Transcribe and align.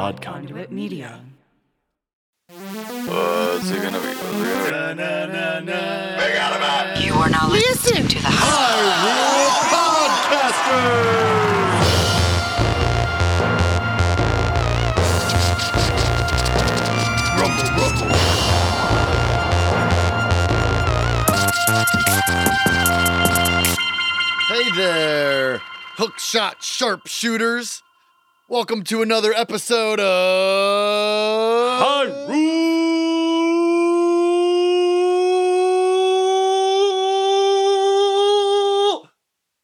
Odd 0.00 0.22
Conduit 0.22 0.72
Media. 0.72 1.20
What's 2.48 3.70
it 3.70 3.82
gonna 3.82 4.00
be? 4.00 4.06
What's 4.06 4.40
it 4.40 4.70
gonna 4.70 5.66
be? 6.96 7.04
You 7.04 7.12
are 7.16 7.28
now 7.28 7.50
listening 7.50 8.08
to 8.08 8.14
the 8.14 8.30
Hey 24.48 24.70
there, 24.74 25.58
hookshot 25.98 26.62
sharpshooters. 26.62 27.82
Welcome 28.50 28.82
to 28.86 29.00
another 29.00 29.32
episode 29.32 30.00
of 30.00 30.08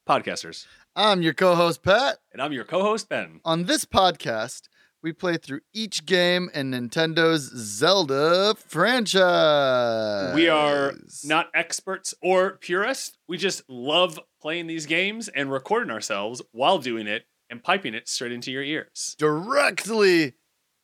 Podcasters. 0.08 0.66
I'm 0.94 1.20
your 1.20 1.34
co-host 1.34 1.82
Pat. 1.82 2.18
And 2.32 2.40
I'm 2.40 2.52
your 2.52 2.62
co 2.62 2.80
host, 2.82 3.08
Ben. 3.08 3.40
On 3.44 3.64
this 3.64 3.84
podcast, 3.84 4.68
we 5.02 5.12
play 5.12 5.36
through 5.36 5.62
each 5.74 6.06
game 6.06 6.48
in 6.54 6.70
Nintendo's 6.70 7.50
Zelda 7.56 8.54
franchise. 8.54 10.32
We 10.32 10.48
are 10.48 10.94
not 11.24 11.48
experts 11.52 12.14
or 12.22 12.52
purists. 12.58 13.18
We 13.26 13.36
just 13.36 13.68
love 13.68 14.20
playing 14.40 14.68
these 14.68 14.86
games 14.86 15.26
and 15.26 15.50
recording 15.50 15.90
ourselves 15.90 16.40
while 16.52 16.78
doing 16.78 17.08
it 17.08 17.26
and 17.50 17.62
piping 17.62 17.94
it 17.94 18.08
straight 18.08 18.32
into 18.32 18.50
your 18.50 18.62
ears. 18.62 19.14
directly 19.18 20.34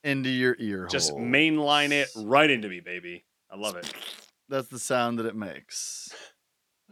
into 0.04 0.28
your 0.30 0.56
ear 0.58 0.86
Just 0.90 1.10
hole. 1.10 1.20
mainline 1.20 1.90
it 1.92 2.08
right 2.16 2.50
into 2.50 2.68
me, 2.68 2.80
baby. 2.80 3.24
I 3.50 3.56
love 3.56 3.76
it. 3.76 3.92
That's 4.48 4.68
the 4.68 4.78
sound 4.78 5.18
that 5.18 5.26
it 5.26 5.36
makes. 5.36 6.10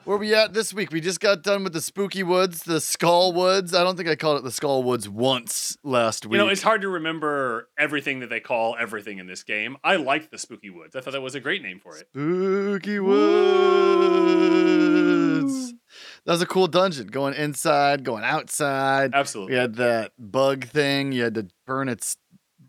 Where 0.05 0.17
are 0.17 0.19
we 0.21 0.35
at 0.35 0.55
this 0.55 0.73
week? 0.73 0.93
We 0.93 1.03
just 1.03 1.21
got 1.21 1.43
done 1.43 1.63
with 1.63 1.75
the 1.75 1.81
Spooky 1.83 2.23
Woods, 2.23 2.63
the 2.63 2.81
Skull 2.81 3.35
Woods. 3.35 3.75
I 3.75 3.85
don't 3.85 3.97
think 3.99 4.09
I 4.09 4.17
called 4.17 4.39
it 4.39 4.45
the 4.45 4.51
Skull 4.51 4.83
Woods 4.83 5.07
once 5.11 5.77
last 5.85 6.25
week. 6.25 6.33
You 6.33 6.39
know, 6.39 6.49
it's 6.49 6.63
hard 6.63 6.81
to 6.83 6.89
remember 6.89 7.69
everything 7.79 8.21
that 8.21 8.31
they 8.31 8.41
call 8.41 8.77
everything 8.81 9.19
in 9.19 9.27
this 9.27 9.43
game. 9.43 9.77
I 9.85 9.97
liked 9.97 10.31
the 10.31 10.39
Spooky 10.39 10.71
Woods. 10.71 10.97
I 10.97 11.03
thought 11.03 11.13
that 11.13 11.21
was 11.21 11.35
a 11.35 11.41
great 11.41 11.61
name 11.63 11.81
for 11.83 11.99
it. 11.99 12.07
Spooky 12.13 12.99
Woods. 15.41 15.75
That 16.27 16.33
was 16.33 16.43
a 16.43 16.47
cool 16.47 16.67
dungeon. 16.67 17.07
Going 17.09 17.35
inside, 17.35 18.05
going 18.05 18.25
outside. 18.25 19.13
Absolutely. 19.15 19.55
You 19.55 19.61
had 19.61 19.75
that 19.77 20.13
bug 20.19 20.67
thing. 20.67 21.13
You 21.13 21.25
had 21.25 21.35
to 21.35 21.49
burn 21.67 21.89
its 21.89 22.17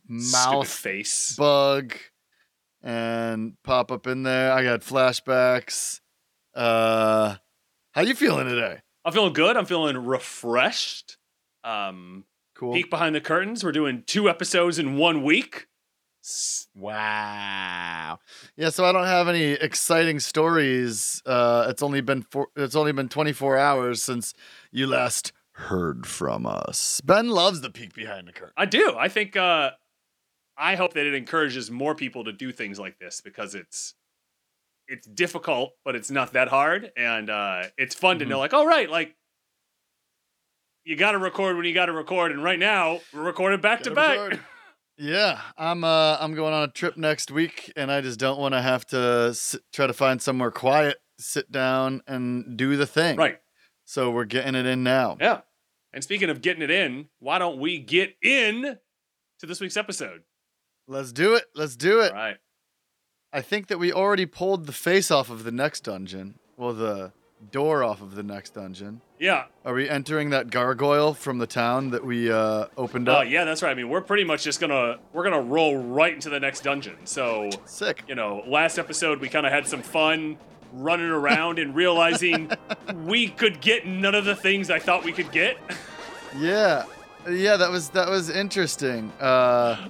Stupid 0.07 0.31
mouth 0.33 0.67
face. 0.67 1.35
bug 1.35 1.95
and 2.83 3.53
pop 3.63 3.91
up 3.91 4.07
in 4.07 4.23
there. 4.23 4.51
I 4.51 4.63
got 4.63 4.81
flashbacks. 4.81 5.99
Uh, 6.55 7.35
how 7.91 8.01
you 8.01 8.15
feeling 8.15 8.47
today? 8.47 8.79
I'm 9.05 9.13
feeling 9.13 9.33
good. 9.33 9.55
I'm 9.57 9.65
feeling 9.65 9.97
refreshed. 9.97 11.17
Um, 11.63 12.25
Cool. 12.55 12.73
peek 12.73 12.89
behind 12.89 13.15
the 13.15 13.21
curtains. 13.21 13.63
We're 13.63 13.71
doing 13.71 14.03
two 14.05 14.29
episodes 14.29 14.77
in 14.77 14.95
one 14.97 15.23
week. 15.23 15.67
Wow. 16.75 18.19
Yeah, 18.55 18.69
so 18.69 18.85
I 18.85 18.91
don't 18.91 19.05
have 19.05 19.27
any 19.27 19.51
exciting 19.53 20.19
stories. 20.19 21.21
Uh 21.25 21.67
it's 21.69 21.83
only 21.83 22.01
been 22.01 22.23
four, 22.23 22.47
it's 22.55 22.75
only 22.75 22.91
been 22.91 23.09
24 23.09 23.57
hours 23.57 24.01
since 24.01 24.33
you 24.71 24.87
last 24.87 25.33
heard 25.53 26.05
from 26.05 26.45
us. 26.45 27.01
Ben 27.01 27.29
loves 27.29 27.61
the 27.61 27.69
peek 27.69 27.93
behind 27.93 28.27
the 28.27 28.31
curtain. 28.31 28.53
I 28.57 28.65
do. 28.65 28.95
I 28.97 29.07
think. 29.07 29.35
Uh, 29.35 29.71
I 30.57 30.75
hope 30.75 30.93
that 30.93 31.05
it 31.05 31.15
encourages 31.15 31.71
more 31.71 31.95
people 31.95 32.25
to 32.25 32.31
do 32.31 32.51
things 32.51 32.79
like 32.79 32.99
this 32.99 33.21
because 33.21 33.55
it's 33.55 33.95
it's 34.87 35.07
difficult, 35.07 35.71
but 35.85 35.95
it's 35.95 36.11
not 36.11 36.33
that 36.33 36.49
hard, 36.49 36.91
and 36.97 37.29
uh, 37.29 37.63
it's 37.77 37.95
fun 37.95 38.19
to 38.19 38.25
know. 38.25 38.39
Like, 38.39 38.53
all 38.53 38.67
right, 38.67 38.89
like 38.89 39.15
you 40.83 40.95
got 40.95 41.11
to 41.11 41.17
record 41.17 41.55
when 41.55 41.65
you 41.65 41.73
got 41.73 41.85
to 41.85 41.93
record, 41.93 42.31
and 42.31 42.43
right 42.43 42.59
now 42.59 42.99
we're 43.13 43.23
recording 43.23 43.61
back 43.61 43.83
to 43.83 43.91
Gotta 43.91 44.29
back. 44.35 44.39
Yeah, 45.01 45.41
I'm 45.57 45.83
uh 45.83 46.17
I'm 46.19 46.35
going 46.35 46.53
on 46.53 46.61
a 46.61 46.67
trip 46.67 46.95
next 46.95 47.31
week 47.31 47.73
and 47.75 47.91
I 47.91 48.01
just 48.01 48.19
don't 48.19 48.39
want 48.39 48.53
to 48.53 48.61
have 48.61 48.85
to 48.87 49.33
sit, 49.33 49.63
try 49.73 49.87
to 49.87 49.93
find 49.93 50.21
somewhere 50.21 50.51
quiet, 50.51 50.97
sit 51.17 51.51
down 51.51 52.03
and 52.05 52.55
do 52.55 52.77
the 52.77 52.85
thing. 52.85 53.17
Right. 53.17 53.39
So 53.85 54.11
we're 54.11 54.25
getting 54.25 54.53
it 54.53 54.67
in 54.67 54.83
now. 54.83 55.17
Yeah. 55.19 55.41
And 55.91 56.03
speaking 56.03 56.29
of 56.29 56.43
getting 56.43 56.61
it 56.61 56.69
in, 56.69 57.07
why 57.17 57.39
don't 57.39 57.57
we 57.57 57.79
get 57.79 58.15
in 58.21 58.77
to 59.39 59.45
this 59.47 59.59
week's 59.59 59.75
episode? 59.75 60.21
Let's 60.87 61.11
do 61.11 61.33
it. 61.33 61.45
Let's 61.55 61.75
do 61.75 62.01
it. 62.01 62.11
All 62.11 62.17
right. 62.17 62.37
I 63.33 63.41
think 63.41 63.69
that 63.69 63.79
we 63.79 63.91
already 63.91 64.27
pulled 64.27 64.67
the 64.67 64.71
face 64.71 65.09
off 65.09 65.31
of 65.31 65.43
the 65.45 65.51
next 65.51 65.81
dungeon. 65.81 66.37
Well, 66.57 66.73
the 66.73 67.11
door 67.51 67.83
off 67.83 68.01
of 68.01 68.15
the 68.15 68.23
next 68.23 68.51
dungeon. 68.53 69.01
Yeah. 69.19 69.45
Are 69.65 69.73
we 69.73 69.89
entering 69.89 70.29
that 70.31 70.49
gargoyle 70.49 71.13
from 71.13 71.37
the 71.39 71.47
town 71.47 71.89
that 71.91 72.05
we 72.05 72.31
uh, 72.31 72.65
opened 72.77 73.09
Oh, 73.09 73.13
up? 73.13 73.29
yeah, 73.29 73.43
that's 73.45 73.61
right. 73.63 73.71
I 73.71 73.73
mean, 73.73 73.89
we're 73.89 74.01
pretty 74.01 74.23
much 74.23 74.43
just 74.43 74.59
gonna 74.59 74.97
we're 75.13 75.23
gonna 75.23 75.41
roll 75.41 75.77
right 75.77 76.13
into 76.13 76.29
the 76.29 76.39
next 76.39 76.63
dungeon. 76.63 76.95
So 77.05 77.49
Sick. 77.65 78.03
you 78.07 78.15
know, 78.15 78.43
last 78.47 78.77
episode 78.77 79.19
we 79.19 79.29
kind 79.29 79.45
of 79.45 79.51
had 79.51 79.65
some 79.67 79.81
fun 79.81 80.37
running 80.73 81.07
around 81.09 81.59
and 81.59 81.75
realizing 81.75 82.49
we 83.05 83.27
could 83.27 83.59
get 83.61 83.85
none 83.85 84.15
of 84.15 84.23
the 84.25 84.35
things 84.35 84.69
I 84.69 84.79
thought 84.79 85.03
we 85.03 85.11
could 85.11 85.31
get. 85.31 85.57
Yeah, 86.37 86.85
yeah. 87.29 87.57
That 87.57 87.69
was 87.69 87.89
that 87.89 88.07
was 88.09 88.29
interesting. 88.29 89.11
Uh, 89.19 89.89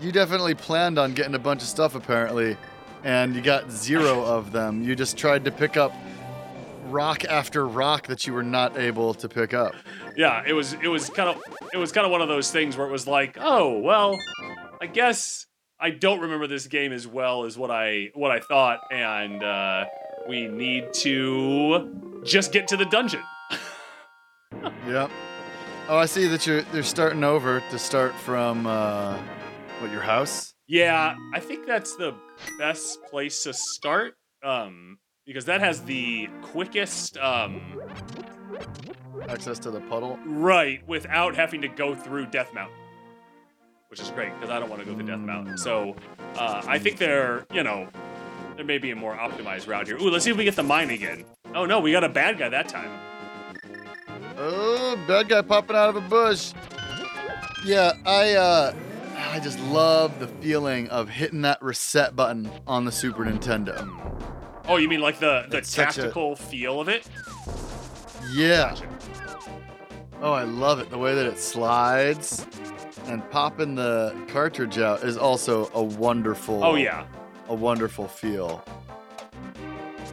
you 0.00 0.12
definitely 0.12 0.54
planned 0.54 0.98
on 0.98 1.14
getting 1.14 1.34
a 1.34 1.38
bunch 1.38 1.62
of 1.62 1.68
stuff 1.68 1.94
apparently, 1.94 2.56
and 3.04 3.34
you 3.34 3.40
got 3.42 3.70
zero 3.70 4.22
of 4.24 4.52
them. 4.52 4.82
You 4.82 4.96
just 4.96 5.16
tried 5.16 5.44
to 5.44 5.50
pick 5.52 5.76
up 5.76 5.92
rock 6.90 7.24
after 7.24 7.66
rock 7.66 8.06
that 8.06 8.26
you 8.26 8.32
were 8.32 8.42
not 8.42 8.78
able 8.78 9.14
to 9.14 9.28
pick 9.28 9.54
up. 9.54 9.74
yeah, 10.16 10.42
it 10.46 10.52
was 10.52 10.72
it 10.74 10.88
was 10.88 11.10
kind 11.10 11.28
of 11.28 11.42
it 11.72 11.76
was 11.76 11.92
kind 11.92 12.04
of 12.04 12.10
one 12.12 12.22
of 12.22 12.28
those 12.28 12.50
things 12.50 12.76
where 12.76 12.86
it 12.86 12.90
was 12.92 13.06
like, 13.06 13.36
oh 13.40 13.78
well, 13.78 14.16
I 14.80 14.86
guess 14.86 15.46
I 15.78 15.90
don't 15.90 16.20
remember 16.20 16.46
this 16.46 16.66
game 16.66 16.92
as 16.92 17.06
well 17.06 17.44
as 17.44 17.58
what 17.58 17.70
I 17.70 18.10
what 18.14 18.30
I 18.30 18.40
thought, 18.40 18.80
and 18.90 19.42
uh, 19.42 19.84
we 20.28 20.46
need 20.48 20.92
to 20.94 22.22
just 22.24 22.52
get 22.52 22.68
to 22.68 22.76
the 22.76 22.86
dungeon. 22.86 23.22
Yep. 24.88 25.10
Oh, 25.88 25.98
I 25.98 26.06
see 26.06 26.26
that 26.28 26.46
you're 26.46 26.62
they're 26.62 26.82
starting 26.82 27.24
over 27.24 27.62
to 27.70 27.78
start 27.78 28.14
from 28.14 28.66
uh, 28.66 29.18
what 29.80 29.90
your 29.92 30.00
house. 30.00 30.54
Yeah, 30.66 31.14
I 31.34 31.40
think 31.40 31.66
that's 31.66 31.94
the 31.96 32.14
best 32.58 33.02
place 33.04 33.42
to 33.42 33.52
start. 33.52 34.14
Um, 34.42 34.98
because 35.26 35.44
that 35.46 35.60
has 35.60 35.82
the 35.82 36.28
quickest 36.42 37.18
um 37.18 37.60
Access 39.28 39.58
to 39.60 39.70
the 39.70 39.80
puddle. 39.80 40.18
right 40.24 40.86
without 40.86 41.34
having 41.34 41.60
to 41.62 41.68
go 41.68 41.94
through 41.94 42.26
Death 42.26 42.54
Mountain. 42.54 42.76
Which 43.88 44.00
is 44.00 44.10
great, 44.10 44.32
because 44.34 44.50
I 44.50 44.58
don't 44.60 44.68
want 44.68 44.82
to 44.82 44.86
go 44.86 44.94
through 44.94 45.06
Death 45.06 45.18
Mountain. 45.18 45.58
So 45.58 45.96
uh, 46.36 46.62
I 46.66 46.78
think 46.78 46.98
there, 46.98 47.46
you 47.52 47.62
know, 47.62 47.88
there 48.56 48.64
may 48.64 48.78
be 48.78 48.90
a 48.90 48.96
more 48.96 49.14
optimized 49.16 49.66
route 49.68 49.86
here. 49.86 49.96
Ooh, 49.96 50.10
let's 50.10 50.24
see 50.24 50.30
if 50.30 50.36
we 50.36 50.44
get 50.44 50.56
the 50.56 50.62
mine 50.62 50.90
again. 50.90 51.24
Oh 51.54 51.64
no, 51.66 51.80
we 51.80 51.92
got 51.92 52.04
a 52.04 52.08
bad 52.08 52.38
guy 52.38 52.48
that 52.48 52.68
time. 52.68 52.90
Oh, 54.38 54.98
bad 55.08 55.28
guy 55.28 55.40
popping 55.42 55.76
out 55.76 55.88
of 55.88 55.96
a 55.96 56.00
bush. 56.02 56.52
Yeah, 57.64 57.92
I 58.04 58.34
uh 58.34 58.74
I 59.16 59.40
just 59.40 59.58
love 59.60 60.18
the 60.20 60.28
feeling 60.28 60.88
of 60.88 61.08
hitting 61.08 61.42
that 61.42 61.62
reset 61.62 62.14
button 62.14 62.50
on 62.66 62.84
the 62.84 62.92
Super 62.92 63.24
Nintendo. 63.24 63.76
Oh, 64.68 64.76
you 64.76 64.88
mean 64.88 65.00
like 65.00 65.18
the 65.20 65.46
the 65.48 65.58
It's 65.58 65.70
such 65.70 65.98
a- 65.98 66.00
tactical 66.02 66.36
feel 66.36 66.80
of 66.80 66.88
it? 66.88 67.06
Yeah. 68.32 68.74
Oh, 70.20 70.32
I 70.32 70.44
love 70.44 70.80
it. 70.80 70.90
The 70.90 70.98
way 70.98 71.14
that 71.14 71.26
it 71.26 71.38
slides 71.38 72.46
and 73.06 73.28
popping 73.30 73.74
the 73.74 74.14
cartridge 74.28 74.78
out 74.78 75.04
is 75.04 75.16
also 75.16 75.70
a 75.74 75.82
wonderful 75.82 76.64
Oh 76.64 76.74
yeah. 76.74 77.06
a 77.48 77.54
wonderful 77.54 78.08
feel. 78.08 78.64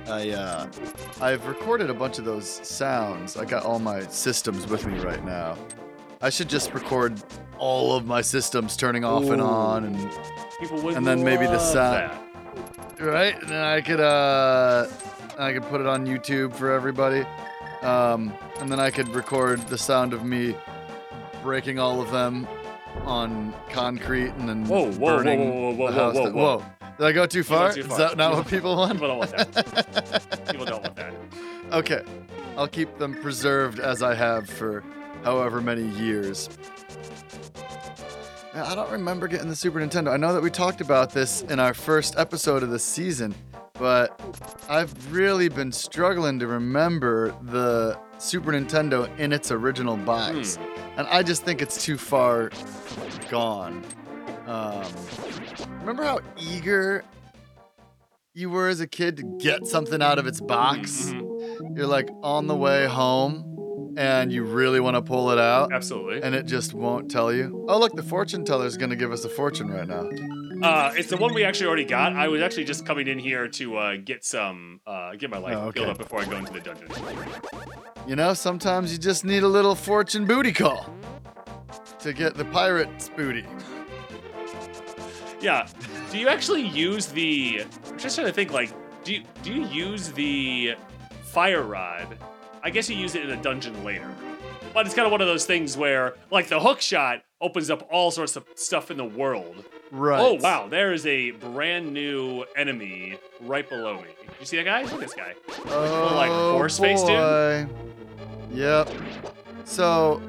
I 0.08 0.30
uh 0.32 0.68
I've 1.22 1.46
recorded 1.48 1.90
a 1.90 1.94
bunch 1.94 2.20
of 2.20 2.26
those 2.26 2.48
sounds. 2.68 3.38
I 3.38 3.46
got 3.46 3.64
all 3.64 3.80
my 3.80 4.02
systems 4.08 4.68
with 4.68 4.86
me 4.86 5.00
right 5.00 5.24
now. 5.26 5.58
I 6.22 6.30
should 6.30 6.50
just 6.50 6.74
record 6.74 7.22
all 7.58 7.96
of 7.96 8.06
my 8.06 8.22
systems 8.22 8.78
turning 8.78 9.04
off 9.06 9.24
and 9.30 9.42
on 9.42 9.86
and 9.86 9.98
And 10.96 11.08
then 11.08 11.24
maybe 11.24 11.46
the 11.46 11.60
sound- 11.60 12.12
that. 12.12 12.23
Right? 13.04 13.40
And 13.40 13.50
then 13.50 13.64
I 13.64 13.82
could 13.82 14.00
uh 14.00 14.88
I 15.38 15.54
could 15.54 15.64
put 15.64 15.82
it 15.82 15.88
on 15.88 16.06
YouTube 16.06 16.56
for 16.56 16.72
everybody. 16.72 17.26
Um 17.82 18.34
and 18.60 18.72
then 18.72 18.80
I 18.80 18.90
could 18.90 19.10
record 19.10 19.60
the 19.68 19.78
sound 19.78 20.14
of 20.14 20.24
me 20.24 20.56
breaking 21.42 21.80
all 21.80 22.02
of 22.02 22.12
them 22.12 22.48
on 23.06 23.54
concrete 23.70 24.30
and 24.30 24.48
then 24.48 24.66
Whoa, 24.66 24.92
whoa, 24.92 24.92
whoa, 24.92 25.18
burning 25.18 25.40
whoa, 25.50 25.62
whoa, 25.62 25.74
whoa, 25.74 25.92
the 25.92 25.94
house 26.00 26.16
whoa, 26.16 26.26
down. 26.26 26.34
whoa. 26.34 26.66
Did 26.98 27.06
I 27.08 27.12
go 27.12 27.26
too 27.26 27.44
far? 27.44 27.74
too 27.74 27.82
Is 27.82 27.98
that 27.98 28.18
not 28.18 28.34
what 28.36 28.48
people 28.48 28.76
want? 28.76 28.94
People 28.94 29.08
don't 29.08 29.18
want 29.18 29.32
that. 29.32 30.46
People 30.52 30.66
don't 30.66 30.84
want 30.84 30.96
that. 30.96 31.14
Okay. 31.72 32.04
I'll 32.56 32.68
keep 32.68 33.00
them 33.00 33.16
preserved 33.16 33.80
as 33.80 34.04
I 34.04 34.14
have 34.14 34.48
for 34.48 34.84
however 35.24 35.60
many 35.60 35.88
years. 35.98 36.50
I 38.56 38.76
don't 38.76 38.92
remember 38.92 39.28
getting 39.28 39.50
the 39.50 39.56
Super 39.56 39.80
Nintendo. 39.80 40.12
I 40.12 40.18
know 40.18 40.32
that 40.34 40.44
we 40.44 40.52
talked 40.52 40.80
about 40.80 41.12
this 41.12 41.42
in 41.44 41.60
our 41.60 41.74
first 41.74 42.16
episode 42.18 42.62
of 42.62 42.70
the 42.70 42.78
season, 42.78 43.34
but 43.80 44.20
I've 44.70 45.12
really 45.12 45.50
been 45.50 45.72
struggling 45.72 46.38
to 46.40 46.46
remember 46.46 47.34
the 47.42 47.98
Super 48.20 48.52
Nintendo 48.52 49.10
in 49.18 49.34
its 49.34 49.52
original 49.52 49.98
box. 49.98 50.60
And 50.98 51.08
I 51.08 51.24
just 51.24 51.44
think 51.44 51.64
it's 51.64 51.84
too 51.84 51.98
far 51.98 52.52
gone. 53.32 53.84
Um, 54.46 54.86
remember 55.80 56.04
how 56.04 56.20
eager 56.38 57.04
you 58.36 58.52
were 58.52 58.68
as 58.68 58.82
a 58.82 58.88
kid 58.88 59.18
to 59.18 59.24
get 59.40 59.66
something 59.66 60.02
out 60.02 60.20
of 60.20 60.28
its 60.28 60.40
box? 60.40 61.06
Mhm. 61.12 61.76
You're 61.76 61.88
like 61.88 62.10
on 62.22 62.46
the 62.46 62.56
way 62.56 62.86
home 62.86 63.53
and 63.98 64.32
you 64.32 64.44
really 64.44 64.80
want 64.80 64.96
to 64.96 65.02
pull 65.02 65.32
it 65.32 65.40
out 65.40 65.72
Absolutely. 65.74 66.22
and 66.24 66.34
it 66.36 66.46
just 66.46 66.74
won't 66.74 67.10
tell 67.12 67.32
you. 67.34 67.66
Oh, 67.70 67.80
look, 67.80 67.96
the 67.96 68.04
fortune 68.04 68.44
teller's 68.46 68.78
gonna 68.78 68.96
give 68.96 69.12
us 69.12 69.24
a 69.26 69.30
fortune 69.30 69.70
right 69.70 69.88
now. 69.88 70.10
Uh, 70.66 70.94
it's 70.96 71.10
the 71.10 71.18
one 71.18 71.34
we 71.34 71.44
actually 71.44 71.68
already 71.68 71.84
got. 71.86 72.14
I 72.14 72.28
was 72.30 72.42
actually 72.42 72.64
just 72.66 72.86
coming 72.86 73.08
in 73.08 73.20
here 73.20 73.48
to 73.50 73.78
uh, 73.78 73.96
get 73.98 74.24
some, 74.24 74.80
uh, 74.88 75.14
get 75.16 75.30
my 75.30 75.38
life 75.38 75.56
Oh, 75.58 75.68
okay. 75.68 75.82
built 75.82 75.90
up 75.92 75.98
before 75.98 76.22
I 76.22 76.26
go 76.26 76.38
into 76.38 76.54
the 76.54 76.60
dungeon. 76.62 76.88
You 78.08 78.16
know, 78.16 78.34
sometimes 78.34 78.92
you 78.92 78.98
just 78.98 79.26
need 79.26 79.44
a 79.44 79.48
little 79.48 79.76
fortune 79.76 80.26
booty 80.26 80.54
call 80.54 80.86
to 82.00 82.14
get 82.14 82.36
the 82.36 82.46
pirate's 82.46 83.10
booty. 83.10 83.46
Yeah. 85.42 85.68
Do 86.12 86.18
you 86.18 86.30
actually 86.30 86.62
use 86.62 87.08
the? 87.08 87.66
I'm 87.90 87.98
just 87.98 88.16
trying 88.16 88.28
to 88.28 88.34
think. 88.34 88.52
Like, 88.54 88.72
do 89.04 89.14
you 89.14 89.24
do 89.42 89.52
you 89.54 89.68
use 89.68 90.12
the 90.14 90.76
fire 91.24 91.64
rod? 91.64 92.18
I 92.64 92.70
guess 92.70 92.90
you 92.90 92.96
use 92.96 93.14
it 93.16 93.24
in 93.24 93.30
a 93.32 93.42
dungeon 93.42 93.84
later, 93.84 94.10
but 94.74 94.86
it's 94.86 94.96
kind 94.96 95.06
of 95.06 95.12
one 95.12 95.22
of 95.22 95.28
those 95.28 95.46
things 95.46 95.76
where, 95.78 96.16
like, 96.32 96.48
the 96.48 96.60
hook 96.60 96.80
shot 96.82 97.22
opens 97.42 97.70
up 97.70 97.88
all 97.92 98.10
sorts 98.10 98.36
of 98.38 98.46
stuff 98.56 98.90
in 98.90 98.96
the 98.98 99.04
world. 99.06 99.56
Oh, 99.58 99.98
right. 99.98 100.20
Oh 100.22 100.34
wow, 100.36 100.68
there 100.68 100.94
is 100.94 101.06
a 101.06 101.32
brand 101.32 101.94
new 101.94 102.46
enemy 102.56 103.18
right 103.42 103.68
below 103.70 103.96
me. 104.02 104.08
You 104.40 104.46
see 104.46 104.58
that 104.58 104.64
guy? 104.66 104.84
Look 104.84 104.94
at 104.94 105.00
this 105.02 105.14
guy. 105.14 105.34
Oh, 105.68 106.14
like, 106.16 106.32
horse 106.32 106.80
face 106.80 107.02
dude? 107.02 107.10
boy. 107.10 107.68
Yep. 108.54 108.90
So, 109.66 110.22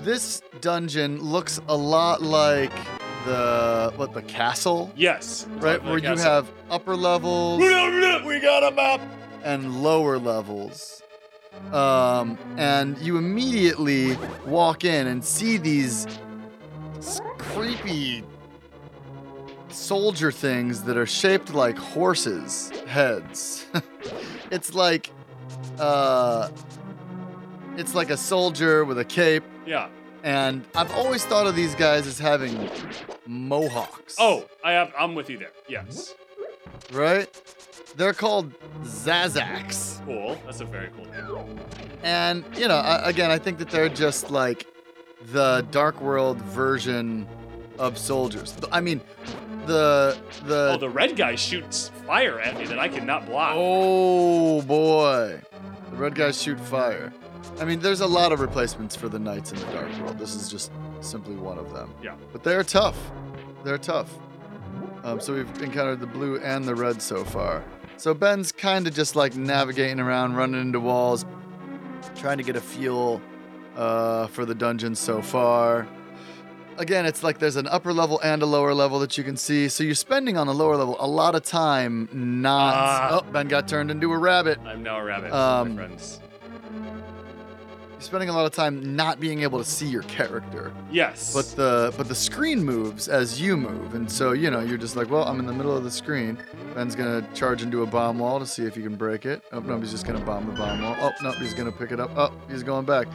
this 0.00 0.42
dungeon 0.60 1.20
looks 1.20 1.60
a 1.68 1.76
lot 1.76 2.22
like 2.22 2.72
the 3.26 3.92
what 3.96 4.14
the 4.14 4.22
castle, 4.22 4.92
Yes. 4.96 5.46
right? 5.58 5.82
Where 5.84 5.98
you 5.98 6.16
have 6.16 6.48
upper 6.70 6.94
levels 6.96 7.58
We 7.60 8.40
got 8.40 8.62
a 8.62 8.70
map. 8.70 9.00
and 9.44 9.82
lower 9.82 10.18
levels. 10.18 11.02
Um, 11.72 12.38
and 12.56 12.96
you 12.98 13.18
immediately 13.18 14.16
walk 14.46 14.84
in 14.84 15.06
and 15.06 15.24
see 15.24 15.56
these 15.58 16.06
creepy 17.38 18.24
soldier 19.70 20.32
things 20.32 20.82
that 20.84 20.96
are 20.96 21.06
shaped 21.06 21.52
like 21.54 21.76
horses' 21.76 22.70
heads. 22.86 23.66
it's 24.50 24.74
like, 24.74 25.10
uh, 25.78 26.48
it's 27.76 27.94
like 27.94 28.10
a 28.10 28.16
soldier 28.16 28.84
with 28.84 28.98
a 28.98 29.04
cape, 29.04 29.44
Yeah. 29.66 29.88
and 30.24 30.64
I've 30.74 30.92
always 30.94 31.24
thought 31.24 31.46
of 31.46 31.54
these 31.54 31.74
guys 31.74 32.06
as 32.06 32.18
having 32.18 32.68
mohawks. 33.26 34.16
Oh, 34.18 34.46
I 34.64 34.72
have. 34.72 34.92
I'm 34.98 35.14
with 35.14 35.28
you 35.30 35.38
there. 35.38 35.52
Yes. 35.68 36.14
right? 36.92 37.28
They're 37.98 38.14
called 38.14 38.52
Zazaks. 38.84 40.04
Cool. 40.06 40.40
That's 40.44 40.60
a 40.60 40.64
very 40.64 40.88
cool 40.96 41.04
name. 41.06 41.58
And, 42.04 42.44
you 42.56 42.68
know, 42.68 42.76
I, 42.76 43.08
again, 43.08 43.32
I 43.32 43.38
think 43.38 43.58
that 43.58 43.70
they're 43.70 43.88
just 43.88 44.30
like 44.30 44.66
the 45.32 45.66
Dark 45.72 46.00
World 46.00 46.40
version 46.42 47.26
of 47.76 47.98
soldiers. 47.98 48.56
I 48.70 48.80
mean, 48.80 49.00
the 49.66 50.16
the 50.46 50.74
Oh, 50.74 50.78
the 50.78 50.88
red 50.88 51.16
guy 51.16 51.34
shoots 51.34 51.90
fire 52.06 52.38
at 52.38 52.56
me 52.56 52.66
that 52.66 52.78
I 52.78 52.86
cannot 52.86 53.26
block. 53.26 53.54
Oh 53.56 54.62
boy. 54.62 55.40
The 55.90 55.96
red 55.96 56.14
guys 56.14 56.40
shoot 56.40 56.60
fire. 56.60 57.12
I 57.58 57.64
mean, 57.64 57.80
there's 57.80 58.00
a 58.00 58.06
lot 58.06 58.30
of 58.30 58.38
replacements 58.38 58.94
for 58.94 59.08
the 59.08 59.18
knights 59.18 59.50
in 59.50 59.58
the 59.58 59.66
Dark 59.72 59.90
World. 60.00 60.18
This 60.20 60.36
is 60.36 60.48
just 60.48 60.70
simply 61.00 61.34
one 61.34 61.58
of 61.58 61.74
them. 61.74 61.92
Yeah. 62.00 62.14
But 62.32 62.44
they're 62.44 62.62
tough. 62.62 62.96
They're 63.64 63.76
tough. 63.76 64.16
Um, 65.02 65.20
so 65.20 65.34
we've 65.34 65.62
encountered 65.62 65.98
the 65.98 66.06
blue 66.06 66.38
and 66.38 66.64
the 66.64 66.76
red 66.76 67.02
so 67.02 67.24
far. 67.24 67.64
So 67.98 68.14
Ben's 68.14 68.52
kind 68.52 68.86
of 68.86 68.94
just 68.94 69.16
like 69.16 69.34
navigating 69.34 69.98
around, 69.98 70.36
running 70.36 70.60
into 70.60 70.78
walls, 70.78 71.26
trying 72.14 72.38
to 72.38 72.44
get 72.44 72.54
a 72.54 72.60
feel 72.60 73.20
uh, 73.76 74.28
for 74.28 74.44
the 74.44 74.54
dungeon 74.54 74.94
so 74.94 75.20
far. 75.20 75.88
Again, 76.76 77.06
it's 77.06 77.24
like 77.24 77.40
there's 77.40 77.56
an 77.56 77.66
upper 77.66 77.92
level 77.92 78.20
and 78.22 78.40
a 78.40 78.46
lower 78.46 78.72
level 78.72 79.00
that 79.00 79.18
you 79.18 79.24
can 79.24 79.36
see. 79.36 79.68
So 79.68 79.82
you're 79.82 79.96
spending 79.96 80.36
on 80.36 80.46
the 80.46 80.54
lower 80.54 80.76
level 80.76 80.96
a 81.00 81.08
lot 81.08 81.34
of 81.34 81.42
time 81.42 82.08
not. 82.12 82.74
Ah. 82.76 83.20
oh, 83.20 83.32
Ben 83.32 83.48
got 83.48 83.66
turned 83.66 83.90
into 83.90 84.12
a 84.12 84.16
rabbit. 84.16 84.60
I'm 84.64 84.84
now 84.84 85.00
a 85.00 85.04
rabbit, 85.04 85.32
Um, 85.32 85.70
my 85.70 85.74
friends. 85.74 86.20
You're 87.98 88.04
spending 88.04 88.28
a 88.28 88.32
lot 88.32 88.46
of 88.46 88.52
time 88.52 88.94
not 88.94 89.18
being 89.18 89.42
able 89.42 89.58
to 89.58 89.64
see 89.64 89.88
your 89.88 90.04
character. 90.04 90.72
Yes. 90.88 91.34
But 91.34 91.46
the 91.56 91.92
but 91.96 92.06
the 92.06 92.14
screen 92.14 92.62
moves 92.62 93.08
as 93.08 93.40
you 93.40 93.56
move, 93.56 93.96
and 93.96 94.08
so 94.08 94.30
you 94.30 94.52
know 94.52 94.60
you're 94.60 94.78
just 94.78 94.94
like, 94.94 95.10
well, 95.10 95.24
I'm 95.24 95.40
in 95.40 95.46
the 95.46 95.52
middle 95.52 95.76
of 95.76 95.82
the 95.82 95.90
screen. 95.90 96.38
Ben's 96.76 96.94
gonna 96.94 97.26
charge 97.34 97.60
into 97.60 97.82
a 97.82 97.86
bomb 97.86 98.20
wall 98.20 98.38
to 98.38 98.46
see 98.46 98.64
if 98.64 98.76
he 98.76 98.82
can 98.82 98.94
break 98.94 99.26
it. 99.26 99.42
Oh 99.50 99.58
no, 99.58 99.80
he's 99.80 99.90
just 99.90 100.06
gonna 100.06 100.20
bomb 100.24 100.46
the 100.46 100.52
bomb 100.52 100.80
wall. 100.80 100.94
Oh 101.00 101.10
no, 101.24 101.32
he's 101.32 101.54
gonna 101.54 101.72
pick 101.72 101.90
it 101.90 101.98
up. 101.98 102.12
Oh, 102.16 102.32
he's 102.48 102.62
going 102.62 102.86
back. 102.86 103.08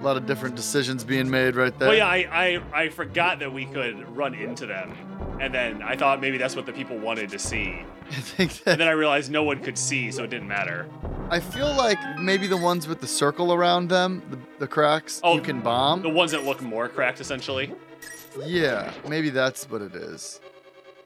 A 0.00 0.04
lot 0.04 0.16
of 0.16 0.26
different 0.26 0.56
decisions 0.56 1.04
being 1.04 1.30
made 1.30 1.54
right 1.54 1.78
there. 1.78 1.90
Well, 1.90 1.96
yeah, 1.96 2.08
I, 2.08 2.26
I 2.74 2.82
I 2.82 2.88
forgot 2.88 3.38
that 3.38 3.52
we 3.52 3.66
could 3.66 4.04
run 4.16 4.34
into 4.34 4.66
them, 4.66 4.96
and 5.40 5.52
then 5.54 5.82
I 5.82 5.96
thought 5.96 6.20
maybe 6.20 6.38
that's 6.38 6.56
what 6.56 6.66
the 6.66 6.72
people 6.72 6.98
wanted 6.98 7.30
to 7.30 7.38
see, 7.38 7.82
I 8.10 8.14
think 8.14 8.62
and 8.66 8.80
then 8.80 8.88
I 8.88 8.92
realized 8.92 9.30
no 9.30 9.42
one 9.42 9.62
could 9.62 9.78
see, 9.78 10.10
so 10.10 10.24
it 10.24 10.30
didn't 10.30 10.48
matter. 10.48 10.88
I 11.30 11.40
feel 11.40 11.72
like 11.74 11.98
maybe 12.18 12.46
the 12.46 12.56
ones 12.56 12.86
with 12.86 13.00
the 13.00 13.06
circle 13.06 13.52
around 13.52 13.88
them, 13.88 14.22
the, 14.30 14.38
the 14.60 14.66
cracks, 14.66 15.20
Oh, 15.24 15.36
you 15.36 15.40
can 15.42 15.60
bomb. 15.60 16.02
The 16.02 16.10
ones 16.10 16.32
that 16.32 16.44
look 16.44 16.60
more 16.62 16.88
cracked, 16.88 17.20
essentially. 17.20 17.72
Yeah, 18.44 18.92
maybe 19.08 19.30
that's 19.30 19.70
what 19.70 19.80
it 19.80 19.94
is. 19.94 20.40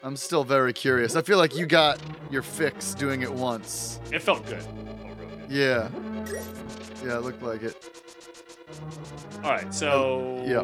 I'm 0.03 0.17
still 0.17 0.45
very 0.45 0.73
curious. 0.73 1.17
I 1.17 1.23
feel 1.23 1.39
like 1.39 1.57
you 1.57 1.67
got 1.67 2.01
your 2.31 2.43
fix 2.43 2.95
doing 2.95 3.23
it 3.23 3.33
once. 3.33 4.01
It 4.13 4.23
felt 4.23 4.47
good. 4.47 4.65
Yeah. 5.49 5.89
Yeah, 7.05 7.19
it 7.19 7.23
looked 7.23 7.43
like 7.43 7.63
it. 7.63 7.77
All 9.45 9.51
right, 9.51 9.73
so 9.73 10.43
yeah, 10.47 10.63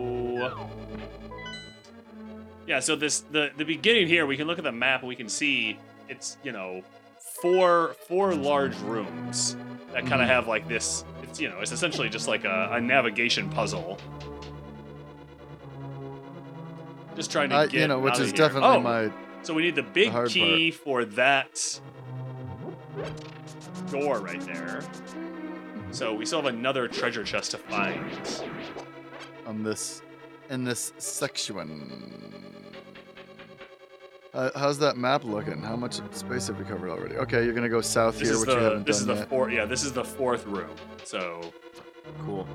so 2.80 2.96
this 2.96 3.20
the 3.20 3.50
the 3.56 3.64
beginning 3.64 4.08
here, 4.08 4.26
we 4.26 4.36
can 4.36 4.46
look 4.46 4.58
at 4.58 4.64
the 4.64 4.72
map 4.72 5.00
and 5.00 5.08
we 5.08 5.16
can 5.16 5.28
see 5.28 5.78
it's 6.08 6.38
you 6.42 6.52
know 6.52 6.82
four 7.18 7.94
four 8.08 8.34
large 8.34 8.76
rooms 8.80 9.56
that 9.92 10.02
kind 10.02 10.14
of 10.14 10.20
mm-hmm. 10.20 10.28
have 10.28 10.48
like 10.48 10.66
this. 10.68 11.04
It's 11.22 11.40
you 11.40 11.48
know 11.48 11.60
it's 11.60 11.72
essentially 11.72 12.08
just 12.08 12.28
like 12.28 12.44
a, 12.44 12.70
a 12.72 12.80
navigation 12.80 13.50
puzzle. 13.50 13.98
Just 17.16 17.30
trying 17.30 17.50
to 17.50 17.56
I, 17.56 17.66
get 17.66 17.80
you 17.80 17.88
know, 17.88 18.00
which 18.00 18.18
is 18.18 18.32
definitely 18.32 18.68
oh, 18.68 18.80
my. 18.80 19.12
So 19.42 19.54
we 19.54 19.62
need 19.62 19.76
the 19.76 19.82
big 19.82 20.10
hard 20.10 20.30
key 20.30 20.70
for 20.70 21.04
that 21.04 21.80
door 23.90 24.20
right 24.20 24.40
there. 24.40 24.82
So 25.90 26.12
we 26.12 26.26
still 26.26 26.42
have 26.42 26.52
another 26.52 26.88
treasure 26.88 27.22
chest 27.22 27.52
to 27.52 27.58
find. 27.58 28.10
on 29.46 29.62
this 29.62 30.02
in 30.50 30.64
this 30.64 30.92
section. 30.98 32.53
Uh, 34.34 34.50
how's 34.56 34.78
that 34.80 34.96
map 34.96 35.22
looking? 35.24 35.62
How 35.62 35.76
much 35.76 36.00
space 36.12 36.48
have 36.48 36.58
we 36.58 36.64
covered 36.64 36.90
already? 36.90 37.14
Okay, 37.16 37.44
you're 37.44 37.54
gonna 37.54 37.68
go 37.68 37.80
south 37.80 38.18
This 38.18 38.28
here, 38.28 38.34
is 38.36 38.40
which 38.40 38.50
you 38.56 38.62
haven't 38.62 38.84
this 38.86 38.98
is 39.00 39.06
the 39.06 39.26
fourth 39.26 39.52
yeah 39.52 39.64
this 39.64 39.84
is 39.84 39.92
the 39.92 40.04
fourth 40.04 40.44
room. 40.46 40.70
So 41.04 41.40
Cool. 42.24 42.46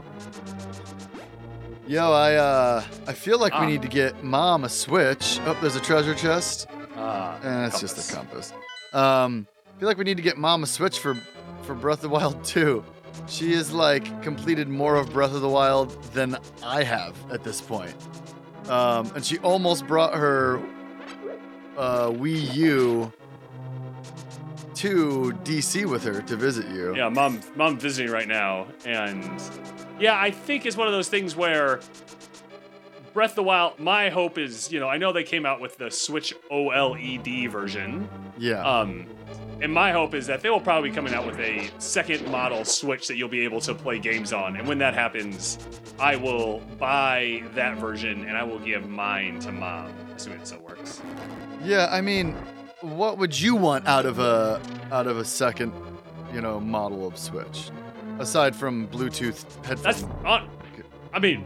Yo, 1.88 2.12
I 2.12 2.36
uh, 2.36 2.84
I 3.08 3.14
feel 3.14 3.40
like 3.40 3.54
Ah. 3.56 3.62
we 3.62 3.68
need 3.72 3.82
to 3.82 3.88
get 3.88 4.24
mom 4.24 4.64
a 4.66 4.70
switch. 4.70 5.40
Oh, 5.46 5.58
there's 5.62 5.76
a 5.76 5.80
treasure 5.80 6.14
chest. 6.14 6.68
uh, 6.98 7.40
Eh, 7.44 7.68
it's 7.68 7.80
just 7.80 7.98
a 8.12 8.14
compass. 8.16 8.54
Um, 8.94 9.48
I 9.76 9.80
feel 9.80 9.88
like 9.88 9.98
we 9.98 10.04
need 10.04 10.18
to 10.18 10.24
get 10.24 10.38
mom 10.38 10.64
a 10.64 10.68
switch 10.68 11.00
for 11.00 11.16
for 11.64 11.74
Breath 11.76 12.00
of 12.00 12.02
the 12.04 12.10
Wild 12.10 12.44
2. 12.56 12.84
She 13.28 13.54
has 13.54 13.72
like 13.72 14.22
completed 14.22 14.68
more 14.68 14.96
of 14.98 15.12
Breath 15.14 15.34
of 15.34 15.42
the 15.42 15.50
Wild 15.50 15.92
than 16.14 16.38
I 16.62 16.84
have 16.84 17.16
at 17.32 17.44
this 17.44 17.62
point. 17.62 17.96
Um, 18.70 19.10
and 19.16 19.26
she 19.26 19.38
almost 19.40 19.88
brought 19.88 20.14
her 20.14 20.62
uh, 21.80 22.10
Wii 22.12 22.54
U 22.56 23.14
to 24.76 25.34
DC 25.44 25.86
with 25.86 26.04
her 26.04 26.22
to 26.22 26.36
visit 26.36 26.68
you. 26.68 26.96
Yeah, 26.96 27.10
mom 27.10 27.42
mom 27.56 27.80
visiting 27.80 28.12
right 28.12 28.28
now, 28.28 28.68
and 28.86 29.24
yeah, 30.00 30.20
I 30.20 30.30
think 30.32 30.66
it's 30.66 30.78
one 30.78 30.88
of 30.88 30.94
those 30.94 31.10
things 31.10 31.36
where 31.36 31.80
Breath 33.14 33.32
of 33.32 33.36
the 33.38 33.44
Wild, 33.44 33.80
my 33.80 34.10
hope 34.10 34.38
is, 34.38 34.72
you 34.72 34.80
know, 34.80 34.88
I 34.88 34.98
know 34.98 35.12
they 35.12 35.24
came 35.24 35.46
out 35.46 35.60
with 35.60 35.78
the 35.78 35.90
Switch 35.90 36.34
OLED 36.52 37.50
version. 37.50 38.08
Yeah. 38.38 38.64
Um, 38.64 39.08
and 39.62 39.74
my 39.74 39.92
hope 39.92 40.14
is 40.14 40.28
that 40.28 40.42
they 40.42 40.50
will 40.50 40.62
probably 40.62 40.90
be 40.90 40.96
coming 40.96 41.14
out 41.14 41.26
with 41.26 41.38
a 41.40 41.70
second 41.80 42.26
model 42.32 42.64
Switch 42.64 43.08
that 43.08 43.18
you'll 43.18 43.28
be 43.28 43.42
able 43.42 43.60
to 43.62 43.74
play 43.74 44.00
games 44.00 44.32
on. 44.32 44.56
And 44.56 44.68
when 44.68 44.78
that 44.78 44.94
happens, 44.94 45.58
I 46.00 46.16
will 46.16 46.60
buy 46.78 47.44
that 47.56 47.78
version 47.78 48.26
and 48.26 48.38
I 48.38 48.44
will 48.44 48.60
give 48.60 48.88
mine 48.88 49.40
to 49.40 49.52
mom, 49.52 49.92
assuming 50.16 50.40
it 50.40 50.48
still 50.48 50.62
works. 50.62 51.02
Yeah. 51.64 51.88
I 51.92 52.02
mean, 52.02 52.34
what 52.82 53.18
would 53.18 53.40
you 53.40 53.56
want 53.56 53.88
out 53.88 54.06
of 54.06 54.20
a 54.20 54.62
out 54.92 55.08
of 55.08 55.18
a 55.18 55.26
second, 55.26 55.72
you 56.34 56.42
know, 56.42 56.60
model 56.60 57.06
of 57.08 57.18
Switch, 57.18 57.70
aside 58.20 58.56
from 58.56 58.88
Bluetooth 58.88 59.44
headphones? 59.66 60.02
That's, 60.02 60.04
uh, 60.26 60.46
I 61.14 61.20
mean, 61.20 61.46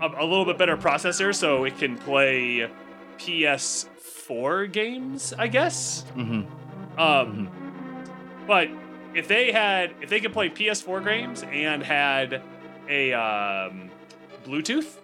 a, 0.00 0.06
a 0.08 0.24
little 0.24 0.44
bit 0.44 0.58
better 0.58 0.76
processor 0.76 1.34
so 1.34 1.64
it 1.64 1.78
can 1.78 1.96
play 1.96 2.68
PS4 3.18 4.70
games, 4.72 5.32
I 5.38 5.48
guess. 5.48 6.02
hmm 6.14 6.42
Um, 6.98 7.48
but 8.46 8.68
if 9.14 9.28
they 9.28 9.52
had, 9.52 9.94
if 10.00 10.10
they 10.10 10.20
could 10.20 10.32
play 10.32 10.48
PS4 10.48 11.04
games 11.04 11.42
and 11.42 11.82
had 11.82 12.42
a 12.88 13.12
um, 13.12 13.90
Bluetooth, 14.44 14.96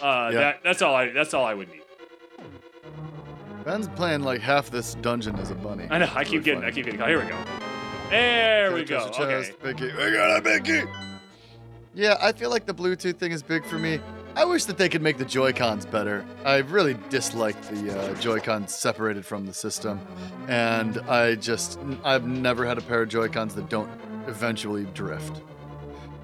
uh, 0.00 0.30
Yeah. 0.32 0.40
that 0.40 0.60
that's 0.64 0.82
all 0.82 0.94
I 0.94 1.10
that's 1.10 1.34
all 1.34 1.44
I 1.44 1.54
would 1.54 1.70
need. 1.70 1.81
Ben's 3.64 3.88
playing 3.88 4.22
like 4.22 4.40
half 4.40 4.70
this 4.70 4.94
dungeon 4.96 5.36
as 5.36 5.50
a 5.50 5.54
bunny. 5.54 5.86
I 5.90 5.98
know. 5.98 6.10
I 6.14 6.24
keep 6.24 6.32
really 6.32 6.44
getting. 6.44 6.64
I 6.64 6.70
keep 6.70 6.84
getting. 6.84 7.00
Oh, 7.00 7.06
here 7.06 7.20
we 7.20 7.28
go. 7.28 7.38
There 8.10 8.72
we 8.72 8.84
go. 8.84 8.98
Okay. 9.06 9.16
chest, 9.16 9.52
Mickey. 9.62 9.86
We 9.86 10.12
got 10.12 10.38
a 10.38 10.42
Mickey. 10.42 10.82
Yeah, 11.94 12.16
I 12.20 12.32
feel 12.32 12.50
like 12.50 12.66
the 12.66 12.74
Bluetooth 12.74 13.16
thing 13.16 13.32
is 13.32 13.42
big 13.42 13.64
for 13.64 13.78
me. 13.78 14.00
I 14.34 14.46
wish 14.46 14.64
that 14.64 14.78
they 14.78 14.88
could 14.88 15.02
make 15.02 15.18
the 15.18 15.26
Joy 15.26 15.52
Cons 15.52 15.84
better. 15.84 16.24
I 16.44 16.58
really 16.58 16.96
dislike 17.10 17.60
the 17.68 17.98
uh, 17.98 18.14
Joy 18.14 18.40
Cons 18.40 18.74
separated 18.74 19.26
from 19.26 19.46
the 19.46 19.52
system, 19.52 20.00
and 20.48 20.98
I 21.00 21.34
just 21.34 21.78
I've 22.02 22.26
never 22.26 22.64
had 22.64 22.78
a 22.78 22.80
pair 22.80 23.02
of 23.02 23.10
Joy 23.10 23.28
Cons 23.28 23.54
that 23.54 23.68
don't 23.68 23.90
eventually 24.26 24.86
drift, 24.94 25.42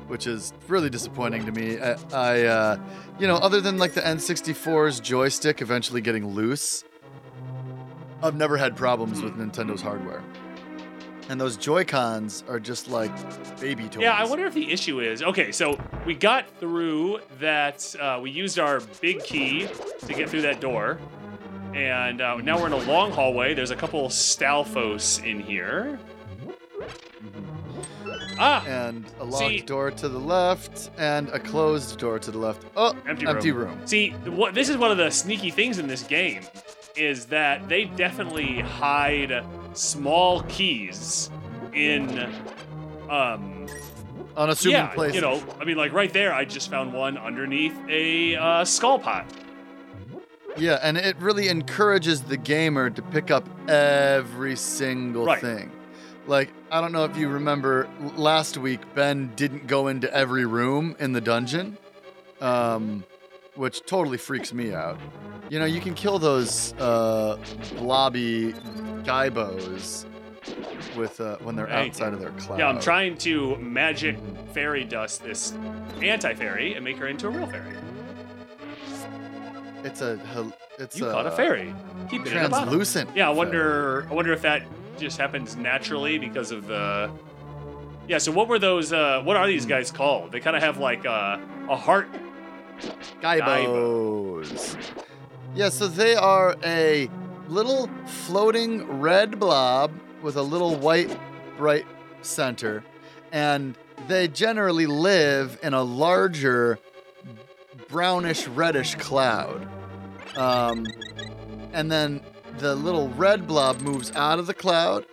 which 0.07 0.26
is 0.26 0.54
really 0.68 0.88
disappointing 0.88 1.45
to 1.45 1.52
me. 1.52 1.78
I, 1.78 1.97
I 2.12 2.42
uh, 2.45 2.80
you 3.18 3.26
know, 3.26 3.37
other 3.37 3.61
than 3.61 3.76
like 3.76 3.92
the 3.92 4.00
N64's 4.00 5.00
joystick 5.00 5.61
eventually 5.61 6.00
getting 6.00 6.26
loose, 6.35 6.85
I've 8.22 8.34
never 8.37 8.56
had 8.56 8.76
problems 8.76 9.22
with 9.22 9.34
Nintendo's 9.37 9.82
hardware. 9.82 10.22
And 11.28 11.38
those 11.40 11.56
Joy 11.58 11.84
Cons 11.84 12.42
are 12.48 12.58
just 12.58 12.88
like 12.88 13.12
baby 13.60 13.88
toys. 13.88 14.02
Yeah, 14.02 14.14
I 14.14 14.25
wonder 14.25 14.46
if 14.46 14.54
the 14.54 14.72
issue 14.72 15.00
is 15.00 15.22
okay. 15.22 15.52
So 15.52 15.78
we 16.06 16.14
got 16.14 16.46
through 16.58 17.20
that. 17.38 17.94
Uh, 18.00 18.18
we 18.22 18.30
used 18.30 18.58
our 18.58 18.80
big 19.02 19.22
key 19.22 19.68
to 20.06 20.14
get 20.14 20.30
through 20.30 20.40
that 20.42 20.60
door, 20.60 20.98
and 21.75 22.22
uh, 22.22 22.37
now 22.38 22.58
we're 22.58 22.66
in 22.68 22.72
a 22.72 22.76
long 22.90 23.12
hallway. 23.12 23.52
There's 23.52 23.70
a 23.70 23.76
couple 23.76 24.08
Stalfos 24.08 25.22
in 25.22 25.38
here. 25.38 25.98
Ah, 28.40 28.64
And 28.66 29.04
a 29.20 29.25
locked 29.25 29.38
See- 29.44 29.60
door 29.60 29.90
to 29.90 30.08
the 30.08 30.18
left, 30.18 30.90
and 30.96 31.28
a 31.30 31.38
closed 31.38 31.98
door 31.98 32.18
to 32.20 32.30
the 32.30 32.38
left. 32.38 32.64
Oh, 32.76 32.96
Empty 33.06 33.26
empty 33.26 33.50
room. 33.52 33.68
room. 33.76 33.87
See, 33.87 34.10
what 34.10 34.54
this 34.54 34.68
is 34.70 34.76
one 34.78 34.90
of 34.90 34.96
the 34.96 35.10
sneaky 35.10 35.50
things 35.50 35.78
in 35.78 35.88
this 35.88 36.02
game 36.04 36.42
is 36.99 37.26
that 37.26 37.69
they 37.69 37.85
definitely 37.85 38.61
hide 38.61 39.45
small 39.75 40.43
keys 40.43 41.31
in 41.75 42.19
um 43.09 43.67
Unassuming 44.37 44.73
yeah, 44.78 44.87
places. 44.88 45.14
you 45.17 45.21
know, 45.21 45.43
I 45.61 45.64
mean 45.64 45.76
like 45.76 45.93
right 45.93 46.12
there 46.12 46.33
I 46.33 46.45
just 46.45 46.71
found 46.71 46.93
one 46.93 47.19
underneath 47.19 47.76
a 47.88 48.37
uh, 48.37 48.64
skull 48.64 48.99
pot. 48.99 49.26
Yeah, 50.57 50.78
and 50.83 50.97
it 50.97 51.17
really 51.19 51.49
encourages 51.49 52.23
the 52.23 52.37
gamer 52.37 52.90
to 52.90 53.02
pick 53.02 53.31
up 53.31 53.49
every 53.69 54.57
single 54.57 55.25
Right. 55.25 55.40
thing. 55.40 55.71
Like, 56.26 56.50
I 56.71 56.81
don't 56.81 56.93
know 56.93 57.05
if 57.05 57.17
you 57.17 57.28
remember 57.28 57.88
last 58.17 58.59
week, 58.59 58.81
Ben 58.95 59.33
didn't 59.37 59.67
go 59.67 59.87
into 59.88 60.12
every 60.14 60.45
room 60.45 60.95
in 60.99 61.12
the 61.12 61.21
dungeon, 61.21 61.78
um, 62.40 63.05
which 63.55 63.81
totally 63.87 64.19
freaks 64.19 64.52
me 64.52 64.75
out. 64.75 64.99
You 65.50 65.59
know, 65.59 65.64
you 65.64 65.81
can 65.81 65.95
kill 65.95 66.19
those 66.19 66.75
uh, 66.75 67.38
blobby 67.78 68.52
gaibos 69.05 70.05
with 70.97 71.21
uh, 71.21 71.37
when 71.38 71.57
they're 71.57 71.67
Hey. 71.67 71.87
outside 71.88 72.12
of 72.12 72.21
their 72.21 72.31
cloud. 72.33 72.59
Yeah, 72.59 72.69
I'm 72.69 72.81
trying 72.81 73.17
to 73.19 73.57
magic 73.57 74.17
fairy 74.52 74.85
dust 74.85 75.23
this 75.23 75.55
anti-fairy 76.02 76.75
and 76.75 76.85
make 76.85 76.97
her 76.99 77.09
into 77.09 77.28
a 77.28 77.31
real 77.31 77.47
fairy. 77.47 77.73
It's 79.85 80.02
a 80.02 80.19
it's 80.78 80.99
You 80.99 81.07
a, 81.09 81.12
caught 81.12 81.26
a 81.26 81.31
fairy. 81.31 81.75
Keep 82.11 82.26
it 82.26 82.31
translucent. 82.31 83.11
Yeah, 83.17 83.25
I 83.25 83.26
fairy. 83.28 83.37
wonder. 83.38 84.07
I 84.11 84.14
wonder 84.14 84.33
if 84.33 84.43
that 84.43 84.62
just 84.99 85.17
happens 85.19 85.57
naturally 85.57 86.19
because 86.19 86.50
of 86.50 86.67
the. 86.67 87.11
Yeah. 88.07 88.19
So 88.19 88.33
what 88.33 88.49
were 88.49 88.59
those? 88.59 88.93
Uh, 88.93 89.23
what 89.25 89.37
are 89.37 89.47
these 89.47 89.64
guys 89.67 89.90
called? 89.90 90.31
They 90.33 90.40
kind 90.40 90.57
of 90.57 90.62
have 90.62 90.78
like 90.78 91.05
a, 91.07 91.40
a 91.71 91.76
heart. 91.76 92.09
Gaibos. 93.23 94.76
Yeah, 95.55 95.71
so 95.71 95.88
they 95.88 96.14
are 96.14 96.57
a 96.62 97.11
little 97.49 97.88
floating 98.07 99.00
red 99.00 99.40
blob 99.40 99.93
with 100.23 100.37
a 100.37 100.43
little 100.43 100.76
white 100.76 101.19
bright 101.57 101.87
center, 102.23 102.85
and 103.33 103.76
they 104.07 104.28
generally 104.28 104.87
live 104.87 105.59
in 105.62 105.75
a 105.75 105.83
larger 105.83 106.78
brownish 107.88 108.47
reddish 108.49 108.95
cloud. 108.97 109.67
Um, 110.37 110.87
and 111.73 111.90
then 111.90 112.21
the 112.59 112.75
little 112.75 113.09
red 113.11 113.47
blob 113.47 113.81
moves 113.81 114.12
out 114.14 114.38
of 114.38 114.47
the 114.47 114.55
cloud, 114.55 115.07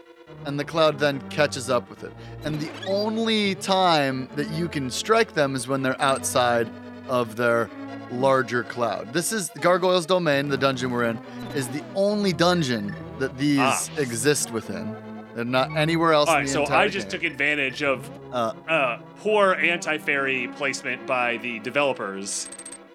and 0.46 0.60
the 0.60 0.65
cloud 0.65 1.00
then 1.00 1.22
catches 1.30 1.70
up 1.70 1.89
with 1.89 2.04
it. 2.04 2.12
And 2.44 2.60
the 2.60 2.72
only 2.88 3.56
time 3.56 4.30
that 4.36 4.50
you 4.51 4.68
can 4.68 4.89
strike 4.92 5.34
them 5.34 5.56
is 5.56 5.68
when 5.68 5.82
they're 5.82 6.00
outside 6.01 6.70
of 7.08 7.36
their 7.36 7.70
larger 8.19 8.63
cloud. 8.63 9.13
This 9.13 9.31
is 9.31 9.50
Gargoyle's 9.62 10.05
Domain, 10.05 10.50
the 10.50 10.57
dungeon 10.57 10.91
we're 10.91 11.05
in, 11.05 11.19
is 11.55 11.67
the 11.69 11.84
only 11.95 12.34
dungeon 12.34 12.95
that 13.19 13.38
these 13.38 13.60
Ah. 13.60 13.79
exist 13.98 14.51
within. 14.51 14.95
They're 15.36 15.43
not 15.45 15.75
anywhere 15.75 16.13
else 16.13 16.29
All 16.29 16.38
in 16.38 16.45
the 16.45 16.51
So 16.51 16.65
I 16.67 16.88
just 16.88 17.10
game. 17.10 17.19
took 17.19 17.29
advantage 17.31 17.84
of 17.84 18.10
Uh, 18.31 18.53
uh, 18.69 18.98
poor 19.22 19.53
anti-fairy 19.55 20.50
placement 20.57 21.05
by 21.07 21.38
the 21.38 21.60
developers 21.60 22.48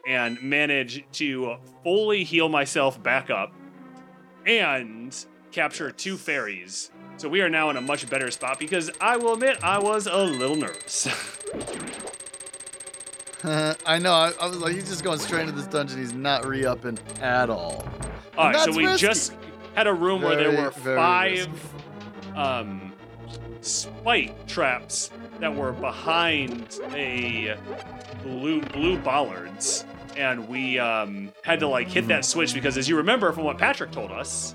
and 0.06 0.42
managed 0.42 1.02
to 1.14 1.56
fully 1.84 2.24
heal 2.24 2.48
myself 2.48 3.02
back 3.02 3.30
up 3.30 3.52
and 4.46 5.14
capture 5.52 5.90
two 5.90 6.16
fairies. 6.16 6.90
So 7.18 7.28
we 7.28 7.42
are 7.42 7.50
now 7.50 7.68
in 7.70 7.76
a 7.76 7.80
much 7.82 8.08
better 8.08 8.30
spot 8.30 8.58
because 8.58 8.90
I 9.00 9.16
will 9.18 9.34
admit 9.34 9.58
I 9.62 9.78
was 9.78 10.06
a 10.06 10.24
little 10.24 10.56
nervous. 10.56 11.08
I 13.86 13.98
know. 13.98 14.12
I, 14.12 14.32
I 14.40 14.46
was 14.46 14.58
like, 14.58 14.74
he's 14.74 14.88
just 14.88 15.02
going 15.02 15.18
straight 15.18 15.42
into 15.42 15.52
this 15.52 15.66
dungeon. 15.66 15.98
He's 15.98 16.12
not 16.12 16.46
re-upping 16.46 16.98
at 17.20 17.48
all. 17.48 17.86
All 18.36 18.50
right, 18.50 18.60
so 18.60 18.72
we 18.72 18.86
risky. 18.86 19.06
just 19.06 19.34
had 19.74 19.86
a 19.86 19.94
room 19.94 20.22
where 20.22 20.36
there 20.36 20.62
were 20.62 20.70
five 20.70 21.48
um, 22.36 22.92
spike 23.60 24.46
traps 24.46 25.10
that 25.38 25.54
were 25.54 25.72
behind 25.72 26.78
a 26.92 27.56
blue 28.22 28.60
blue 28.60 28.98
bollards, 28.98 29.84
and 30.16 30.48
we 30.48 30.78
um, 30.78 31.32
had 31.42 31.60
to 31.60 31.68
like 31.68 31.88
hit 31.88 32.08
that 32.08 32.24
switch 32.24 32.52
because, 32.52 32.76
as 32.76 32.88
you 32.88 32.96
remember 32.96 33.32
from 33.32 33.44
what 33.44 33.58
Patrick 33.58 33.90
told 33.90 34.10
us, 34.10 34.54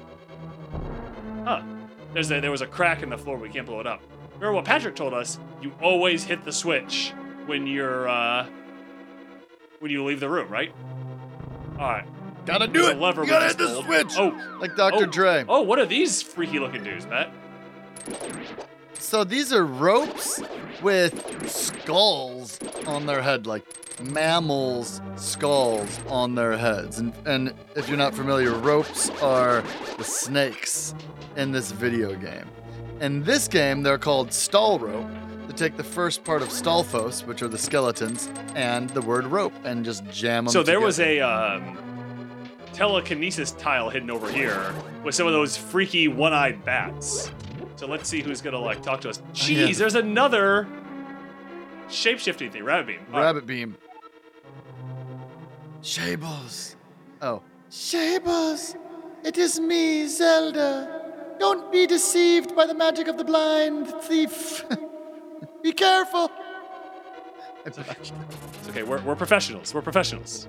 huh? 1.43 1.61
There's 2.13 2.31
a, 2.31 2.39
there 2.39 2.51
was 2.51 2.61
a 2.61 2.67
crack 2.67 3.03
in 3.03 3.09
the 3.09 3.17
floor. 3.17 3.37
We 3.37 3.49
can't 3.49 3.65
blow 3.65 3.79
it 3.81 3.87
up. 3.87 4.01
Remember 4.35 4.53
what 4.53 4.65
Patrick 4.65 4.95
told 4.95 5.13
us? 5.13 5.39
You 5.61 5.73
always 5.81 6.23
hit 6.23 6.45
the 6.45 6.51
switch 6.51 7.13
when 7.45 7.67
you're 7.67 8.07
uh, 8.07 8.47
when 9.85 9.91
you 9.91 10.03
leave 10.03 10.19
the 10.19 10.27
room, 10.27 10.49
right? 10.49 10.73
All 11.77 11.85
right. 11.85 12.07
Gotta 12.47 12.65
do 12.65 12.81
There's 12.81 12.93
it. 12.93 12.97
a 12.97 12.99
lever 12.99 13.21
you 13.21 13.29
gotta 13.29 13.45
hit 13.49 13.59
the 13.59 13.67
pulled. 13.67 13.85
switch. 13.85 14.13
Oh, 14.17 14.57
like 14.59 14.75
Dr. 14.75 15.03
Oh. 15.03 15.05
Dre. 15.05 15.45
Oh, 15.47 15.61
what 15.61 15.77
are 15.77 15.85
these 15.85 16.23
freaky 16.23 16.57
looking 16.57 16.83
dudes, 16.83 17.05
Matt? 17.05 17.31
So 18.97 19.23
these 19.23 19.53
are 19.53 19.63
ropes 19.63 20.41
with 20.81 21.47
skulls 21.47 22.57
on 22.87 23.05
their 23.05 23.21
head, 23.21 23.45
like 23.45 23.63
mammals' 24.01 25.01
skulls 25.17 25.99
on 26.07 26.33
their 26.33 26.57
heads. 26.57 26.97
And, 26.97 27.13
and 27.27 27.53
if 27.75 27.87
you're 27.87 27.95
not 27.95 28.15
familiar, 28.15 28.57
ropes 28.57 29.11
are 29.21 29.63
the 29.99 30.03
snakes 30.03 30.95
in 31.35 31.51
this 31.51 31.71
video 31.71 32.15
game. 32.15 32.49
In 33.01 33.23
this 33.23 33.47
game, 33.47 33.83
they're 33.83 33.99
called 33.99 34.33
stall 34.33 34.79
rope. 34.79 35.05
They 35.47 35.53
take 35.53 35.77
the 35.77 35.83
first 35.83 36.23
part 36.23 36.41
of 36.41 36.49
Stalfos, 36.49 37.25
which 37.25 37.41
are 37.41 37.47
the 37.47 37.57
skeletons, 37.57 38.29
and 38.55 38.89
the 38.91 39.01
word 39.01 39.25
rope, 39.27 39.53
and 39.63 39.85
just 39.85 40.03
jam 40.09 40.45
them. 40.45 40.51
So 40.51 40.63
there 40.63 40.79
was 40.81 40.99
a 40.99 41.19
um, 41.21 41.77
telekinesis 42.73 43.51
tile 43.51 43.89
hidden 43.89 44.09
over 44.09 44.29
here 44.31 44.73
with 45.03 45.15
some 45.15 45.27
of 45.27 45.33
those 45.33 45.55
freaky 45.55 46.07
one-eyed 46.07 46.65
bats. 46.65 47.31
So 47.75 47.87
let's 47.87 48.09
see 48.09 48.21
who's 48.21 48.41
gonna 48.41 48.59
like 48.59 48.81
talk 48.81 49.01
to 49.01 49.09
us. 49.09 49.21
Jeez, 49.33 49.67
Yeah. 49.69 49.73
there's 49.77 49.95
another 49.95 50.67
shape-shifting 51.89 52.51
thing, 52.51 52.63
rabbit 52.63 52.87
beam. 52.87 52.99
All 53.11 53.19
right. 53.19 53.25
rabbit 53.25 53.45
beam. 53.45 53.77
Shables. 55.81 56.75
Oh. 57.21 57.41
Shables! 57.69 58.75
It 59.23 59.37
is 59.37 59.59
me, 59.59 60.07
Zelda. 60.07 61.35
Don't 61.39 61.71
be 61.71 61.85
deceived 61.85 62.55
by 62.55 62.65
the 62.65 62.73
magic 62.73 63.07
of 63.07 63.17
the 63.17 63.23
blind, 63.23 63.87
thief. 64.03 64.65
be 65.65 65.73
careful. 65.73 66.31
It's 67.65 67.79
okay. 68.69 68.83
We're, 68.83 69.01
we're 69.01 69.15
professionals. 69.15 69.73
We're 69.73 69.81
professionals. 69.81 70.47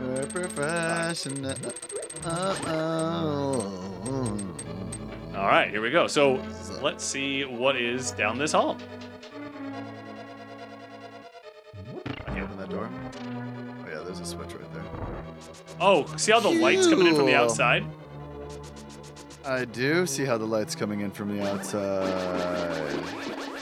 We're 0.00 0.26
professional. 0.26 1.56
Uh-oh. 2.24 3.68
All 5.34 5.48
right, 5.48 5.68
here 5.68 5.82
we 5.82 5.90
go. 5.90 6.06
So 6.06 6.40
let's 6.80 7.04
see 7.04 7.42
what 7.44 7.74
is 7.74 8.12
down 8.12 8.38
this 8.38 8.52
hall. 8.52 8.78
Okay. 12.28 12.40
Open 12.40 12.56
that 12.58 12.70
door. 12.70 12.88
Oh 12.88 13.88
yeah, 13.88 14.02
there's 14.04 14.20
a 14.20 14.24
switch 14.24 14.54
right 14.54 14.72
there. 14.72 14.84
Oh, 15.80 16.06
see 16.16 16.30
how 16.30 16.38
the 16.38 16.50
light's 16.50 16.86
coming 16.86 17.08
in 17.08 17.16
from 17.16 17.26
the 17.26 17.34
outside? 17.34 17.84
I 19.44 19.64
do 19.64 20.06
see 20.06 20.24
how 20.24 20.38
the 20.38 20.44
light's 20.46 20.74
coming 20.74 21.00
in 21.00 21.10
from 21.10 21.36
the 21.36 21.50
outside. 21.50 23.04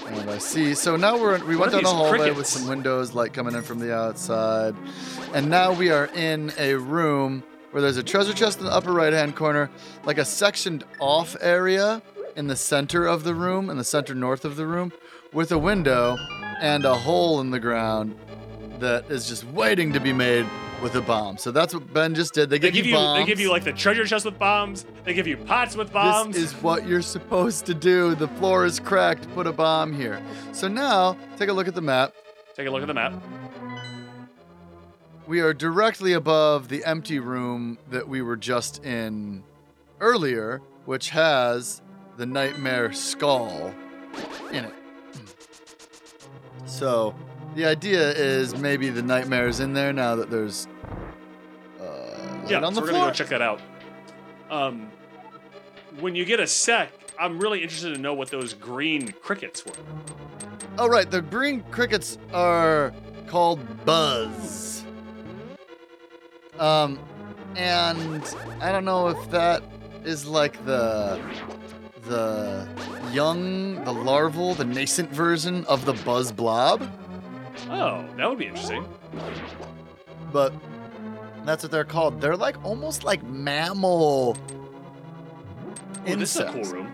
And 0.06 0.28
I 0.28 0.38
see. 0.38 0.74
So 0.74 0.96
now 0.96 1.18
we're 1.18 1.42
we 1.44 1.56
went 1.56 1.72
down 1.72 1.84
the 1.84 1.88
hallway 1.88 2.32
with 2.32 2.46
some 2.46 2.68
windows, 2.68 3.14
light 3.14 3.32
coming 3.32 3.54
in 3.54 3.62
from 3.62 3.78
the 3.78 3.94
outside, 3.94 4.74
and 5.32 5.48
now 5.48 5.72
we 5.72 5.90
are 5.90 6.06
in 6.14 6.52
a 6.58 6.74
room 6.74 7.42
where 7.70 7.80
there's 7.80 7.96
a 7.96 8.02
treasure 8.02 8.34
chest 8.34 8.58
in 8.58 8.64
the 8.64 8.72
upper 8.72 8.92
right-hand 8.92 9.36
corner, 9.36 9.70
like 10.04 10.18
a 10.18 10.24
sectioned 10.24 10.84
off 10.98 11.36
area 11.40 12.02
in 12.36 12.48
the 12.48 12.56
center 12.56 13.06
of 13.06 13.22
the 13.22 13.34
room, 13.34 13.70
in 13.70 13.76
the 13.76 13.84
center 13.84 14.14
north 14.14 14.44
of 14.44 14.56
the 14.56 14.66
room, 14.66 14.92
with 15.32 15.52
a 15.52 15.58
window 15.58 16.16
and 16.60 16.84
a 16.84 16.94
hole 16.94 17.40
in 17.40 17.50
the 17.50 17.60
ground 17.60 18.18
that 18.80 19.08
is 19.10 19.28
just 19.28 19.44
waiting 19.44 19.92
to 19.92 20.00
be 20.00 20.12
made 20.12 20.44
with 20.82 20.94
a 20.94 21.00
bomb. 21.00 21.36
So 21.36 21.50
that's 21.50 21.74
what 21.74 21.92
Ben 21.92 22.14
just 22.14 22.34
did. 22.34 22.50
They, 22.50 22.58
They 22.58 22.68
give, 22.68 22.74
give 22.74 22.86
you 22.86 22.94
bombs. 22.94 23.20
they 23.20 23.26
give 23.26 23.40
you 23.40 23.50
like 23.50 23.64
the 23.64 23.72
treasure 23.72 24.04
chest 24.06 24.24
with 24.24 24.38
bombs. 24.38 24.86
They 25.04 25.14
give 25.14 25.26
you 25.26 25.36
pots 25.36 25.76
with 25.76 25.92
bombs. 25.92 26.34
This 26.34 26.52
is 26.52 26.62
what 26.62 26.86
you're 26.86 27.02
supposed 27.02 27.66
to 27.66 27.74
do. 27.74 28.14
The 28.14 28.28
floor 28.28 28.64
is 28.64 28.80
cracked. 28.80 29.32
Put 29.34 29.46
a 29.46 29.52
bomb 29.52 29.92
here. 29.92 30.22
So 30.52 30.68
now, 30.68 31.16
take 31.36 31.48
a 31.48 31.52
look 31.52 31.68
at 31.68 31.74
the 31.74 31.82
map. 31.82 32.14
Take 32.54 32.66
a 32.66 32.70
look 32.70 32.82
at 32.82 32.88
the 32.88 32.94
map. 32.94 33.12
We 35.26 35.40
are 35.40 35.54
directly 35.54 36.12
above 36.14 36.68
the 36.68 36.84
empty 36.84 37.20
room 37.20 37.78
that 37.90 38.08
we 38.08 38.20
were 38.20 38.36
just 38.36 38.84
in 38.84 39.44
earlier, 40.00 40.60
which 40.86 41.10
has 41.10 41.82
the 42.16 42.26
nightmare 42.26 42.92
skull 42.92 43.72
in 44.50 44.64
it. 44.64 44.72
Hmm. 44.72 46.66
So, 46.66 47.14
the 47.54 47.64
idea 47.66 48.10
is 48.12 48.56
maybe 48.56 48.88
the 48.90 49.02
nightmare's 49.02 49.60
in 49.60 49.72
there 49.72 49.92
now 49.92 50.16
that 50.16 50.30
there's 50.30 50.66
uh, 51.80 51.84
Yeah, 52.46 52.60
on 52.60 52.74
so 52.74 52.80
we're 52.80 52.88
floor. 52.88 53.00
gonna 53.00 53.10
go 53.10 53.14
check 53.14 53.28
that 53.28 53.42
out. 53.42 53.60
Um, 54.50 54.90
when 56.00 56.14
you 56.14 56.24
get 56.24 56.40
a 56.40 56.46
sec, 56.46 56.92
I'm 57.18 57.38
really 57.38 57.62
interested 57.62 57.94
to 57.94 58.00
know 58.00 58.14
what 58.14 58.30
those 58.30 58.54
green 58.54 59.12
crickets 59.22 59.64
were. 59.64 59.72
Oh, 60.78 60.88
right. 60.88 61.10
The 61.10 61.20
green 61.22 61.62
crickets 61.70 62.16
are 62.32 62.92
called 63.26 63.60
Buzz. 63.84 64.84
Um, 66.58 66.98
and 67.56 68.22
I 68.60 68.72
don't 68.72 68.84
know 68.84 69.08
if 69.08 69.30
that 69.30 69.62
is 70.04 70.26
like 70.26 70.64
the 70.64 71.20
the 72.04 72.66
young, 73.12 73.84
the 73.84 73.92
larval, 73.92 74.54
the 74.54 74.64
nascent 74.64 75.10
version 75.10 75.64
of 75.66 75.84
the 75.84 75.92
Buzz 75.92 76.32
Blob, 76.32 76.82
Oh, 77.68 78.04
that 78.16 78.28
would 78.28 78.38
be 78.38 78.46
interesting. 78.46 78.86
but 80.32 80.52
that's 81.44 81.62
what 81.62 81.70
they're 81.72 81.84
called. 81.84 82.20
They're 82.20 82.36
like 82.36 82.62
almost 82.64 83.04
like 83.04 83.22
mammal 83.24 84.36
Ooh, 86.08 86.16
this 86.16 86.34
is 86.34 86.40
a 86.42 86.46
cool 86.52 86.62
room. 86.64 86.92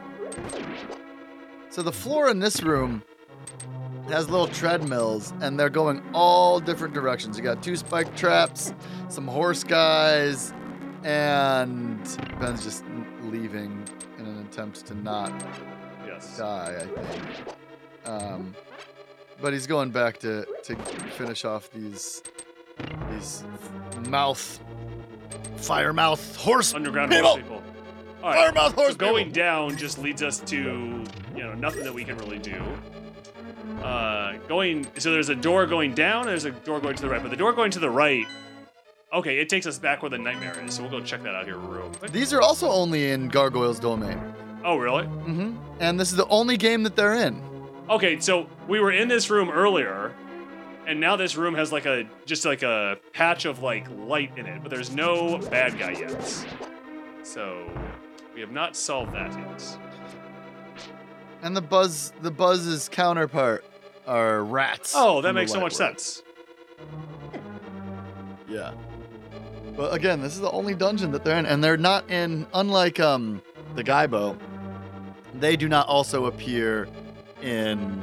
So 1.71 1.83
the 1.83 1.93
floor 1.93 2.31
in 2.31 2.41
this 2.41 2.63
room 2.63 3.03
has 4.09 4.31
little 4.31 4.47
treadmills, 4.49 5.33
and 5.41 5.59
they're 5.59 5.69
going 5.71 6.03
all 6.15 6.61
different 6.61 6.95
directions. 6.95 7.37
You 7.37 7.45
got 7.45 7.63
two 7.63 7.77
spike 7.77 8.15
traps, 8.17 8.73
some 9.09 9.27
horse 9.27 9.63
guys, 9.65 10.53
and 11.05 11.99
Ben's 12.41 12.63
just 12.63 12.85
leaving 13.25 13.85
in 14.19 14.26
an 14.26 14.47
attempt 14.50 14.87
to 14.87 14.95
not 14.95 15.33
Yes. 16.07 16.39
die, 16.39 16.76
I 16.83 16.87
think. 17.02 17.25
Um, 18.07 18.55
but 19.41 19.53
he's 19.53 19.67
going 19.67 19.91
back 19.91 20.19
to 20.21 20.47
to 20.65 20.77
finish 21.17 21.45
off 21.45 21.71
these 21.71 22.23
these 23.11 23.43
mouth 24.09 24.61
fire 25.57 25.93
mouth 25.93 26.37
horse 26.37 26.75
Underground 26.75 27.11
people. 27.11 27.29
horse 27.31 27.43
people. 27.43 27.63
All 28.23 28.31
right. 28.31 28.37
fire 28.39 28.53
mouth 28.53 28.75
horse 28.75 28.93
So 28.93 28.97
going 28.99 29.27
people. 29.27 29.43
down 29.43 29.77
just 29.77 29.99
leads 29.99 30.23
us 30.23 30.41
to 30.41 30.57
you 31.35 31.43
know 31.43 31.55
nothing 31.55 31.85
that 31.85 31.95
we 31.95 32.05
can 32.05 32.17
really 32.19 32.39
do. 32.39 32.61
Uh, 33.83 34.37
going 34.49 34.87
so 34.99 35.13
there's 35.13 35.29
a 35.29 35.35
door 35.35 35.67
going 35.67 35.95
down. 35.95 36.21
And 36.23 36.31
there's 36.31 36.45
a 36.45 36.51
door 36.51 36.81
going 36.81 36.97
to 36.97 37.03
the 37.03 37.09
right, 37.09 37.23
but 37.23 37.31
the 37.31 37.37
door 37.37 37.53
going 37.53 37.71
to 37.73 37.79
the 37.79 37.91
right. 37.91 38.27
Okay, 39.13 39.39
it 39.39 39.49
takes 39.49 39.67
us 39.67 39.79
back 39.79 40.03
where 40.03 40.11
the 40.11 40.19
nightmare 40.19 40.59
is. 40.65 40.75
So 40.75 40.83
we'll 40.83 40.91
go 40.91 41.01
check 41.01 41.23
that 41.23 41.35
out 41.35 41.45
here 41.45 41.57
real 41.57 41.89
quick. 41.91 42.11
These 42.11 42.33
are 42.33 42.41
also 42.41 42.69
only 42.69 43.11
in 43.13 43.29
Gargoyle's 43.29 43.79
domain. 43.79 44.21
Oh, 44.65 44.77
really? 44.77 45.05
Mm-hmm. 45.05 45.57
And 45.79 45.99
this 46.01 46.11
is 46.11 46.17
the 46.17 46.27
only 46.27 46.57
game 46.57 46.83
that 46.83 46.97
they're 46.97 47.15
in. 47.15 47.41
Okay, 47.89 48.19
so 48.19 48.49
we 48.67 48.81
were 48.81 48.91
in 48.91 49.07
this 49.07 49.31
room 49.31 49.49
earlier, 49.49 50.13
and 50.89 50.99
now 50.99 51.15
this 51.15 51.37
room 51.37 51.55
has 51.55 51.71
like 51.71 51.87
a 51.87 52.05
just 52.25 52.45
like 52.45 52.65
a 52.65 52.97
patch 53.13 53.45
of 53.45 53.63
like 53.63 53.87
light 53.97 54.37
in 54.37 54.47
it, 54.47 54.61
but 54.63 54.71
there's 54.71 54.91
no 54.91 55.39
bad 55.39 55.79
guy 55.79 55.93
yet. 55.93 56.47
So 57.23 57.71
we 58.35 58.41
have 58.41 58.51
not 58.51 58.75
solved 58.75 59.13
that 59.15 59.33
yet. 59.33 59.79
And 61.43 61.57
the 61.57 61.61
buzz, 61.61 62.13
the 62.23 62.31
buzz's 62.31 62.89
counterpart 62.89 63.65
are 64.05 64.43
rats. 64.43 64.93
Oh, 64.97 65.21
that 65.23 65.35
makes 65.35 65.53
so 65.53 65.61
much 65.61 65.75
library. 65.75 65.95
sense. 65.95 66.23
Yeah. 68.49 68.73
But 69.77 69.95
again, 69.95 70.23
this 70.23 70.35
is 70.35 70.41
the 70.41 70.51
only 70.51 70.75
dungeon 70.75 71.13
that 71.13 71.23
they're 71.23 71.39
in, 71.39 71.47
and 71.47 71.63
they're 71.63 71.77
not 71.77 72.11
in. 72.11 72.49
Unlike 72.53 72.99
um 72.99 73.43
the 73.77 73.85
Gaibo, 73.85 74.37
they 75.35 75.55
do 75.55 75.69
not 75.69 75.87
also 75.87 76.27
appear 76.27 76.89
in 77.43 78.03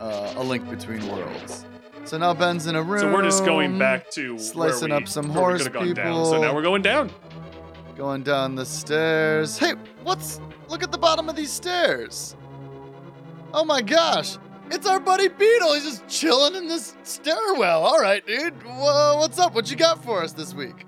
uh, 0.00 0.34
a 0.36 0.42
Link 0.42 0.68
Between 0.68 1.06
Worlds. 1.08 1.64
So 2.04 2.18
now 2.18 2.34
Ben's 2.34 2.66
in 2.66 2.76
a 2.76 2.82
room. 2.82 3.00
So 3.00 3.12
we're 3.12 3.22
just 3.22 3.44
going 3.44 3.78
back 3.78 4.10
to 4.12 4.38
slicing 4.38 4.90
where 4.90 4.98
we, 4.98 5.04
up 5.04 5.08
some 5.08 5.28
where 5.28 5.38
horse 5.38 5.68
could've 5.68 5.94
down. 5.94 6.24
So 6.26 6.40
now 6.40 6.54
we're 6.54 6.62
going 6.62 6.82
down. 6.82 7.10
going 7.96 8.22
down 8.22 8.54
the 8.54 8.66
stairs. 8.66 9.56
Hey, 9.58 9.74
what's? 10.02 10.40
Look 10.68 10.82
at 10.82 10.92
the 10.92 10.98
bottom 10.98 11.28
of 11.28 11.36
these 11.36 11.52
stairs. 11.52 12.36
Oh 13.54 13.64
my 13.64 13.80
gosh, 13.80 14.36
it's 14.70 14.86
our 14.86 15.00
buddy 15.00 15.28
Beetle. 15.28 15.74
He's 15.74 15.84
just 15.84 16.08
chilling 16.08 16.54
in 16.56 16.68
this 16.68 16.96
stairwell. 17.04 17.84
All 17.84 18.00
right, 18.00 18.26
dude. 18.26 18.60
Whoa, 18.64 19.16
what's 19.18 19.38
up? 19.38 19.54
What 19.54 19.70
you 19.70 19.76
got 19.76 20.02
for 20.04 20.22
us 20.22 20.32
this 20.32 20.52
week? 20.52 20.84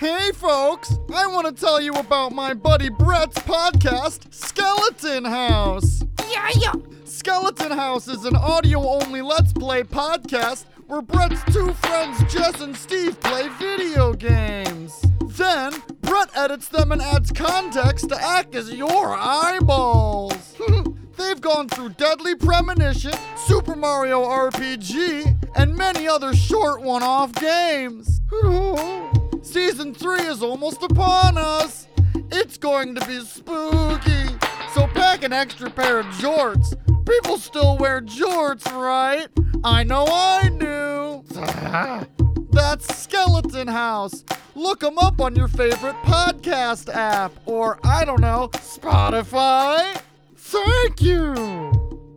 Hey, 0.00 0.30
folks! 0.32 0.94
I 1.14 1.26
want 1.26 1.46
to 1.46 1.52
tell 1.52 1.78
you 1.78 1.92
about 1.92 2.32
my 2.32 2.54
buddy 2.54 2.88
Brett's 2.88 3.38
podcast, 3.40 4.32
Skeleton 4.32 5.26
House. 5.26 6.02
Yeah, 6.30 6.48
yeah. 6.56 6.72
Skeleton 7.04 7.70
House 7.70 8.08
is 8.08 8.24
an 8.24 8.34
audio 8.34 8.80
only 8.80 9.20
Let's 9.20 9.52
Play 9.52 9.82
podcast 9.82 10.64
where 10.86 11.02
Brett's 11.02 11.44
two 11.52 11.74
friends, 11.74 12.18
Jess 12.32 12.62
and 12.62 12.74
Steve, 12.74 13.20
play 13.20 13.50
video 13.58 14.14
games. 14.14 15.04
Then, 15.26 15.74
Brett 16.00 16.30
edits 16.34 16.68
them 16.68 16.92
and 16.92 17.02
adds 17.02 17.30
context 17.30 18.08
to 18.08 18.18
act 18.18 18.54
as 18.54 18.72
your 18.72 19.14
eyeballs. 19.14 20.56
They've 21.18 21.42
gone 21.42 21.68
through 21.68 21.90
Deadly 21.90 22.36
Premonition, 22.36 23.12
Super 23.36 23.76
Mario 23.76 24.24
RPG, 24.24 25.50
and 25.56 25.76
many 25.76 26.08
other 26.08 26.34
short 26.34 26.80
one 26.80 27.02
off 27.02 27.34
games. 27.34 28.22
Season 29.50 29.92
3 29.92 30.20
is 30.28 30.44
almost 30.44 30.80
upon 30.84 31.36
us. 31.36 31.88
It's 32.30 32.56
going 32.56 32.94
to 32.94 33.04
be 33.04 33.18
spooky. 33.24 34.26
So 34.72 34.86
pack 34.86 35.24
an 35.24 35.32
extra 35.32 35.68
pair 35.68 35.98
of 35.98 36.06
jorts. 36.06 36.72
People 37.04 37.36
still 37.36 37.76
wear 37.76 38.00
jorts, 38.00 38.64
right? 38.70 39.26
I 39.64 39.82
know 39.82 40.04
I 40.06 40.50
do. 40.56 41.24
That's 42.52 42.96
Skeleton 42.96 43.66
House. 43.66 44.24
Look 44.54 44.80
them 44.80 44.98
up 44.98 45.20
on 45.20 45.34
your 45.34 45.48
favorite 45.48 45.96
podcast 46.04 46.88
app 46.94 47.32
or, 47.44 47.80
I 47.82 48.04
don't 48.04 48.20
know, 48.20 48.50
Spotify. 48.52 50.00
Thank 50.36 51.02
you. 51.02 51.34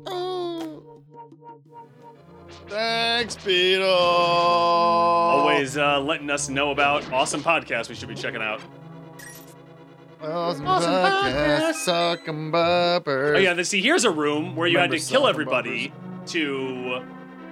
Oh. 0.06 0.33
Thanks, 2.73 3.36
Beetle. 3.36 3.88
Always 3.88 5.77
uh, 5.77 5.99
letting 5.99 6.31
us 6.31 6.49
know 6.49 6.71
about 6.71 7.12
awesome 7.13 7.41
podcasts 7.43 7.88
we 7.88 7.93
should 7.93 8.07
be 8.09 8.15
checking 8.15 8.41
out. 8.41 8.62
Awesome, 10.23 10.65
Awesome 10.65 10.91
podcast. 10.91 11.73
podcast. 11.73 12.17
Suckum 12.25 12.51
boppers. 12.51 13.36
Oh 13.36 13.38
yeah, 13.38 13.53
then 13.53 13.63
see 13.63 13.79
here's 13.79 14.05
a 14.05 14.09
room 14.09 14.55
where 14.55 14.67
you 14.67 14.77
Remember 14.77 14.95
had 14.95 15.03
to 15.03 15.07
kill 15.07 15.21
Sucker 15.21 15.29
everybody 15.29 15.93
to 16.27 17.03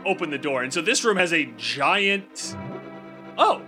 open 0.07 0.31
the 0.31 0.39
door. 0.39 0.63
And 0.63 0.73
so 0.73 0.81
this 0.81 1.03
room 1.03 1.17
has 1.17 1.33
a 1.33 1.45
giant. 1.55 2.55
Oh, 3.37 3.61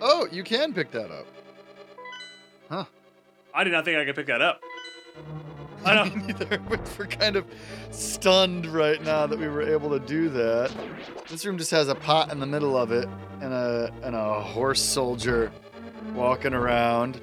Oh, 0.00 0.26
you 0.32 0.42
can 0.42 0.74
pick 0.74 0.90
that 0.90 1.12
up. 1.12 1.26
Huh. 2.68 2.84
I 3.54 3.62
did 3.62 3.72
not 3.72 3.84
think 3.84 3.98
I 3.98 4.04
could 4.04 4.16
pick 4.16 4.26
that 4.26 4.42
up. 4.42 4.60
I 5.84 5.94
don't 5.94 6.28
either. 6.30 6.60
We're- 6.68 6.80
kind 7.08 7.36
of 7.36 7.44
stunned 7.90 8.66
right 8.66 9.02
now 9.04 9.26
that 9.26 9.38
we 9.38 9.46
were 9.48 9.62
able 9.62 9.90
to 9.90 9.98
do 10.04 10.28
that. 10.30 10.72
This 11.28 11.44
room 11.46 11.58
just 11.58 11.70
has 11.70 11.88
a 11.88 11.94
pot 11.94 12.32
in 12.32 12.40
the 12.40 12.46
middle 12.46 12.76
of 12.76 12.90
it 12.92 13.08
and 13.40 13.52
a 13.52 13.92
and 14.02 14.14
a 14.16 14.40
horse 14.40 14.80
soldier 14.82 15.52
walking 16.14 16.54
around. 16.54 17.20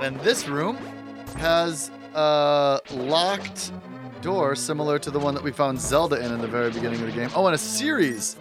And 0.00 0.18
this 0.20 0.48
room 0.48 0.76
has 1.36 1.90
a 2.14 2.80
locked 2.92 3.72
door 4.22 4.54
similar 4.56 4.98
to 4.98 5.10
the 5.10 5.18
one 5.18 5.34
that 5.34 5.42
we 5.42 5.52
found 5.52 5.78
Zelda 5.80 6.16
in 6.24 6.32
in 6.32 6.40
the 6.40 6.48
very 6.48 6.70
beginning 6.70 7.00
of 7.00 7.06
the 7.06 7.12
game. 7.12 7.30
Oh, 7.36 7.46
and 7.46 7.54
a 7.54 7.58
series 7.58 8.36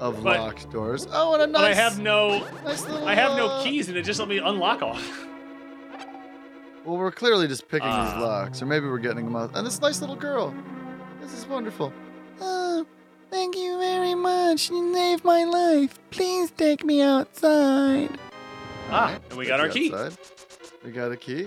of 0.00 0.22
But- 0.22 0.38
locked 0.38 0.70
doors. 0.70 1.06
Oh, 1.12 1.34
and 1.34 1.42
a 1.42 1.46
nice, 1.46 1.62
But 1.62 1.70
I 1.70 1.74
have 1.74 1.98
no. 2.00 2.46
nice 2.64 2.82
little. 2.86 3.06
I 3.08 3.14
have 3.14 3.36
no 3.36 3.46
uh, 3.48 3.62
keys, 3.64 3.88
and 3.88 3.96
it 3.96 4.02
just 4.02 4.20
let 4.20 4.28
me 4.28 4.38
unlock 4.38 4.82
all. 4.82 4.98
Well, 6.84 6.96
we're 6.96 7.12
clearly 7.12 7.46
just 7.48 7.68
picking 7.68 7.88
Ah. 7.88 8.04
these 8.14 8.22
locks, 8.22 8.62
or 8.62 8.66
maybe 8.66 8.86
we're 8.88 8.98
getting 8.98 9.24
them 9.24 9.36
out. 9.36 9.50
And 9.54 9.66
this 9.66 9.80
nice 9.80 10.00
little 10.00 10.16
girl. 10.16 10.52
This 11.20 11.32
is 11.32 11.46
wonderful. 11.46 11.92
Oh, 12.40 12.84
thank 13.30 13.56
you 13.56 13.78
very 13.78 14.14
much. 14.14 14.68
You 14.70 14.92
saved 14.92 15.24
my 15.24 15.44
life. 15.44 15.98
Please 16.10 16.50
take 16.50 16.84
me 16.84 17.00
outside. 17.02 18.10
Ah, 18.90 19.06
Alright, 19.06 19.22
and 19.30 19.38
we 19.38 19.46
got 19.46 19.60
our 19.60 19.68
key. 19.68 19.92
outside. 19.94 20.18
We 20.84 20.90
got 20.90 21.12
a 21.12 21.16
key. 21.16 21.46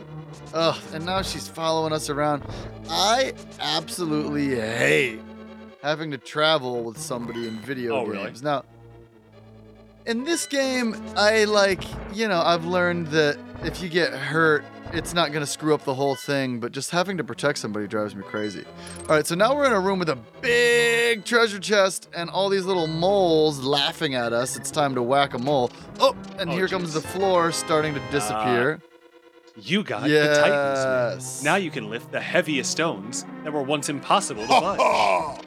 Oh, 0.53 0.81
and 0.93 1.05
now 1.05 1.21
she's 1.21 1.49
following 1.49 1.91
us 1.91 2.09
around. 2.09 2.43
I 2.89 3.33
absolutely 3.59 4.55
hate 4.55 5.19
having 5.83 6.11
to 6.11 6.17
travel 6.17 6.83
with 6.85 6.97
somebody 6.97 7.45
in 7.47 7.59
video 7.59 7.97
Oh, 7.97 8.05
really? 8.05 8.23
games. 8.27 8.41
Now, 8.41 8.63
in 10.05 10.23
this 10.23 10.45
game, 10.47 10.95
I 11.17 11.43
like, 11.43 11.83
you 12.15 12.29
know, 12.29 12.41
I've 12.41 12.63
learned 12.65 13.07
that 13.07 13.37
if 13.63 13.83
you 13.83 13.89
get 13.89 14.13
hurt, 14.13 14.63
it's 14.95 15.13
not 15.13 15.31
going 15.31 15.41
to 15.45 15.49
screw 15.51 15.73
up 15.73 15.83
the 15.83 15.93
whole 15.93 16.15
thing, 16.15 16.59
but 16.59 16.71
just 16.71 16.91
having 16.91 17.17
to 17.17 17.23
protect 17.23 17.59
somebody 17.59 17.87
drives 17.87 18.15
me 18.15 18.23
crazy. 18.23 18.63
All 19.01 19.15
right, 19.15 19.25
so 19.27 19.35
now 19.35 19.55
we're 19.55 19.65
in 19.65 19.73
a 19.73 19.79
room 19.79 19.99
with 19.99 20.09
a 20.09 20.17
big 20.41 21.25
treasure 21.25 21.59
chest 21.59 22.09
and 22.15 22.29
all 22.29 22.49
these 22.49 22.65
little 22.65 22.87
moles 22.87 23.59
laughing 23.59 24.15
at 24.15 24.33
us. 24.33 24.55
It's 24.57 24.71
time 24.71 24.95
to 24.95 25.03
whack 25.03 25.33
a 25.33 25.37
mole. 25.39 25.71
Oh, 25.99 26.15
and 26.39 26.49
Oh, 26.49 26.53
here 26.53 26.67
comes 26.67 26.93
the 26.93 27.01
floor 27.01 27.51
starting 27.51 27.93
to 27.93 28.01
disappear. 28.11 28.79
You 29.57 29.83
got 29.83 30.03
the 30.03 30.09
Titans. 30.09 31.23
yes. 31.23 31.43
Now 31.43 31.55
you 31.55 31.71
can 31.71 31.89
lift 31.89 32.11
the 32.11 32.19
heaviest 32.19 32.71
stones 32.71 33.25
that 33.43 33.53
were 33.53 33.63
once 33.63 33.87
impossible 33.89 34.41
to 34.43 34.47
budge. 34.49 35.41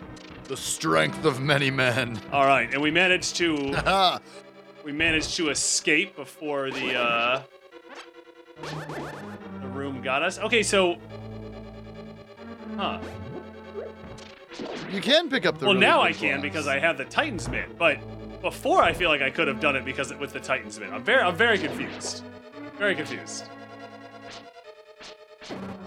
the 0.44 0.56
strength 0.56 1.24
of 1.26 1.40
many 1.40 1.70
men. 1.70 2.18
All 2.32 2.46
right, 2.46 2.72
and 2.72 2.80
we 2.80 2.90
managed 2.90 3.37
to 3.37 3.54
we 4.84 4.92
managed 4.92 5.37
to 5.37 5.50
escape 5.50 6.16
before 6.16 6.70
the 6.70 6.94
uh 6.98 7.42
the 8.62 9.68
room 9.68 10.03
got 10.03 10.23
us. 10.23 10.38
Okay, 10.38 10.62
so 10.62 10.97
Huh. 12.77 13.01
you 14.90 15.01
can 15.01 15.29
pick 15.29 15.44
up 15.47 15.59
the 15.59 15.66
Well, 15.66 15.75
now 15.75 16.01
I 16.01 16.12
can 16.12 16.40
because 16.40 16.68
I 16.68 16.79
have 16.79 16.97
the 16.97 17.05
Titans 17.05 17.49
mitt, 17.49 17.77
but 17.77 17.99
before 18.40 18.83
I 18.83 18.92
feel 18.92 19.09
like 19.11 19.23
I 19.23 19.31
could 19.31 19.49
have 19.49 19.61
done 19.61 19.75
it 19.77 19.85
because 19.85 20.14
with 20.14 20.33
the 20.33 20.40
Titans 20.40 20.79
mitt. 20.79 20.90
I'm 20.90 21.03
very 21.03 21.23
I'm 21.23 21.35
very 21.37 21.59
confused. 21.59 22.23
Very 22.79 22.94
confused. 22.94 23.49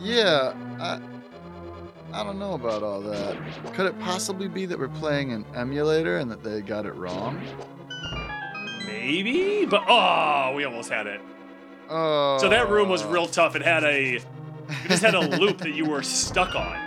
Yeah, 0.01 0.53
I, 0.79 0.99
I 2.11 2.23
don't 2.23 2.39
know 2.39 2.53
about 2.53 2.83
all 2.83 3.01
that. 3.01 3.37
Could 3.73 3.85
it 3.85 3.97
possibly 3.99 4.47
be 4.47 4.65
that 4.65 4.77
we're 4.77 4.89
playing 4.89 5.31
an 5.31 5.45
emulator 5.55 6.17
and 6.17 6.29
that 6.29 6.43
they 6.43 6.61
got 6.61 6.85
it 6.85 6.95
wrong? 6.95 7.41
Maybe, 8.85 9.65
but 9.65 9.83
oh, 9.87 10.53
we 10.55 10.65
almost 10.65 10.89
had 10.89 11.07
it. 11.07 11.21
Oh. 11.91 12.37
So 12.39 12.47
that 12.49 12.69
room 12.69 12.87
was 12.87 13.03
real 13.03 13.23
oh. 13.23 13.27
tough. 13.27 13.55
It 13.55 13.61
had 13.61 13.83
a 13.83 14.15
it 14.15 14.23
just 14.87 15.03
had 15.03 15.13
a 15.13 15.19
loop 15.37 15.57
that 15.59 15.73
you 15.73 15.85
were 15.85 16.01
stuck 16.01 16.55
on. 16.55 16.77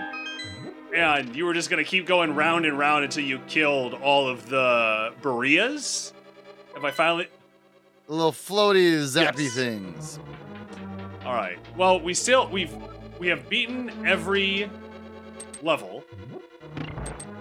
And 0.97 1.37
you 1.37 1.45
were 1.45 1.53
just 1.53 1.69
gonna 1.69 1.85
keep 1.85 2.07
going 2.07 2.35
round 2.35 2.65
and 2.65 2.79
round 2.79 3.05
until 3.05 3.25
you 3.25 3.39
killed 3.41 3.95
all 3.95 4.27
of 4.27 4.49
the 4.49 5.13
Bereas. 5.21 6.13
Have 6.75 6.85
I 6.85 6.91
finally 6.91 7.29
little 8.09 8.33
floaty 8.33 8.97
zappy 9.03 9.45
Yes. 9.45 9.55
things. 9.55 10.19
Alright. 11.25 11.59
Well, 11.77 12.01
we 12.01 12.15
still 12.15 12.49
we've 12.49 12.75
we 13.19 13.29
have 13.29 13.49
beaten 13.49 13.91
every 14.07 14.71
level. 15.63 16.03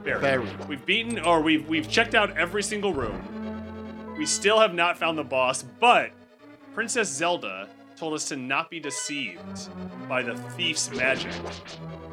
Barely. 0.03 0.49
We've 0.67 0.85
beaten 0.85 1.19
or 1.19 1.41
we've 1.41 1.67
we've 1.69 1.89
checked 1.89 2.13
out 2.13 2.35
every 2.37 2.63
single 2.63 2.93
room. 2.93 4.15
We 4.17 4.25
still 4.25 4.59
have 4.59 4.73
not 4.73 4.97
found 4.97 5.17
the 5.17 5.23
boss, 5.23 5.63
but 5.63 6.11
Princess 6.73 7.09
Zelda 7.09 7.67
told 7.95 8.13
us 8.13 8.27
to 8.29 8.35
not 8.35 8.69
be 8.69 8.79
deceived 8.79 9.69
by 10.09 10.23
the 10.23 10.35
thief's 10.57 10.91
magic. 10.91 11.31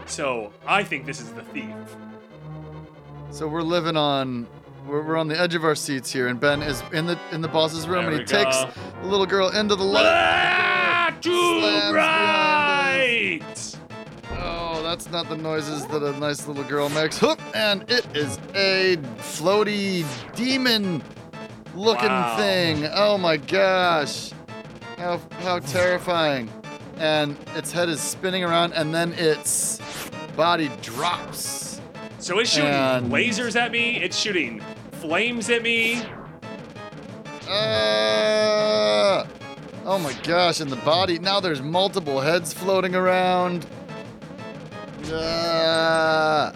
So 0.07 0.53
I 0.66 0.83
think 0.85 1.07
this 1.07 1.20
is 1.20 1.31
the 1.33 1.42
thief. 1.42 1.75
So 3.31 3.49
we're 3.49 3.62
living 3.62 3.96
on. 3.96 4.46
We're, 4.87 5.03
we're 5.03 5.16
on 5.16 5.29
the 5.29 5.38
edge 5.38 5.55
of 5.55 5.64
our 5.64 5.75
seats 5.75 6.11
here, 6.11 6.29
and 6.29 6.40
Ben 6.40 6.62
is 6.62 6.83
in 6.92 7.07
the 7.07 7.18
in 7.33 7.40
the 7.42 7.49
boss's 7.49 7.87
room, 7.87 8.05
There 8.07 8.14
and 8.14 8.31
we 8.31 8.37
he 8.38 8.44
takes 8.44 8.57
the 9.03 9.07
little 9.09 9.27
girl 9.27 9.49
into 9.51 9.77
the 9.77 9.85
light. 9.85 10.05
Ah, 10.07 11.14
too 11.20 11.61
Slams 11.61 11.94
right! 11.94 13.77
Oh, 14.42 14.83
that's 14.83 15.11
not 15.11 15.29
the 15.29 15.37
noises 15.37 15.87
that 15.87 16.03
a 16.03 16.18
nice 16.18 16.46
little 16.49 16.64
girl 16.64 16.88
makes. 16.88 17.18
Hoop, 17.18 17.40
and 17.55 17.83
it 17.90 18.07
is 18.16 18.38
a 18.55 18.96
floaty 19.18 20.05
demon 20.35 21.03
looking 21.75 22.09
Wow. 22.09 22.37
thing. 22.37 22.87
Oh 22.92 23.16
my 23.18 23.37
gosh. 23.37 24.33
How 25.01 25.19
how 25.41 25.59
terrifying. 25.61 26.51
And 26.99 27.35
its 27.57 27.73
head 27.73 27.89
is 27.89 28.03
spinning 28.03 28.45
around 28.45 28.75
and 28.75 28.95
then 28.95 29.15
its 29.15 29.81
body 30.37 30.71
drops. 30.83 31.81
So 32.19 32.39
it's 32.39 32.51
shooting 32.51 32.69
And- 32.69 33.11
lasers 33.11 33.59
at 33.59 33.73
me. 33.73 33.97
It's 33.97 34.15
shooting 34.19 34.63
flames 35.01 35.49
at 35.49 35.63
me. 35.63 36.03
Uh, 37.49 39.25
oh 39.87 39.99
my 39.99 40.13
gosh, 40.23 40.61
and 40.61 40.71
the 40.71 40.77
body 40.77 41.19
now 41.19 41.41
there's 41.41 41.63
multiple 41.63 42.21
heads 42.21 42.53
floating 42.53 42.95
around. 42.95 43.65
Uh, 45.11 46.53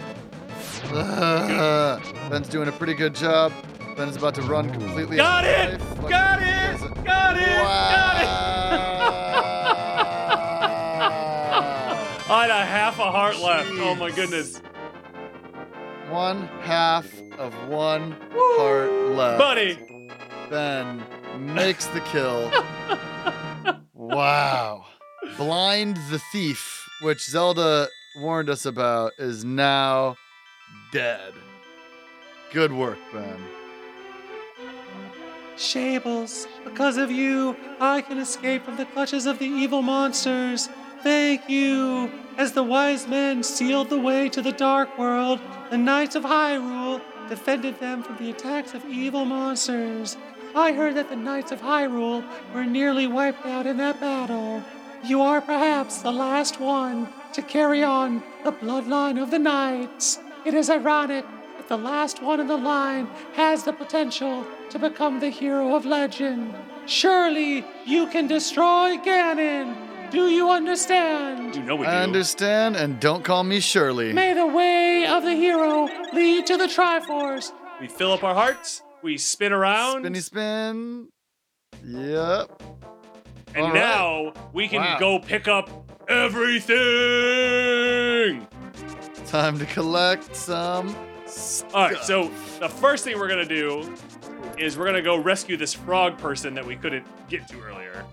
uh, 0.93 1.99
Ben's 2.29 2.47
doing 2.47 2.67
a 2.67 2.71
pretty 2.71 2.93
good 2.93 3.15
job. 3.15 3.51
Ben 3.95 4.09
is 4.09 4.17
about 4.17 4.35
to 4.35 4.41
run 4.41 4.69
completely. 4.71 5.15
Got 5.15 5.45
out 5.45 5.69
it! 5.73 5.79
Like, 6.01 6.09
Got 6.09 6.41
it! 6.41 6.79
Got 6.81 6.91
it! 6.95 7.05
Got 7.05 7.37
it! 7.37 7.63
Wow. 7.63 8.05
I 12.27 12.41
had 12.41 12.49
a 12.49 12.65
half 12.65 12.99
a 12.99 13.09
heart 13.09 13.39
left. 13.39 13.69
Oh 13.73 13.95
my 13.95 14.11
goodness. 14.11 14.61
one 16.09 16.47
half 16.61 17.07
of 17.37 17.53
one 17.69 18.17
heart 18.33 18.91
left. 19.15 19.39
Buddy. 19.39 19.77
Ben 20.49 21.01
makes 21.39 21.85
the 21.87 22.01
kill. 22.01 22.51
wow. 23.93 24.85
Blind 25.37 25.97
the 26.09 26.19
thief, 26.33 26.85
which 27.01 27.23
Zelda 27.23 27.87
warned 28.17 28.49
us 28.49 28.65
about, 28.65 29.13
is 29.17 29.45
now 29.45 30.17
dead. 30.91 31.33
Good 32.51 32.73
work, 32.73 32.97
Ben. 33.13 33.39
Shables, 35.57 36.47
because 36.63 36.97
of 36.97 37.09
you, 37.09 37.55
I 37.79 38.01
can 38.01 38.17
escape 38.17 38.65
from 38.65 38.75
the 38.75 38.85
clutches 38.85 39.25
of 39.25 39.39
the 39.39 39.45
evil 39.45 39.81
monsters. 39.81 40.69
Thank 41.01 41.49
you. 41.49 42.11
As 42.37 42.51
the 42.51 42.63
wise 42.63 43.07
men 43.07 43.41
sealed 43.41 43.89
the 43.89 43.99
way 43.99 44.27
to 44.29 44.41
the 44.41 44.51
dark 44.51 44.97
world, 44.97 45.39
the 45.69 45.77
knights 45.77 46.15
of 46.15 46.23
Hyrule 46.23 47.01
defended 47.29 47.79
them 47.79 48.03
from 48.03 48.17
the 48.17 48.29
attacks 48.29 48.73
of 48.73 48.83
evil 48.85 49.23
monsters. 49.23 50.17
I 50.53 50.73
heard 50.73 50.95
that 50.95 51.09
the 51.09 51.15
knights 51.15 51.51
of 51.51 51.61
Hyrule 51.61 52.25
were 52.53 52.65
nearly 52.65 53.07
wiped 53.07 53.45
out 53.45 53.65
in 53.65 53.77
that 53.77 54.01
battle. 54.01 54.63
You 55.05 55.21
are 55.21 55.39
perhaps 55.39 56.01
the 56.01 56.11
last 56.11 56.59
one 56.59 57.07
to 57.33 57.41
carry 57.41 57.83
on 57.83 58.23
the 58.43 58.51
bloodline 58.51 59.21
of 59.21 59.31
the 59.31 59.39
knights. 59.39 60.19
It 60.45 60.53
is 60.53 60.69
ironic 60.69 61.25
that 61.57 61.69
the 61.69 61.77
last 61.77 62.21
one 62.21 62.39
in 62.39 62.47
the 62.47 62.57
line 62.57 63.07
has 63.35 63.63
the 63.63 63.73
potential 63.73 64.45
to 64.69 64.79
become 64.79 65.19
the 65.19 65.29
hero 65.29 65.75
of 65.75 65.85
legend. 65.85 66.53
Surely 66.85 67.65
you 67.85 68.07
can 68.07 68.27
destroy 68.27 68.97
Ganon. 68.97 69.75
Do 70.11 70.27
you 70.29 70.49
understand? 70.51 71.53
Do 71.53 71.59
you 71.59 71.65
know 71.65 71.75
we 71.75 71.85
I 71.87 72.03
understand, 72.03 72.75
and 72.75 72.99
don't 72.99 73.23
call 73.23 73.43
me 73.43 73.59
Shirley. 73.59 74.13
May 74.13 74.33
the 74.33 74.45
way 74.47 75.05
of 75.07 75.23
the 75.23 75.33
hero 75.33 75.87
lead 76.13 76.45
to 76.47 76.57
the 76.57 76.65
Triforce. 76.67 77.51
We 77.81 77.87
fill 77.87 78.11
up 78.13 78.23
our 78.23 78.33
hearts. 78.35 78.81
We 79.01 79.17
spin 79.17 79.51
around. 79.51 80.01
Spinny 80.03 80.19
spin. 80.19 81.07
Yep. 81.83 82.61
And 83.55 83.65
All 83.65 83.71
right. 83.71 83.73
now 83.73 84.33
we 84.53 84.67
can 84.67 84.81
Wow. 84.81 84.99
go 84.99 85.19
pick 85.19 85.47
up 85.47 85.69
everything. 87.05 88.47
Time 89.27 89.57
to 89.59 89.65
collect 89.65 90.35
some. 90.35 90.89
All 91.73 91.87
right, 91.87 91.95
stuff. 91.95 92.03
so 92.05 92.31
the 92.59 92.69
first 92.69 93.03
thing 93.03 93.17
we're 93.17 93.27
gonna 93.27 93.45
do 93.45 93.91
is 94.57 94.77
we're 94.77 94.85
gonna 94.85 95.01
go 95.01 95.17
rescue 95.17 95.57
this 95.57 95.73
frog 95.73 96.17
person 96.17 96.53
that 96.55 96.65
we 96.65 96.75
couldn't 96.75 97.05
get 97.29 97.47
to 97.49 97.61
earlier. 97.61 98.05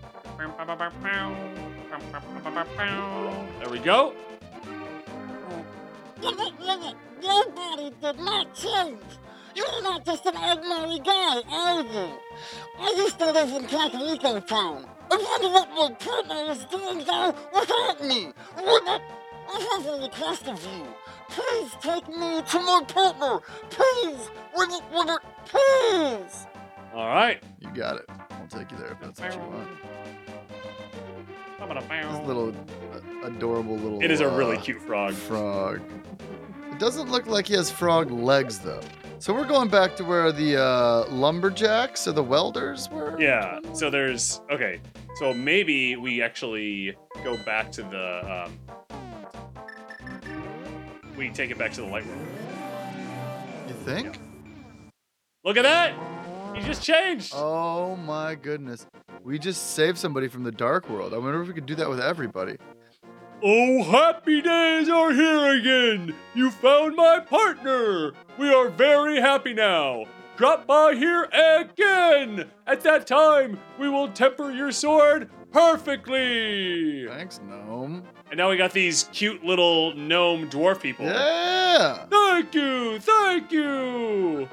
There 3.60 3.70
we 3.70 3.78
go. 3.78 4.14
Nobody 6.22 7.92
did 8.00 8.18
not 8.18 8.54
change. 8.54 8.98
You're 9.54 9.82
not 9.82 10.04
just 10.04 10.24
an 10.26 10.36
ordinary 10.36 10.98
guy, 11.00 11.42
are 11.50 11.82
you? 11.82 12.18
I 12.78 12.94
used 12.96 13.18
to 13.18 13.30
live 13.30 13.50
in 13.50 13.64
Kakariko 13.64 14.46
Town. 14.46 14.86
I 15.10 15.16
wonder 15.16 15.48
what 15.50 15.68
my 15.70 15.90
partner 15.94 16.52
is 16.52 16.64
doing 16.64 17.04
there 17.04 17.34
without 17.52 18.02
me. 18.02 18.32
I 18.56 19.00
have 19.60 19.86
a 19.86 20.02
request 20.02 20.48
of 20.48 20.62
you. 20.64 20.86
Please 21.28 21.70
take 21.80 22.08
me 22.08 22.42
to 22.42 22.58
my 22.60 22.82
partner. 22.86 23.40
Please, 23.70 24.30
will 24.54 24.74
it, 24.74 24.82
will 24.92 25.10
it, 25.14 25.22
please. 25.46 26.46
All 26.94 27.06
right. 27.06 27.42
You 27.60 27.70
got 27.74 27.96
it. 27.96 28.04
I'll 28.30 28.46
take 28.48 28.70
you 28.70 28.76
there 28.76 28.92
if 28.92 29.00
that's 29.00 29.20
what 29.20 29.32
you 29.32 29.40
want. 29.40 29.68
This 31.60 32.26
little 32.26 32.48
uh, 32.92 33.26
adorable 33.28 33.76
little. 33.76 34.02
It 34.02 34.10
is 34.10 34.20
a 34.20 34.28
really 34.28 34.56
uh, 34.56 34.60
cute 34.60 34.82
frog. 34.82 35.14
frog. 35.14 35.80
It 36.70 36.78
doesn't 36.78 37.10
look 37.10 37.26
like 37.26 37.46
he 37.46 37.54
has 37.54 37.70
frog 37.70 38.10
legs 38.10 38.58
though. 38.58 38.80
So 39.20 39.32
we're 39.32 39.46
going 39.46 39.68
back 39.68 39.94
to 39.96 40.04
where 40.04 40.32
the 40.32 40.60
uh, 40.60 41.06
lumberjacks 41.08 42.08
or 42.08 42.12
the 42.12 42.24
welders 42.24 42.90
were. 42.90 43.16
Yeah. 43.20 43.60
So 43.72 43.88
there's 43.88 44.40
okay. 44.50 44.80
So 45.14 45.32
maybe 45.32 45.94
we 45.94 46.20
actually 46.20 46.96
go 47.22 47.36
back 47.44 47.70
to 47.72 47.82
the. 47.82 48.44
Um, 48.46 48.58
we 51.16 51.30
take 51.30 51.50
it 51.50 51.58
back 51.58 51.72
to 51.72 51.80
the 51.82 51.86
light 51.86 52.04
room. 52.06 52.26
You 53.68 53.74
think? 53.84 54.18
Look 55.44 55.56
at 55.56 55.62
that! 55.62 55.94
He 56.54 56.62
just 56.62 56.82
changed. 56.82 57.32
Oh 57.34 57.96
my 57.96 58.34
goodness. 58.34 58.86
We 59.22 59.38
just 59.38 59.74
saved 59.74 59.98
somebody 59.98 60.28
from 60.28 60.42
the 60.42 60.52
dark 60.52 60.88
world. 60.88 61.14
I 61.14 61.18
wonder 61.18 61.40
if 61.40 61.48
we 61.48 61.54
could 61.54 61.66
do 61.66 61.74
that 61.76 61.88
with 61.88 62.00
everybody. 62.00 62.56
Oh, 63.44 63.82
happy 63.82 64.40
days 64.40 64.88
are 64.88 65.12
here 65.12 65.58
again! 65.58 66.14
You 66.32 66.52
found 66.52 66.94
my 66.94 67.18
partner! 67.18 68.12
We 68.38 68.54
are 68.54 68.68
very 68.68 69.20
happy 69.20 69.52
now! 69.52 70.04
Drop 70.36 70.64
by 70.64 70.94
here 70.94 71.24
again! 71.24 72.48
At 72.68 72.82
that 72.82 73.06
time, 73.06 73.58
we 73.80 73.88
will 73.88 74.08
temper 74.08 74.52
your 74.52 74.70
sword 74.70 75.28
perfectly! 75.52 77.06
Thanks, 77.08 77.40
gnome. 77.44 78.04
And 78.30 78.38
now 78.38 78.50
we 78.50 78.56
got 78.56 78.72
these 78.72 79.04
cute 79.12 79.44
little 79.44 79.94
gnome 79.94 80.48
dwarf 80.50 80.80
people. 80.80 81.06
Yeah. 81.06 82.06
Thank 82.06 82.54
you! 82.54 82.98
Thank 82.98 83.52
you! 83.52 84.48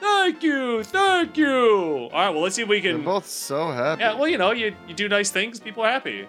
Thank 0.00 0.42
you! 0.42 0.82
Thank 0.84 1.36
you! 1.36 2.08
Alright, 2.12 2.32
well, 2.32 2.42
let's 2.42 2.56
see 2.56 2.62
if 2.62 2.68
we 2.68 2.80
can. 2.80 2.96
They're 2.96 3.04
both 3.04 3.26
so 3.26 3.70
happy. 3.70 4.00
Yeah, 4.00 4.14
well, 4.14 4.28
you 4.28 4.38
know, 4.38 4.52
you, 4.52 4.74
you 4.86 4.94
do 4.94 5.08
nice 5.08 5.30
things, 5.30 5.60
people 5.60 5.82
are 5.84 5.90
happy. 5.90 6.26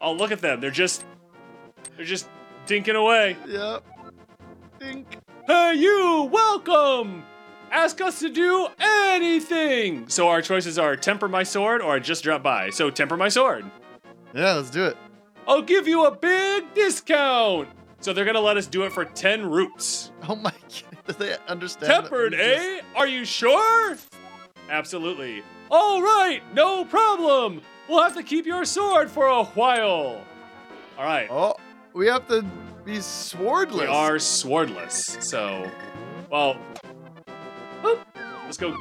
Oh, 0.00 0.12
look 0.12 0.32
at 0.32 0.40
them. 0.40 0.60
They're 0.60 0.70
just. 0.70 1.04
They're 1.96 2.04
just 2.04 2.28
dinking 2.66 2.96
away. 2.96 3.36
Yep. 3.46 3.84
Think. 4.78 5.16
Hey, 5.46 5.74
you! 5.76 6.28
Welcome! 6.30 7.24
Ask 7.74 8.00
us 8.00 8.20
to 8.20 8.28
do 8.30 8.68
anything! 8.78 10.08
So 10.08 10.28
our 10.28 10.40
choices 10.40 10.78
are 10.78 10.94
temper 10.94 11.26
my 11.26 11.42
sword 11.42 11.82
or 11.82 11.98
just 11.98 12.22
drop 12.22 12.40
by. 12.40 12.70
So 12.70 12.88
temper 12.88 13.16
my 13.16 13.28
sword. 13.28 13.64
Yeah, 14.32 14.52
let's 14.54 14.70
do 14.70 14.84
it. 14.84 14.96
I'll 15.48 15.60
give 15.60 15.88
you 15.88 16.04
a 16.06 16.14
big 16.14 16.72
discount! 16.74 17.68
So 17.98 18.12
they're 18.12 18.24
gonna 18.24 18.38
let 18.40 18.56
us 18.56 18.68
do 18.68 18.84
it 18.84 18.92
for 18.92 19.04
10 19.04 19.50
roots. 19.50 20.12
Oh 20.28 20.36
my 20.36 20.52
god. 20.52 20.98
Do 21.08 21.12
they 21.14 21.36
understand? 21.48 21.92
Tempered, 21.92 22.32
just- 22.32 22.42
eh? 22.42 22.80
Are 22.96 23.06
you 23.08 23.24
sure? 23.26 23.96
Absolutely. 24.70 25.42
All 25.70 26.00
right, 26.00 26.40
no 26.54 26.84
problem. 26.84 27.60
We'll 27.88 28.02
have 28.02 28.14
to 28.14 28.22
keep 28.22 28.46
your 28.46 28.64
sword 28.64 29.10
for 29.10 29.26
a 29.26 29.44
while. 29.44 30.24
All 30.96 31.04
right. 31.04 31.28
Oh, 31.30 31.56
we 31.92 32.06
have 32.06 32.26
to 32.28 32.42
be 32.86 32.98
swordless. 32.98 33.80
We 33.80 33.86
are 33.86 34.14
swordless. 34.16 35.22
So, 35.22 35.70
well. 36.30 36.56
Let's 38.44 38.56
go. 38.56 38.76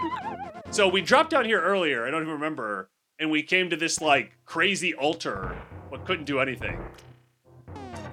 So 0.71 0.87
we 0.87 1.01
dropped 1.01 1.29
down 1.29 1.45
here 1.45 1.61
earlier. 1.61 2.05
I 2.07 2.11
don't 2.11 2.23
even 2.23 2.33
remember, 2.33 2.89
and 3.19 3.29
we 3.29 3.43
came 3.43 3.69
to 3.69 3.75
this 3.75 4.01
like 4.01 4.37
crazy 4.45 4.93
altar, 4.93 5.55
but 5.91 6.05
couldn't 6.05 6.25
do 6.25 6.39
anything. 6.39 6.79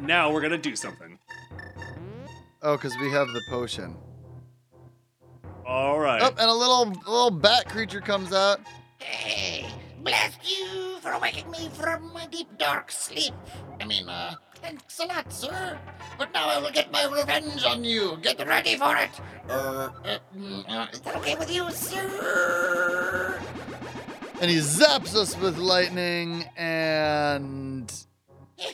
Now 0.01 0.33
we're 0.33 0.41
gonna 0.41 0.59
do 0.59 0.77
something. 0.77 1.19
Oh, 2.63 2.77
because 2.77 2.97
we 3.01 3.11
have 3.11 3.29
the 3.29 3.41
potion. 3.49 3.97
All 5.67 5.99
right. 5.99 6.21
Oh, 6.23 6.29
and 6.29 6.51
a 6.51 6.53
little 6.53 6.87
little 6.87 7.31
bat 7.31 7.69
creature 7.69 8.01
comes 8.01 8.33
out. 8.33 8.61
Hey, 8.99 9.67
bless 10.03 10.37
you 10.43 10.99
for 11.01 11.19
waking 11.19 11.51
me 11.51 11.71
from 11.73 12.13
my 12.13 12.27
deep 12.27 12.49
dark 12.59 12.91
sleep. 12.91 13.33
I 13.81 13.85
mean, 13.87 14.09
uh, 14.09 14.35
thanks 14.63 14.99
a 15.01 15.07
lot, 15.07 15.33
sir. 15.33 15.79
But 16.19 16.33
now 16.33 16.49
I 16.49 16.59
will 16.59 16.71
get 16.71 16.93
my 16.93 17.05
revenge 17.07 17.65
on 17.65 17.85
you. 17.85 18.19
Get 18.23 18.47
ready 18.47 18.77
for 18.77 18.97
it. 18.97 19.11
Uh, 19.49 19.91
uh, 20.05 20.19
mm, 20.37 20.69
uh, 20.69 20.87
is 20.93 21.01
that 21.01 21.17
okay 21.17 21.35
with 21.35 21.53
you, 21.53 21.71
sir? 21.71 23.41
And 24.41 24.51
he 24.51 24.59
zaps 24.59 25.15
us 25.15 25.37
with 25.39 25.59
lightning 25.59 26.45
and 26.57 27.93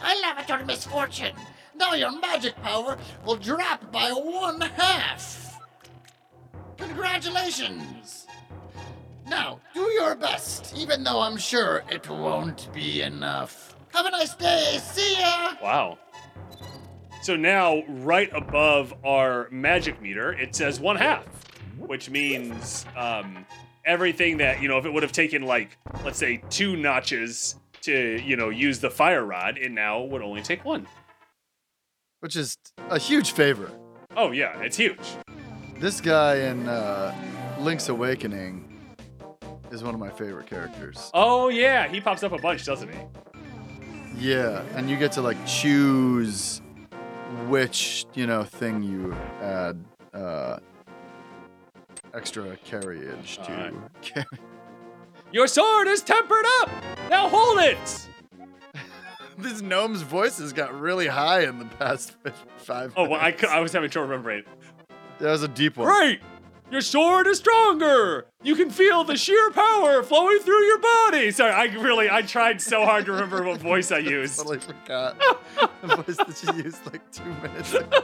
I 0.00 0.20
laugh 0.22 0.38
at 0.38 0.48
your 0.48 0.64
misfortune. 0.64 1.34
Now 1.74 1.94
your 1.94 2.18
magic 2.18 2.56
power 2.62 2.96
will 3.24 3.36
drop 3.36 3.92
by 3.92 4.10
one 4.10 4.60
half. 4.60 5.60
Congratulations. 6.78 8.27
Now, 9.28 9.60
do 9.74 9.80
your 9.92 10.14
best, 10.14 10.74
even 10.76 11.04
though 11.04 11.20
I'm 11.20 11.36
sure 11.36 11.82
it 11.90 12.08
won't 12.08 12.72
be 12.72 13.02
enough. 13.02 13.76
Have 13.92 14.06
a 14.06 14.10
nice 14.10 14.34
day. 14.34 14.78
See 14.82 15.18
ya. 15.20 15.54
Wow. 15.62 15.98
So 17.22 17.36
now, 17.36 17.82
right 17.88 18.30
above 18.32 18.94
our 19.04 19.48
magic 19.50 20.00
meter, 20.00 20.32
it 20.32 20.54
says 20.54 20.80
one 20.80 20.96
half, 20.96 21.26
which 21.78 22.08
means 22.10 22.86
um, 22.96 23.44
everything 23.84 24.38
that, 24.38 24.62
you 24.62 24.68
know, 24.68 24.78
if 24.78 24.86
it 24.86 24.92
would 24.92 25.02
have 25.02 25.12
taken 25.12 25.42
like, 25.42 25.76
let's 26.04 26.18
say, 26.18 26.42
two 26.48 26.76
notches 26.76 27.56
to, 27.82 28.20
you 28.22 28.36
know, 28.36 28.48
use 28.50 28.78
the 28.78 28.90
fire 28.90 29.24
rod, 29.24 29.58
it 29.58 29.70
now 29.72 30.00
would 30.00 30.22
only 30.22 30.42
take 30.42 30.64
one. 30.64 30.86
which 32.20 32.36
is 32.36 32.56
a 32.90 32.98
huge 32.98 33.32
favor. 33.32 33.70
Oh, 34.16 34.32
yeah, 34.32 34.60
it's 34.60 34.76
huge. 34.76 34.98
This 35.76 36.00
guy 36.00 36.36
in 36.36 36.68
uh, 36.68 37.14
Link's 37.60 37.88
Awakening 37.88 38.64
is 39.70 39.82
one 39.82 39.94
of 39.94 40.00
my 40.00 40.10
favorite 40.10 40.46
characters. 40.46 41.10
Oh, 41.14 41.48
yeah, 41.48 41.88
he 41.88 42.00
pops 42.00 42.22
up 42.22 42.32
a 42.32 42.38
bunch, 42.38 42.64
doesn't 42.64 42.92
he? 42.92 42.98
Yeah, 44.16 44.62
and 44.74 44.90
you 44.90 44.96
get 44.96 45.12
to 45.12 45.22
like 45.22 45.36
choose 45.46 46.60
which 47.46 48.06
you 48.14 48.26
know 48.26 48.42
thing 48.42 48.82
you 48.82 49.14
add 49.40 49.82
uh, 50.12 50.58
extra 52.14 52.56
carriage 52.64 53.38
to. 53.44 53.72
Carry. 54.02 54.26
Your 55.32 55.46
sword 55.46 55.88
is 55.88 56.00
tempered 56.02 56.46
up! 56.60 56.70
Now 57.10 57.28
hold 57.28 57.58
it! 57.58 58.08
this 59.38 59.60
gnome's 59.60 60.00
voices 60.00 60.54
got 60.54 60.78
really 60.78 61.06
high 61.06 61.42
in 61.44 61.58
the 61.58 61.66
past 61.66 62.16
five. 62.56 62.92
Oh, 62.96 63.08
well, 63.08 63.20
I, 63.20 63.36
I 63.50 63.60
was 63.60 63.72
having 63.72 63.90
trouble 63.90 64.08
remembering. 64.08 64.44
that 65.18 65.30
was 65.30 65.42
a 65.42 65.48
deep 65.48 65.76
one. 65.76 65.86
Great! 65.86 66.20
Your 66.70 66.82
sword 66.82 67.26
is 67.26 67.38
stronger! 67.38 68.26
You 68.42 68.54
can 68.54 68.68
feel 68.68 69.02
the 69.02 69.16
sheer 69.16 69.50
power 69.52 70.02
flowing 70.02 70.38
through 70.40 70.62
your 70.64 70.78
body! 70.78 71.30
Sorry, 71.30 71.50
I 71.50 71.64
really, 71.80 72.10
I 72.10 72.20
tried 72.22 72.60
so 72.60 72.84
hard 72.84 73.06
to 73.06 73.12
remember 73.12 73.42
what 73.42 73.58
voice 73.60 73.90
I 73.90 73.98
used. 74.16 74.38
I 74.38 74.42
totally 74.42 74.58
forgot 74.60 75.18
the 75.82 75.96
voice 75.96 76.16
that 76.18 76.42
you 76.56 76.64
used 76.64 76.84
like 76.86 77.10
two 77.10 77.24
minutes 77.42 77.72
ago. 77.72 78.02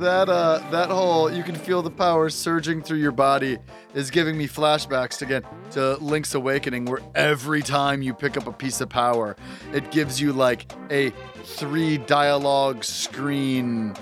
that 0.00 0.28
uh, 0.28 0.58
that 0.70 0.90
whole 0.90 1.32
you 1.32 1.42
can 1.42 1.54
feel 1.54 1.80
the 1.80 1.90
power 1.90 2.28
surging 2.28 2.82
through 2.82 2.98
your 2.98 3.12
body 3.12 3.56
is 3.94 4.10
giving 4.10 4.36
me 4.36 4.46
flashbacks 4.48 5.22
again 5.22 5.42
to 5.70 5.94
Link's 5.96 6.34
Awakening, 6.34 6.84
where 6.84 7.00
every 7.14 7.62
time 7.62 8.02
you 8.02 8.12
pick 8.12 8.36
up 8.36 8.46
a 8.46 8.52
piece 8.52 8.82
of 8.82 8.90
power, 8.90 9.34
it 9.72 9.90
gives 9.90 10.20
you 10.20 10.34
like 10.34 10.70
a 10.90 11.10
three 11.44 11.96
dialogue 11.98 12.84
screen 12.84 13.94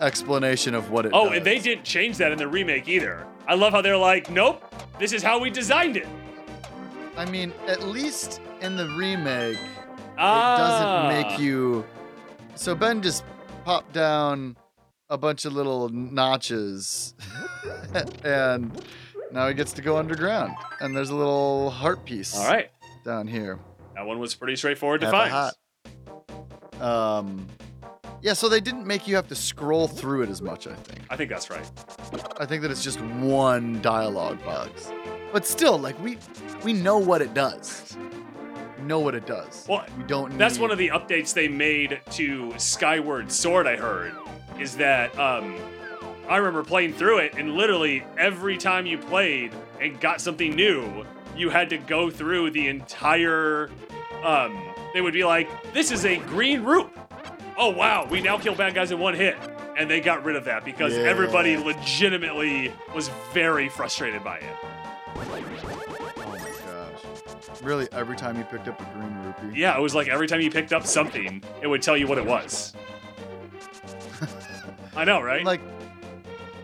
explanation 0.00 0.74
of 0.74 0.90
what 0.90 1.06
it 1.06 1.12
Oh, 1.14 1.28
does. 1.28 1.38
and 1.38 1.46
they 1.46 1.58
didn't 1.58 1.84
change 1.84 2.16
that 2.18 2.32
in 2.32 2.38
the 2.38 2.48
remake 2.48 2.88
either. 2.88 3.26
I 3.46 3.54
love 3.54 3.72
how 3.72 3.82
they're 3.82 3.96
like, 3.96 4.30
nope, 4.30 4.62
this 4.98 5.12
is 5.12 5.22
how 5.22 5.38
we 5.40 5.50
designed 5.50 5.96
it. 5.96 6.06
I 7.16 7.24
mean, 7.26 7.52
at 7.66 7.82
least 7.82 8.40
in 8.60 8.76
the 8.76 8.86
remake, 8.96 9.58
Ah. 10.18 10.54
it 10.54 10.58
doesn't 11.12 11.30
make 11.30 11.38
you. 11.40 11.84
So 12.54 12.74
Ben 12.74 13.02
just 13.02 13.24
popped 13.64 13.92
down 13.92 14.56
a 15.08 15.18
bunch 15.18 15.44
of 15.44 15.52
little 15.52 15.88
notches, 15.88 17.14
and 18.24 18.84
now 19.32 19.48
he 19.48 19.54
gets 19.54 19.72
to 19.74 19.82
go 19.82 19.96
underground. 19.96 20.54
And 20.80 20.96
there's 20.96 21.10
a 21.10 21.14
little 21.16 21.70
heart 21.70 22.04
piece 22.04 22.36
All 22.36 22.46
right, 22.46 22.70
down 23.04 23.26
here. 23.26 23.58
That 23.96 24.06
one 24.06 24.18
was 24.18 24.34
pretty 24.34 24.56
straightforward 24.56 25.00
to 25.02 25.10
find. 25.10 25.52
Um, 26.80 27.46
yeah, 28.22 28.32
so 28.34 28.48
they 28.48 28.60
didn't 28.60 28.86
make 28.86 29.08
you 29.08 29.16
have 29.16 29.28
to 29.28 29.34
scroll 29.34 29.88
through 29.88 30.22
it 30.22 30.30
as 30.30 30.42
much. 30.42 30.66
I 30.66 30.74
think. 30.74 31.00
I 31.10 31.16
think 31.16 31.30
that's 31.30 31.50
right. 31.50 31.70
I 32.38 32.46
think 32.46 32.62
that 32.62 32.70
it's 32.70 32.84
just 32.84 33.00
one 33.00 33.80
dialogue 33.82 34.42
box, 34.44 34.92
but 35.32 35.46
still, 35.46 35.78
like 35.78 35.98
we 36.02 36.18
we 36.64 36.72
know 36.72 36.98
what 36.98 37.22
it 37.22 37.34
does. 37.34 37.96
We 38.78 38.84
know 38.84 39.00
what 39.00 39.14
it 39.14 39.26
does. 39.26 39.66
Well, 39.68 39.84
we 39.96 40.04
don't. 40.04 40.32
Know. 40.32 40.38
That's 40.38 40.56
need- 40.56 40.62
one 40.62 40.70
of 40.70 40.78
the 40.78 40.88
updates 40.88 41.32
they 41.32 41.48
made 41.48 42.00
to 42.12 42.52
Skyward 42.58 43.30
Sword. 43.30 43.66
I 43.66 43.76
heard 43.76 44.12
is 44.58 44.76
that 44.76 45.16
um, 45.18 45.56
I 46.28 46.36
remember 46.36 46.62
playing 46.62 46.92
through 46.94 47.18
it, 47.18 47.34
and 47.36 47.54
literally 47.54 48.04
every 48.18 48.58
time 48.58 48.84
you 48.86 48.98
played 48.98 49.52
and 49.80 49.98
got 50.00 50.20
something 50.20 50.54
new, 50.54 51.06
you 51.36 51.48
had 51.48 51.70
to 51.70 51.78
go 51.78 52.10
through 52.10 52.50
the 52.50 52.68
entire. 52.68 53.70
Um, 54.22 54.62
they 54.92 55.00
would 55.00 55.14
be 55.14 55.24
like, 55.24 55.48
"This 55.72 55.90
is 55.90 56.04
a 56.04 56.16
green 56.18 56.62
root." 56.64 56.90
Oh 57.62 57.68
wow, 57.68 58.06
we 58.10 58.22
now 58.22 58.38
kill 58.38 58.54
bad 58.54 58.74
guys 58.74 58.90
in 58.90 58.98
one 58.98 59.12
hit, 59.12 59.36
and 59.76 59.88
they 59.88 60.00
got 60.00 60.24
rid 60.24 60.34
of 60.34 60.46
that 60.46 60.64
because 60.64 60.94
Yeah. 60.96 61.02
everybody 61.02 61.58
legitimately 61.58 62.72
was 62.94 63.10
very 63.34 63.68
frustrated 63.68 64.24
by 64.24 64.38
it. 64.38 64.56
Oh 64.64 65.24
my 66.26 66.38
gosh! 66.64 67.60
Really, 67.62 67.86
every 67.92 68.16
time 68.16 68.38
you 68.38 68.44
picked 68.44 68.66
up 68.66 68.80
a 68.80 68.84
green 68.98 69.14
rupee. 69.22 69.60
Yeah, 69.60 69.76
it 69.76 69.80
was 69.82 69.94
like 69.94 70.08
every 70.08 70.26
time 70.26 70.40
you 70.40 70.50
picked 70.50 70.72
up 70.72 70.86
something, 70.86 71.42
it 71.60 71.66
would 71.66 71.82
tell 71.82 71.98
you 71.98 72.06
what 72.06 72.16
it 72.16 72.24
was. 72.24 72.72
I 74.96 75.04
know, 75.04 75.20
right? 75.20 75.44
Like, 75.44 75.60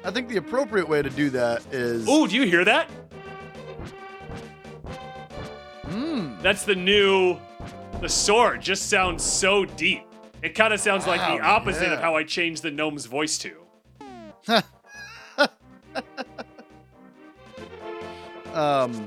I 0.03 0.11
think 0.11 0.31
the 0.31 0.39
appropriate 0.39 0.89
way 0.89 1.03
to 1.03 1.11
do 1.11 1.29
that 1.29 1.63
is. 1.75 2.09
Ooh, 2.09 2.27
do 2.27 2.35
you 2.37 2.45
hear 2.45 2.65
that? 2.65 2.89
Mm, 5.89 6.41
That's 6.41 6.65
the 6.65 6.75
new. 6.75 7.37
The 8.01 8.09
sword 8.09 8.63
just 8.63 8.89
sounds 8.89 9.23
so 9.23 9.67
deep. 9.67 10.06
It 10.47 10.55
kind 10.55 10.73
of 10.73 10.79
sounds 10.79 11.09
like 11.09 11.21
the 11.21 11.43
Wow, 11.43 11.57
opposite 11.57 11.93
of 11.93 11.99
how 12.01 12.15
I 12.15 12.23
changed 12.23 12.63
the 12.63 12.71
gnome's 12.71 13.07
voice 13.07 13.37
to. 13.39 13.53
Um, 18.55 19.05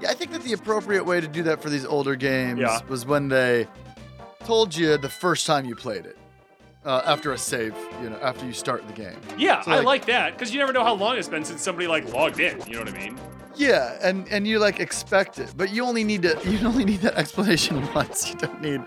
yeah, 0.00 0.10
I 0.10 0.14
think 0.14 0.32
that 0.32 0.42
the 0.42 0.52
appropriate 0.52 1.04
way 1.04 1.20
to 1.20 1.28
do 1.28 1.42
that 1.44 1.62
for 1.62 1.70
these 1.70 1.84
older 1.84 2.16
games 2.16 2.58
Yeah. 2.60 2.80
was 2.88 3.06
when 3.06 3.28
they 3.28 3.68
told 4.44 4.74
you 4.74 4.96
the 4.98 5.08
first 5.08 5.46
time 5.46 5.64
you 5.64 5.76
played 5.76 6.04
it, 6.06 6.18
uh, 6.84 7.02
after 7.06 7.32
a 7.32 7.38
save, 7.38 7.74
you 8.02 8.10
know, 8.10 8.18
after 8.20 8.44
you 8.44 8.52
start 8.52 8.84
the 8.88 8.92
game. 8.92 9.16
Yeah, 9.38 9.60
So, 9.62 9.70
I 9.70 9.76
like- 9.76 9.84
like 9.86 10.04
that 10.06 10.32
because 10.32 10.52
you 10.52 10.58
never 10.58 10.72
know 10.72 10.82
how 10.82 10.94
long 10.94 11.16
it's 11.16 11.28
been 11.28 11.44
since 11.44 11.62
somebody 11.62 11.86
like 11.86 12.12
logged 12.12 12.40
in. 12.40 12.60
You 12.66 12.74
know 12.74 12.80
what 12.80 12.88
I 12.94 12.98
mean? 12.98 13.16
Yeah, 13.54 13.96
and 14.02 14.26
and 14.28 14.48
you 14.48 14.58
like 14.58 14.80
expect 14.80 15.38
it, 15.38 15.54
but 15.56 15.70
you 15.70 15.84
only 15.84 16.02
need 16.02 16.22
to 16.22 16.36
you 16.44 16.66
only 16.66 16.84
need 16.84 17.00
that 17.02 17.14
explanation 17.14 17.86
once. 17.94 18.28
You 18.28 18.34
don't 18.34 18.60
need 18.60 18.82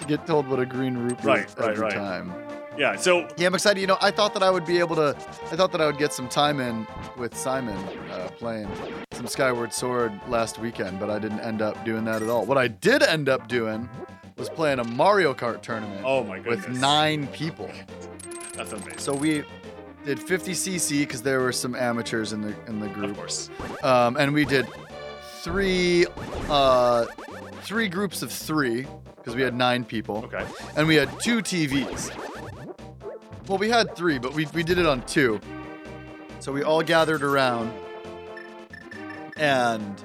to 0.00 0.06
get 0.06 0.26
told 0.26 0.48
what 0.48 0.58
a 0.60 0.66
green 0.66 0.96
rupee 0.96 1.26
Right, 1.26 1.46
is 1.46 1.54
every 1.58 1.76
right. 1.76 1.92
time. 1.92 2.32
Yeah. 2.78 2.96
So 2.96 3.28
Yeah, 3.36 3.48
I'm 3.48 3.54
excited. 3.54 3.80
You 3.80 3.86
know, 3.86 3.98
I 4.00 4.10
thought 4.10 4.32
that 4.34 4.42
I 4.42 4.50
would 4.50 4.64
be 4.64 4.78
able 4.78 4.96
to. 4.96 5.14
I 5.50 5.56
thought 5.56 5.72
that 5.72 5.80
I 5.80 5.86
would 5.86 5.98
get 5.98 6.12
some 6.12 6.28
time 6.28 6.60
in 6.60 6.86
with 7.18 7.36
Simon 7.36 7.76
uh, 8.10 8.28
playing 8.38 8.68
some 9.12 9.26
Skyward 9.26 9.72
Sword 9.74 10.12
last 10.28 10.58
weekend, 10.58 10.98
but 11.00 11.10
I 11.10 11.18
didn't 11.18 11.40
end 11.40 11.60
up 11.62 11.84
doing 11.84 12.04
that 12.04 12.22
at 12.22 12.28
all. 12.28 12.46
What 12.46 12.56
I 12.58 12.68
did 12.68 13.02
end 13.02 13.28
up 13.28 13.48
doing 13.48 13.88
was 14.36 14.48
playing 14.48 14.78
a 14.78 14.84
Mario 14.84 15.34
Kart 15.34 15.60
tournament 15.62 16.02
oh 16.04 16.24
my 16.24 16.40
with 16.40 16.68
nine 16.70 17.26
people. 17.28 17.70
That's 18.54 18.72
amazing. 18.72 18.98
So 18.98 19.14
we 19.14 19.42
did 20.06 20.18
50 20.18 20.52
cc 20.52 21.00
because 21.00 21.20
there 21.20 21.40
were 21.40 21.52
some 21.52 21.74
amateurs 21.74 22.32
in 22.32 22.40
the 22.40 22.54
in 22.66 22.80
the 22.80 22.88
group. 22.88 23.10
of 23.10 23.16
course. 23.18 23.50
um, 23.82 24.16
and 24.16 24.32
we 24.32 24.46
did 24.46 24.66
three 25.42 26.06
uh, 26.48 27.04
three 27.62 27.88
groups 27.88 28.22
of 28.22 28.32
three 28.32 28.86
because 29.20 29.36
we 29.36 29.42
had 29.42 29.54
nine 29.54 29.84
people 29.84 30.24
Okay. 30.24 30.44
and 30.76 30.88
we 30.88 30.96
had 30.96 31.08
two 31.20 31.38
TVs. 31.42 32.10
Well, 33.46 33.58
we 33.58 33.68
had 33.68 33.94
three, 33.96 34.18
but 34.18 34.32
we, 34.34 34.46
we 34.54 34.62
did 34.62 34.78
it 34.78 34.86
on 34.86 35.02
two. 35.06 35.40
So 36.40 36.52
we 36.52 36.62
all 36.62 36.82
gathered 36.82 37.22
around, 37.22 37.70
and 39.36 40.02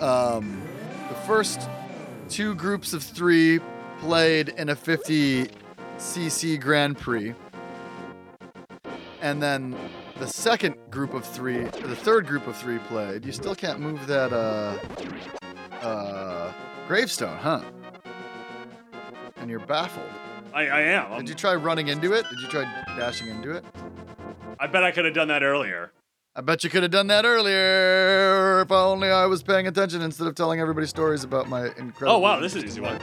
um, 0.00 0.62
the 1.08 1.14
first 1.26 1.68
two 2.28 2.54
groups 2.54 2.92
of 2.94 3.02
three 3.02 3.60
played 3.98 4.50
in 4.50 4.70
a 4.70 4.76
50cc 4.76 6.60
Grand 6.60 6.96
Prix. 6.96 7.34
And 9.20 9.42
then 9.42 9.76
the 10.18 10.26
second 10.28 10.76
group 10.90 11.12
of 11.12 11.26
three, 11.26 11.64
the 11.64 11.96
third 11.96 12.26
group 12.26 12.46
of 12.46 12.56
three 12.56 12.78
played. 12.78 13.26
You 13.26 13.32
still 13.32 13.54
can't 13.54 13.80
move 13.80 14.06
that 14.06 14.32
uh, 14.32 14.78
uh, 15.84 16.52
gravestone, 16.88 17.36
huh? 17.36 17.60
And 19.40 19.50
you're 19.50 19.58
baffled. 19.60 20.08
I, 20.52 20.66
I 20.66 20.80
am. 20.80 21.12
I'm- 21.12 21.18
Did 21.20 21.28
you 21.30 21.34
try 21.34 21.54
running 21.54 21.88
into 21.88 22.12
it? 22.12 22.28
Did 22.30 22.40
you 22.40 22.48
try 22.48 22.62
dashing 22.96 23.28
into 23.28 23.50
it? 23.52 23.64
I 24.58 24.66
bet 24.66 24.84
I 24.84 24.90
could 24.90 25.04
have 25.04 25.14
done 25.14 25.28
that 25.28 25.42
earlier. 25.42 25.92
I 26.36 26.42
bet 26.42 26.62
you 26.62 26.70
could 26.70 26.82
have 26.82 26.92
done 26.92 27.08
that 27.08 27.24
earlier 27.24 28.60
if 28.60 28.70
only 28.70 29.10
I 29.10 29.26
was 29.26 29.42
paying 29.42 29.66
attention 29.66 30.00
instead 30.02 30.26
of 30.28 30.34
telling 30.34 30.60
everybody 30.60 30.86
stories 30.86 31.24
about 31.24 31.48
my 31.48 31.66
incredible. 31.76 32.12
Oh 32.12 32.18
wow, 32.18 32.38
this 32.38 32.54
is 32.54 32.62
an 32.62 32.68
easy 32.68 32.80
one. 32.80 32.98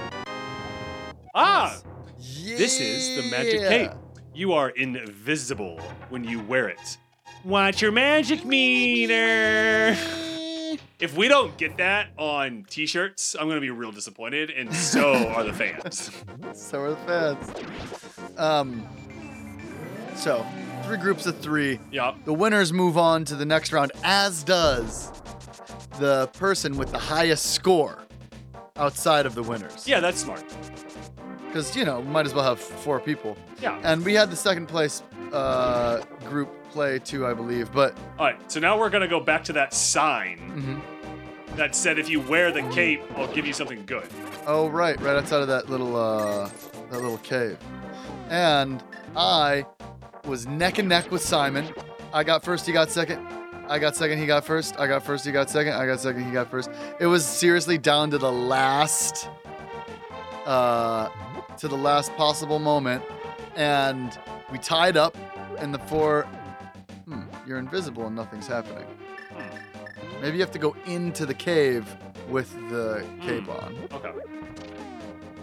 Ah, 1.35 1.77
Yeah. 2.19 2.57
This 2.57 2.79
is 2.79 3.21
the 3.23 3.29
magic 3.29 3.61
cape. 3.61 3.91
You 4.33 4.53
are 4.53 4.69
invisible 4.69 5.79
when 6.09 6.23
you 6.23 6.39
wear 6.41 6.69
it. 6.69 6.97
Watch 7.43 7.81
your 7.81 7.91
magic 7.91 8.45
meter. 8.45 9.97
If 10.99 11.15
we 11.15 11.27
don't 11.27 11.55
get 11.57 11.77
that 11.77 12.07
on 12.17 12.65
t-shirts, 12.69 13.35
I'm 13.39 13.47
gonna 13.47 13.61
be 13.61 13.69
real 13.69 13.91
disappointed, 13.91 14.49
and 14.49 14.73
so 14.73 15.13
are 15.27 15.43
the 15.43 15.53
fans. 15.53 16.11
So 16.53 16.81
are 16.81 16.89
the 16.89 16.95
fans. 16.97 18.37
Um. 18.37 18.87
So, 20.15 20.43
three 20.83 20.97
groups 20.97 21.27
of 21.27 21.37
three. 21.37 21.79
Yup. 21.91 22.23
The 22.25 22.33
winners 22.33 22.73
move 22.73 22.97
on 22.97 23.25
to 23.25 23.35
the 23.35 23.45
next 23.45 23.71
round, 23.71 23.91
as 24.03 24.43
does 24.43 25.11
the 25.99 26.27
person 26.33 26.77
with 26.77 26.91
the 26.91 26.97
highest 26.97 27.53
score 27.53 27.99
outside 28.75 29.25
of 29.27 29.35
the 29.35 29.43
winners. 29.43 29.87
Yeah, 29.87 29.99
that's 29.99 30.21
smart. 30.21 30.43
Because, 31.47 31.75
you 31.75 31.85
know, 31.85 31.99
we 31.99 32.07
might 32.07 32.25
as 32.25 32.33
well 32.33 32.43
have 32.43 32.59
four 32.59 32.99
people. 32.99 33.37
Yeah. 33.61 33.79
And 33.83 34.03
we 34.03 34.13
had 34.13 34.31
the 34.31 34.35
second 34.35 34.67
place 34.67 35.01
uh, 35.33 36.01
group 36.25 36.49
play 36.69 36.99
too, 36.99 37.25
I 37.25 37.33
believe. 37.33 37.71
But 37.71 37.97
All 38.19 38.25
right, 38.25 38.51
so 38.51 38.59
now 38.59 38.77
we're 38.77 38.89
gonna 38.89 39.07
go 39.07 39.19
back 39.19 39.43
to 39.45 39.53
that 39.53 39.73
sign 39.73 40.37
mhm. 40.55 41.55
that 41.55 41.75
said 41.75 41.99
if 41.99 42.09
you 42.09 42.21
wear 42.21 42.51
the 42.51 42.63
cape, 42.69 43.01
I'll 43.15 43.33
give 43.33 43.45
you 43.45 43.53
something 43.53 43.85
good. 43.85 44.07
oh 44.45 44.69
right, 44.69 44.99
right 45.01 45.15
outside 45.15 45.41
of 45.41 45.47
that 45.47 45.69
little 45.69 45.95
uh, 45.95 46.49
that 46.91 47.01
little 47.01 47.17
cave. 47.19 47.57
And 48.29 48.83
I 49.15 49.65
was 50.25 50.45
neck 50.47 50.77
and 50.77 50.89
neck 50.89 51.11
with 51.11 51.21
Simon. 51.21 51.65
I 52.13 52.23
got 52.23 52.43
first, 52.43 52.65
he 52.65 52.71
got 52.73 52.89
second. 52.91 53.25
I 53.69 53.79
got 53.79 53.95
second, 53.95 54.19
he 54.19 54.25
got 54.25 54.45
first. 54.45 54.79
I 54.79 54.87
got 54.87 55.03
first, 55.03 55.25
he 55.25 55.31
got 55.31 55.49
second. 55.49 55.73
I 55.73 55.85
got 55.85 55.99
second, 55.99 56.25
he 56.25 56.31
got 56.31 56.49
first. 56.49 56.69
It 56.99 57.07
was 57.07 57.25
seriously 57.25 57.77
down 57.77 58.09
to 58.11 58.17
the 58.17 58.31
last, 58.31 59.29
uh, 60.45 61.09
to 61.57 61.67
the 61.67 61.75
last 61.77 62.15
possible 62.15 62.59
moment, 62.59 63.03
and 63.55 64.17
we 64.51 64.57
tied 64.57 64.97
up. 64.97 65.17
And 65.59 65.73
the 65.73 65.79
four, 65.79 66.23
hmm, 67.05 67.21
you're 67.47 67.57
invisible 67.57 68.07
and 68.07 68.15
nothing's 68.15 68.47
happening. 68.47 68.85
Maybe 70.21 70.37
you 70.37 70.43
have 70.43 70.51
to 70.51 70.59
go 70.59 70.75
into 70.85 71.25
the 71.25 71.33
cave 71.33 71.85
with 72.27 72.51
the 72.69 73.05
cape 73.21 73.47
on. 73.47 73.75
okay. 73.91 74.11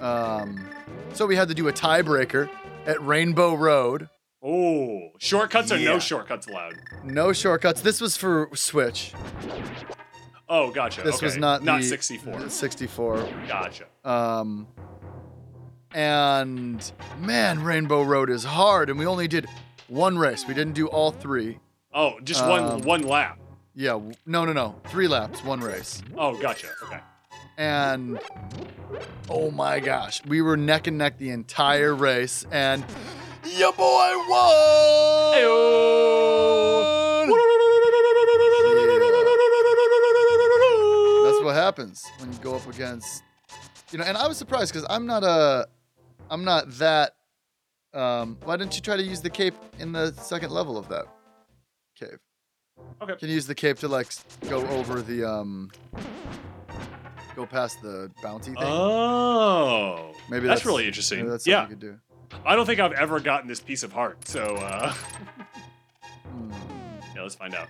Um, 0.00 0.68
so 1.12 1.26
we 1.26 1.36
had 1.36 1.48
to 1.48 1.54
do 1.54 1.68
a 1.68 1.72
tiebreaker 1.72 2.50
at 2.86 3.00
Rainbow 3.04 3.54
Road. 3.54 4.08
Oh, 4.42 5.10
shortcuts 5.18 5.72
or 5.72 5.78
no 5.78 5.98
shortcuts 5.98 6.46
allowed? 6.48 6.74
No 7.02 7.32
shortcuts. 7.32 7.80
This 7.80 8.00
was 8.00 8.16
for 8.16 8.50
Switch. 8.54 9.14
Oh, 10.48 10.70
gotcha. 10.70 11.02
This 11.02 11.22
was 11.22 11.32
okay. 11.32 11.40
not 11.40 11.64
not 11.64 11.80
the 11.80 11.86
64. 11.86 12.40
the 12.40 12.50
64. 12.50 13.28
Gotcha. 13.48 13.84
Um, 14.04 14.66
and 15.94 16.92
man, 17.20 17.62
Rainbow 17.62 18.02
Road 18.02 18.28
is 18.28 18.44
hard, 18.44 18.90
and 18.90 18.98
we 18.98 19.07
only 19.07 19.28
did 19.28 19.46
one 19.88 20.18
race. 20.18 20.44
We 20.46 20.52
didn't 20.54 20.74
do 20.74 20.88
all 20.88 21.11
three. 21.12 21.59
Oh, 21.94 22.18
just 22.24 22.42
Um, 22.42 22.50
one 22.50 22.83
one 22.83 23.02
lap. 23.02 23.38
Yeah, 23.77 23.98
no, 24.27 24.44
no, 24.44 24.52
no. 24.52 24.75
Three 24.88 25.08
laps, 25.08 25.42
one 25.44 25.60
race. 25.60 26.02
Oh, 26.16 26.37
gotcha. 26.37 26.68
Okay. 26.85 27.00
And 27.56 28.21
oh 29.31 29.50
my 29.52 29.79
gosh, 29.81 30.21
we 30.27 30.42
were 30.42 30.56
neck 30.56 30.87
and 30.88 30.98
neck 30.98 31.18
the 31.18 31.31
entire 31.31 31.94
race, 31.94 32.44
and 32.50 32.85
your 33.56 33.73
boy 33.73 34.12
won. 34.29 35.35
That's 41.25 41.42
what 41.42 41.54
happens 41.54 42.04
when 42.18 42.33
you 42.33 42.38
go 42.40 42.56
up 42.56 42.66
against, 42.68 43.23
you 43.90 43.98
know. 43.98 44.04
And 44.04 44.16
I 44.16 44.27
was 44.27 44.37
surprised 44.37 44.73
because 44.73 44.87
I'm 44.90 45.06
not 45.06 45.23
a, 45.25 45.66
I'm 46.31 46.44
not 46.44 46.70
that. 46.79 47.12
Um, 47.92 48.38
why 48.44 48.56
didn't 48.56 48.75
you 48.75 48.83
try 48.83 48.96
to 48.96 49.02
use 49.02 49.20
the 49.20 49.31
cape 49.31 49.54
in 49.79 49.92
the 49.92 50.12
second 50.12 50.50
level 50.50 50.77
of 50.77 50.88
that 50.88 51.06
cave? 51.98 52.18
Okay. 53.00 53.14
Can 53.16 53.29
you 53.29 53.35
use 53.35 53.46
the 53.46 53.54
cape 53.54 53.79
to 53.79 53.88
like 53.88 54.08
go 54.48 54.66
over 54.68 55.00
the 55.00 55.25
um, 55.25 55.70
go 57.37 57.46
past 57.46 57.81
the 57.83 58.10
bounty 58.22 58.52
thing. 58.52 58.62
Oh, 58.62 60.12
maybe 60.29 60.46
that's, 60.46 60.60
that's 60.60 60.66
really 60.66 60.87
interesting. 60.87 61.18
Maybe 61.20 61.31
that's 61.31 61.44
something 61.44 61.52
yeah, 61.56 61.62
you 61.62 61.68
could 61.68 61.81
do. 61.81 61.98
I 62.44 62.56
don't 62.56 62.66
think 62.66 62.81
I've 62.81 62.92
ever 62.92 63.20
gotten 63.20 63.48
this 63.48 63.60
piece 63.60 63.83
of 63.83 63.92
heart. 63.92 64.27
So 64.27 64.42
uh, 64.56 64.92
Hmm. 66.29 66.50
yeah, 67.14 67.22
let's 67.22 67.35
find 67.37 67.54
out. 67.54 67.68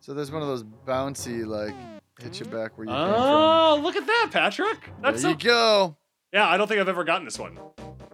So 0.00 0.14
there's 0.14 0.30
one 0.30 0.42
of 0.42 0.48
those 0.48 0.62
bouncy 0.86 1.44
like 1.44 1.74
hit 2.20 2.38
you 2.38 2.46
back 2.46 2.76
where 2.78 2.86
you 2.86 2.92
came 2.92 3.00
Oh, 3.00 3.80
look 3.82 3.96
at 3.96 4.06
that, 4.06 4.28
Patrick. 4.30 4.84
from. 4.84 4.94
That's 5.02 5.22
there 5.22 5.32
so. 5.32 5.36
you 5.38 5.44
go. 5.44 5.96
Yeah, 6.32 6.48
I 6.48 6.56
don't 6.56 6.68
think 6.68 6.80
I've 6.80 6.88
ever 6.88 7.04
gotten 7.04 7.24
this 7.24 7.38
one. 7.38 7.58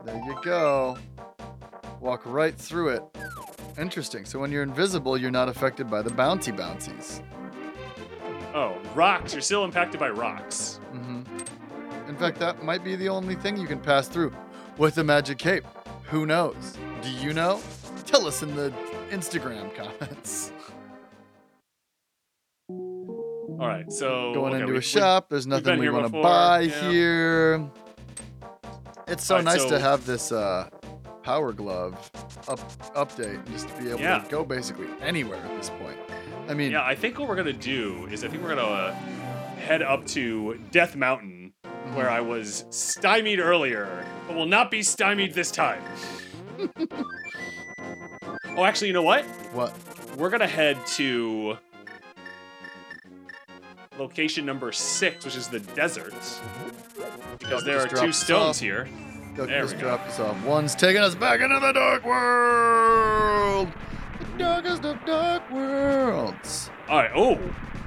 There 0.05 0.17
you 0.17 0.39
go. 0.43 0.97
Walk 2.01 2.23
right 2.25 2.55
through 2.57 2.89
it. 2.91 3.03
Interesting. 3.79 4.25
So 4.25 4.39
when 4.39 4.51
you're 4.51 4.63
invisible, 4.63 5.19
you're 5.19 5.31
not 5.31 5.49
affected 5.49 5.91
by 5.91 6.01
the 6.03 6.11
bounty 6.11 6.51
bouncies. 6.51 7.23
Oh, 8.55 8.77
rocks. 8.95 9.33
You're 9.35 9.43
still 9.43 9.65
impacted 9.65 10.01
by 10.01 10.09
rocks. 10.09 10.81
hmm 10.93 11.23
In 12.09 12.17
fact, 12.17 12.39
that 12.39 12.63
might 12.63 12.83
be 12.83 12.97
the 12.97 13.09
only 13.09 13.35
thing 13.35 13.57
you 13.59 13.67
can 13.67 13.81
pass 13.81 14.09
through 14.09 14.33
with 14.79 14.95
the 14.95 15.05
magic 15.05 15.37
cape. 15.39 15.65
Who 16.05 16.25
knows? 16.25 16.79
Do 17.03 17.11
you 17.11 17.35
know? 17.35 17.61
Tell 18.07 18.27
us 18.27 18.43
in 18.43 18.55
the 18.57 18.73
Instagram 19.11 19.75
comments. 19.75 20.53
All 22.71 23.67
right, 23.67 23.91
so 23.91 24.33
Going 24.35 24.53
okay, 24.55 24.61
into 24.63 24.73
we- 24.75 24.79
a 24.79 24.83
shop, 24.83 25.29
there's 25.29 25.47
nothing 25.47 25.79
we 25.79 25.89
want 25.91 26.07
to 26.07 26.23
buy 26.23 26.61
yeah. 26.63 26.91
here. 26.91 27.71
It's 29.09 29.25
so 29.25 29.37
Alright, 29.37 29.45
nice 29.57 29.63
so- 29.63 29.71
to 29.71 29.79
have 29.79 30.05
this 30.07 30.33
uh, 30.33 30.69
power 31.23 31.53
glove 31.53 31.95
up 32.49 32.59
update 32.95 33.37
and 33.37 33.47
just 33.53 33.69
to 33.69 33.83
be 33.83 33.89
able 33.91 34.01
Yeah. 34.01 34.19
to 34.19 34.29
go 34.31 34.45
basically 34.45 34.87
anywhere 35.01 35.39
at 35.39 35.57
this 35.57 35.71
point. 35.71 35.99
I 36.49 36.55
mean, 36.55 36.73
Yeah, 36.73 36.85
I 36.85 36.95
think 36.95 37.19
what 37.19 37.29
we're 37.29 37.37
gonna 37.37 37.53
do 37.53 38.07
is 38.11 38.25
I 38.25 38.29
think 38.29 38.43
we're 38.43 38.55
gonna 38.55 38.63
uh, 38.63 38.93
head 39.65 39.83
up 39.83 40.07
to 40.09 40.61
Death 40.71 40.95
Mountain, 40.97 41.53
where 41.95 42.11
I 42.11 42.21
was 42.21 42.65
stymied 42.71 43.39
earlier, 43.41 44.05
but 44.27 44.37
will 44.37 44.47
not 44.47 44.71
be 44.71 44.83
stymied 44.83 45.35
this 45.35 45.51
time. 45.51 45.83
oh, 48.57 48.65
actually, 48.65 48.89
you 48.89 48.95
know 48.95 49.03
what? 49.03 49.25
what? 49.53 49.73
We're 50.17 50.31
gonna 50.31 50.47
head 50.47 50.79
to 50.97 51.59
location 53.99 54.45
number 54.47 54.73
six, 54.73 55.25
which 55.25 55.37
is 55.37 55.49
the 55.49 55.61
deserts, 55.61 56.41
because 57.39 57.65
there 57.65 57.81
are 57.81 57.89
two 57.89 58.13
stones 58.13 58.59
here. 58.59 58.89
There 59.35 59.63
just 59.63 59.79
dropped 59.79 60.09
us 60.09 60.21
off. 60.21 60.43
One's 60.45 60.75
taking 60.75 61.03
us 61.03 61.15
back 61.15 61.41
into 61.41 61.61
the 61.61 61.73
dark 61.73 62.05
world. 62.05 63.69
The 64.19 64.39
darkest 64.39 64.85
of 64.85 65.05
dark 65.05 65.51
worlds. 65.51 66.71
All 66.89 66.99
right. 66.99 67.11
Oh, 67.15 67.39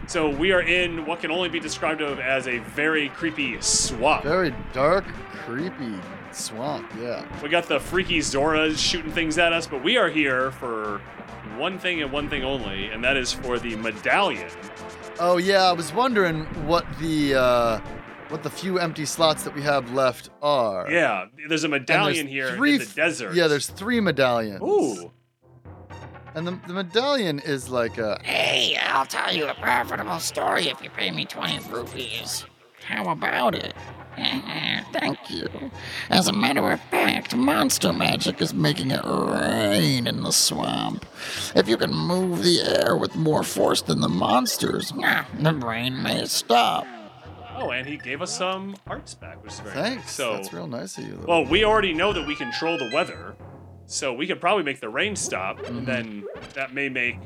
so 0.07 0.29
we 0.29 0.51
are 0.51 0.61
in 0.61 1.05
what 1.05 1.21
can 1.21 1.31
only 1.31 1.49
be 1.49 1.59
described 1.59 2.01
of 2.01 2.19
as 2.19 2.47
a 2.47 2.59
very 2.59 3.09
creepy 3.09 3.59
swamp. 3.61 4.23
Very 4.23 4.53
dark, 4.73 5.05
creepy 5.45 5.95
swamp. 6.31 6.91
Yeah. 6.99 7.25
We 7.41 7.49
got 7.49 7.67
the 7.67 7.79
freaky 7.79 8.19
Zoras 8.19 8.77
shooting 8.77 9.11
things 9.11 9.37
at 9.37 9.53
us, 9.53 9.65
but 9.65 9.83
we 9.83 9.97
are 9.97 10.09
here 10.09 10.51
for 10.51 11.01
one 11.57 11.79
thing 11.79 12.01
and 12.01 12.11
one 12.11 12.29
thing 12.29 12.43
only, 12.43 12.87
and 12.89 13.03
that 13.03 13.17
is 13.17 13.33
for 13.33 13.59
the 13.59 13.75
medallion. 13.75 14.49
Oh 15.19 15.37
yeah, 15.37 15.63
I 15.63 15.73
was 15.73 15.93
wondering 15.93 16.45
what 16.65 16.85
the 16.99 17.35
uh, 17.35 17.79
what 18.29 18.43
the 18.43 18.49
few 18.49 18.79
empty 18.79 19.05
slots 19.05 19.43
that 19.43 19.55
we 19.55 19.61
have 19.61 19.91
left 19.93 20.29
are. 20.41 20.89
Yeah, 20.89 21.25
there's 21.47 21.63
a 21.63 21.67
medallion 21.67 22.25
there's 22.27 22.47
here 22.47 22.55
three 22.55 22.73
in 22.73 22.79
the 22.79 22.85
f- 22.85 22.95
desert. 22.95 23.33
Yeah, 23.33 23.47
there's 23.47 23.67
three 23.67 23.99
medallions. 23.99 24.61
Ooh. 24.61 25.11
And 26.35 26.47
the, 26.47 26.59
the 26.67 26.73
medallion 26.73 27.39
is 27.39 27.69
like 27.69 27.97
a. 27.97 28.19
Hey, 28.23 28.77
I'll 28.81 29.05
tell 29.05 29.33
you 29.33 29.47
a 29.47 29.53
profitable 29.55 30.19
story 30.19 30.67
if 30.67 30.81
you 30.81 30.89
pay 30.91 31.11
me 31.11 31.25
20 31.25 31.69
rupees. 31.69 32.45
How 32.85 33.09
about 33.11 33.55
it? 33.55 33.73
Thank 34.91 35.29
you. 35.29 35.47
As 36.09 36.27
a 36.27 36.33
matter 36.33 36.71
of 36.71 36.81
fact, 36.81 37.35
monster 37.35 37.93
magic 37.93 38.41
is 38.41 38.53
making 38.53 38.91
it 38.91 39.01
rain 39.05 40.07
in 40.07 40.23
the 40.23 40.31
swamp. 40.31 41.05
If 41.55 41.67
you 41.67 41.77
can 41.77 41.91
move 41.93 42.43
the 42.43 42.61
air 42.61 42.97
with 42.97 43.15
more 43.15 43.43
force 43.43 43.81
than 43.81 44.01
the 44.01 44.09
monsters, 44.09 44.91
the 45.39 45.53
rain 45.53 46.01
may 46.01 46.25
stop. 46.25 46.85
Oh, 47.59 47.71
and 47.71 47.87
he 47.87 47.97
gave 47.97 48.21
us 48.21 48.35
some 48.37 48.75
arts 48.87 49.13
back, 49.13 49.43
which 49.43 49.53
is 49.53 49.59
very 49.59 49.75
Thanks. 49.75 50.03
nice. 50.05 50.11
So, 50.13 50.33
That's 50.33 50.53
real 50.53 50.67
nice 50.67 50.97
of 50.97 51.05
you. 51.05 51.23
Well, 51.27 51.45
we 51.45 51.63
already 51.65 51.93
know 51.93 52.13
that 52.13 52.25
we 52.27 52.35
control 52.35 52.77
the 52.77 52.89
weather, 52.93 53.35
so 53.85 54.13
we 54.13 54.27
could 54.27 54.39
probably 54.39 54.63
make 54.63 54.79
the 54.79 54.89
rain 54.89 55.15
stop, 55.15 55.59
Mm-hmm. 55.59 55.77
and 55.79 55.87
then 55.87 56.25
that 56.53 56.73
may 56.73 56.89
make 56.89 57.17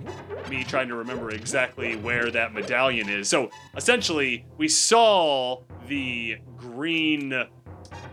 me 0.50 0.64
trying 0.64 0.88
to 0.88 0.96
remember 0.96 1.30
exactly 1.32 1.96
where 1.96 2.32
that 2.32 2.54
medallion 2.54 3.10
is. 3.10 3.30
So 3.30 3.50
essentially, 3.78 4.46
we 4.58 4.68
saw 4.68 5.62
the 5.88 6.38
green 6.58 7.46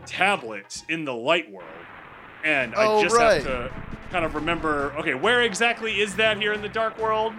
tablet 0.07 0.83
in 0.89 1.05
the 1.05 1.15
light 1.15 1.51
world, 1.51 1.69
and 2.45 2.75
I 2.75 2.87
Oh, 2.87 3.03
just 3.03 3.15
right. 3.17 3.43
have 3.43 3.45
to 3.45 3.73
kind 4.11 4.25
of 4.25 4.35
remember. 4.35 4.93
Okay, 4.99 5.15
where 5.15 5.43
exactly 5.43 6.01
is 6.01 6.17
that 6.17 6.37
here 6.39 6.53
in 6.53 6.63
the 6.63 6.69
dark 6.69 6.99
world? 6.99 7.33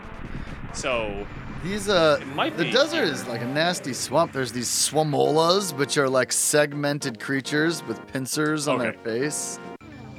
So 0.74 1.28
These 1.64 1.90
uh, 1.90 2.20
the 2.58 2.64
be 2.64 2.72
desert 2.72 3.04
is 3.04 3.28
like 3.28 3.42
a 3.42 3.46
nasty 3.46 3.94
swamp. 3.94 4.32
There's 4.32 4.52
these 4.52 4.68
swamolas, 4.68 5.78
which 5.78 5.98
are 5.98 6.10
like 6.10 6.32
segmented 6.32 7.20
creatures 7.20 7.84
with 7.84 8.06
pincers 8.08 8.68
on 8.68 8.80
their 8.80 8.94
face. 8.94 9.60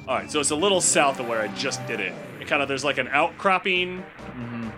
All 0.06 0.18
right, 0.18 0.30
so 0.30 0.38
it's 0.38 0.50
a 0.50 0.56
little 0.56 0.80
south 0.80 1.18
of 1.18 1.26
where 1.26 1.40
I 1.40 1.48
just 1.48 1.84
did 1.86 1.98
it. 1.98 2.14
It 2.40 2.46
kind 2.46 2.62
of 2.62 2.68
there's 2.68 2.84
like 2.84 2.98
an 2.98 3.08
outcropping. 3.08 3.98
Mm-hmm. 3.98 4.68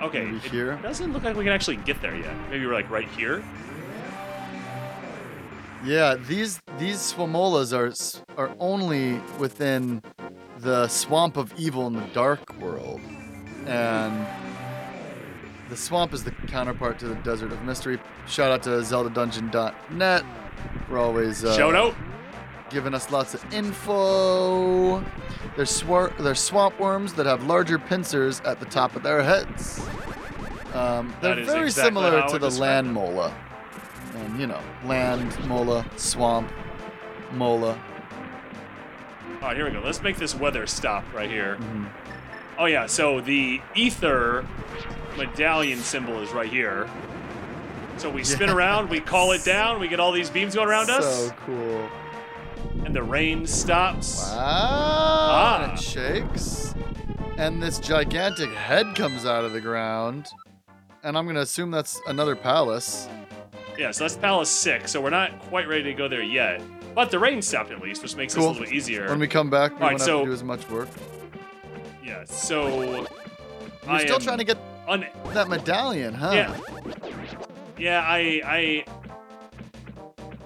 Okay, 0.00 0.24
Maybe 0.24 0.36
it 0.36 0.42
here? 0.50 0.78
doesn't 0.82 1.12
look 1.12 1.24
like 1.24 1.36
we 1.36 1.44
can 1.44 1.52
actually 1.52 1.76
get 1.76 2.00
there 2.00 2.16
yet. 2.16 2.34
Maybe 2.50 2.64
we're 2.64 2.72
like 2.72 2.88
right 2.88 3.08
here. 3.08 3.44
Yeah, 5.84 6.14
these 6.26 6.60
these 6.78 6.98
swamolas 6.98 7.72
are 7.76 7.92
are 8.40 8.54
only 8.58 9.20
within 9.38 10.02
the 10.60 10.88
swamp 10.88 11.36
of 11.36 11.52
evil 11.56 11.86
in 11.86 11.94
the 11.94 12.06
dark 12.12 12.58
world, 12.58 13.00
and 13.66 14.26
the 15.68 15.76
swamp 15.76 16.12
is 16.12 16.24
the 16.24 16.30
counterpart 16.48 16.98
to 17.00 17.08
the 17.08 17.14
desert 17.16 17.52
of 17.52 17.62
mystery. 17.64 17.98
Shout 18.26 18.50
out 18.50 18.62
to 18.64 18.70
ZeldaDungeon.net. 18.70 20.24
We're 20.90 20.98
always 20.98 21.44
uh, 21.44 21.56
Shout 21.56 21.74
out. 21.74 21.94
giving 22.70 22.94
us 22.94 23.10
lots 23.10 23.34
of 23.34 23.44
info. 23.52 25.04
They're, 25.56 25.66
swar- 25.66 26.12
they're 26.18 26.34
swamp 26.34 26.78
worms 26.80 27.14
that 27.14 27.26
have 27.26 27.44
larger 27.44 27.78
pincers 27.78 28.40
at 28.40 28.58
the 28.60 28.66
top 28.66 28.96
of 28.96 29.02
their 29.02 29.22
heads. 29.22 29.80
Um, 30.74 31.14
they're 31.20 31.34
very 31.34 31.66
exactly 31.66 31.70
similar 31.70 32.28
to 32.28 32.38
the 32.38 32.50
land 32.50 32.92
mola. 32.92 33.34
And, 34.14 34.40
you 34.40 34.46
know, 34.46 34.60
land 34.84 35.36
mola, 35.46 35.84
swamp 35.96 36.50
mola. 37.32 37.78
All 39.40 39.48
right, 39.48 39.56
here 39.56 39.66
we 39.66 39.72
go. 39.72 39.80
Let's 39.84 40.02
make 40.02 40.16
this 40.16 40.34
weather 40.34 40.66
stop 40.66 41.04
right 41.14 41.30
here. 41.30 41.56
Mhm. 41.60 41.88
Oh 42.58 42.64
yeah, 42.66 42.86
so 42.86 43.20
the 43.20 43.60
ether 43.76 44.44
medallion 45.16 45.78
symbol 45.78 46.20
is 46.20 46.30
right 46.32 46.48
here. 46.50 46.88
So 47.98 48.10
we 48.10 48.24
spin 48.24 48.50
around, 48.50 48.88
we 48.90 49.00
call 49.00 49.32
it 49.32 49.44
down, 49.44 49.80
we 49.80 49.88
get 49.88 50.00
all 50.00 50.12
these 50.12 50.30
beams 50.30 50.54
going 50.54 50.68
around 50.68 50.90
us, 50.90 51.28
So 51.28 51.34
cool. 51.46 51.88
and 52.84 52.94
the 52.94 53.02
rain 53.02 53.46
stops. 53.46 54.18
Wow. 54.32 54.36
Ah. 54.40 55.64
And 55.70 55.78
it 55.78 55.82
shakes. 55.82 56.74
And 57.36 57.62
this 57.62 57.78
gigantic 57.78 58.50
head 58.50 58.94
comes 58.96 59.24
out 59.24 59.44
of 59.44 59.52
the 59.52 59.60
ground. 59.60 60.26
And 61.04 61.16
I'm 61.16 61.24
going 61.24 61.36
to 61.36 61.42
assume 61.42 61.70
that's 61.70 62.00
another 62.08 62.34
palace. 62.34 63.08
Yeah, 63.78 63.92
so 63.92 64.02
that's 64.02 64.16
Palace 64.16 64.50
6, 64.50 64.90
so 64.90 65.00
we're 65.00 65.10
not 65.10 65.38
quite 65.42 65.68
ready 65.68 65.84
to 65.84 65.94
go 65.94 66.08
there 66.08 66.22
yet. 66.22 66.60
But 66.94 67.10
the 67.10 67.18
rain 67.18 67.42
stopped 67.42 67.70
at 67.70 67.80
least, 67.80 68.02
which 68.02 68.16
makes 68.16 68.34
Cool. 68.34 68.48
this 68.48 68.58
a 68.58 68.60
little 68.60 68.74
easier. 68.74 69.08
When 69.08 69.20
we 69.20 69.28
come 69.28 69.50
back, 69.50 69.72
we 69.72 69.76
All 69.76 69.82
right, 69.82 69.92
won't 69.92 70.02
so- 70.02 70.18
have 70.18 70.26
to 70.26 70.30
do 70.30 70.34
as 70.34 70.44
much 70.44 70.68
work. 70.70 70.88
yeah, 72.04 72.24
so 72.24 73.06
You're 73.88 74.00
still 74.00 74.18
trying 74.18 74.38
to 74.38 74.44
get 74.44 74.58
un- 74.86 75.06
that 75.32 75.48
medallion, 75.48 76.14
huh? 76.14 76.32
Yeah. 76.32 76.56
Yeah, 77.78 78.02
I, 78.04 78.42
I. 78.44 78.84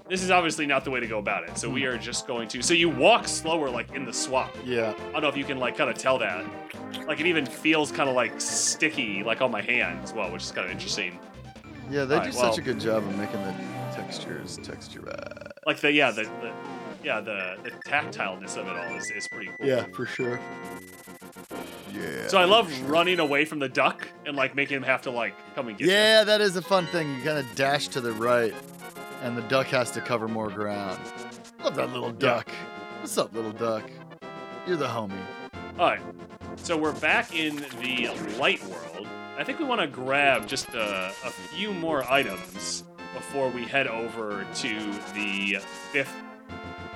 This 0.09 0.23
is 0.23 0.31
obviously 0.31 0.67
not 0.67 0.85
the 0.85 0.91
way 0.91 1.01
to 1.01 1.07
go 1.07 1.19
about 1.19 1.49
it. 1.49 1.57
So 1.57 1.71
we 1.71 1.83
hmm. 1.83 1.89
are 1.89 1.99
just 1.99 2.27
going 2.27 2.49
to. 2.49 2.63
So 2.63 2.75
you 2.75 2.91
walk 2.91 3.27
slower, 3.27 3.71
like 3.71 3.93
in 3.95 4.05
the 4.05 4.13
swamp. 4.13 4.53
Yeah. 4.65 4.93
I 5.09 5.13
don't 5.13 5.23
know 5.23 5.29
if 5.29 5.37
you 5.37 5.45
can 5.45 5.59
like 5.59 5.77
kind 5.77 5.89
of 5.89 5.97
tell 5.97 6.19
that. 6.19 6.45
Like 7.07 7.21
it 7.21 7.27
even 7.27 7.47
feels 7.47 7.91
kind 7.91 8.11
of 8.11 8.15
like 8.15 8.39
sticky, 8.41 9.23
like 9.23 9.41
on 9.41 9.51
my 9.51 9.63
hand 9.63 10.01
as 10.03 10.13
well, 10.13 10.31
which 10.31 10.43
is 10.43 10.53
kind 10.53 10.67
of 10.67 10.73
interesting. 10.73 11.19
Yeah, 11.93 12.05
they 12.07 12.15
All 12.17 12.21
do 12.23 12.27
right, 12.27 12.35
such 12.35 12.43
well- 12.43 12.55
a 12.59 12.61
good 12.63 12.81
job 12.81 13.05
of 13.05 13.17
making 13.19 13.43
the 13.43 13.55
textures 13.95 14.59
texturized. 14.59 15.51
Like 15.67 15.79
the 15.81 15.93
yeah 15.93 16.11
the, 16.11 16.23
the 16.23 16.53
yeah 17.05 17.21
the 17.21 17.57
the 17.63 17.71
tactileness 17.89 18.57
of 18.57 18.67
it 18.67 18.77
all 18.77 18.97
is, 18.97 19.11
is 19.11 19.29
pretty 19.29 19.51
cool. 19.59 19.67
Yeah, 19.67 19.85
for 19.95 20.07
sure. 20.07 20.41
Yeah. 21.93 22.27
So 22.29 22.39
I 22.39 22.45
love 22.47 22.73
running 22.89 23.21
away 23.21 23.45
from 23.45 23.59
the 23.59 23.69
duck 23.69 24.09
and 24.27 24.35
like 24.37 24.55
making 24.55 24.79
him 24.79 24.83
have 24.85 25.03
to 25.03 25.11
like 25.11 25.35
come 25.55 25.69
and 25.69 25.77
get 25.77 25.87
you. 25.87 25.93
Yeah, 25.93 26.25
that 26.25 26.41
is 26.41 26.57
a 26.57 26.63
fun 26.63 26.87
thing. 26.87 27.15
You 27.15 27.23
kind 27.23 27.39
of 27.39 27.55
dash 27.55 27.89
to 27.89 28.01
the 28.01 28.13
right, 28.13 28.55
and 29.23 29.37
the 29.37 29.43
duck 29.43 29.67
has 29.69 29.91
to 29.93 30.01
cover 30.01 30.27
more 30.27 30.49
ground. 30.51 30.99
Love 31.63 31.77
that 31.77 31.93
little 31.93 32.11
duck. 32.11 32.49
What's 33.01 33.19
up, 33.19 33.35
little 33.35 33.53
duck? 33.53 33.89
You're 34.67 34.77
the 34.79 34.87
homie. 34.87 35.13
All 35.79 35.87
right. 35.91 36.01
So 36.57 36.77
we're 36.77 36.93
back 36.93 37.35
in 37.35 37.57
the 37.81 38.09
light 38.39 38.65
world. 38.65 39.07
I 39.39 39.45
think 39.45 39.59
we 39.59 39.65
want 39.65 39.81
to 39.81 39.87
grab 39.87 40.47
just 40.47 40.69
a, 40.75 41.09
a 41.25 41.31
few 41.31 41.73
more 41.73 42.05
items 42.11 42.85
before 43.15 43.49
we 43.49 43.65
head 43.65 43.87
over 43.87 44.47
to 44.57 44.93
the 45.15 45.59
fifth 45.91 46.15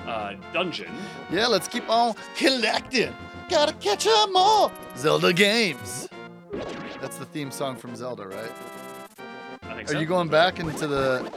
uh, 0.05 0.35
dungeon. 0.53 0.91
Yeah, 1.31 1.47
let's 1.47 1.67
keep 1.67 1.89
on 1.89 2.15
collecting. 2.35 3.13
Gotta 3.49 3.73
catch 3.73 4.05
'em 4.07 4.35
all. 4.35 4.71
Zelda 4.97 5.33
games. 5.33 6.07
That's 7.01 7.17
the 7.17 7.25
theme 7.25 7.51
song 7.51 7.75
from 7.75 7.95
Zelda, 7.95 8.27
right? 8.27 8.51
I 9.63 9.75
think 9.75 9.89
Are 9.89 9.93
so. 9.93 9.99
you 9.99 10.05
going 10.05 10.29
back 10.29 10.59
into 10.59 10.87
the 10.87 11.29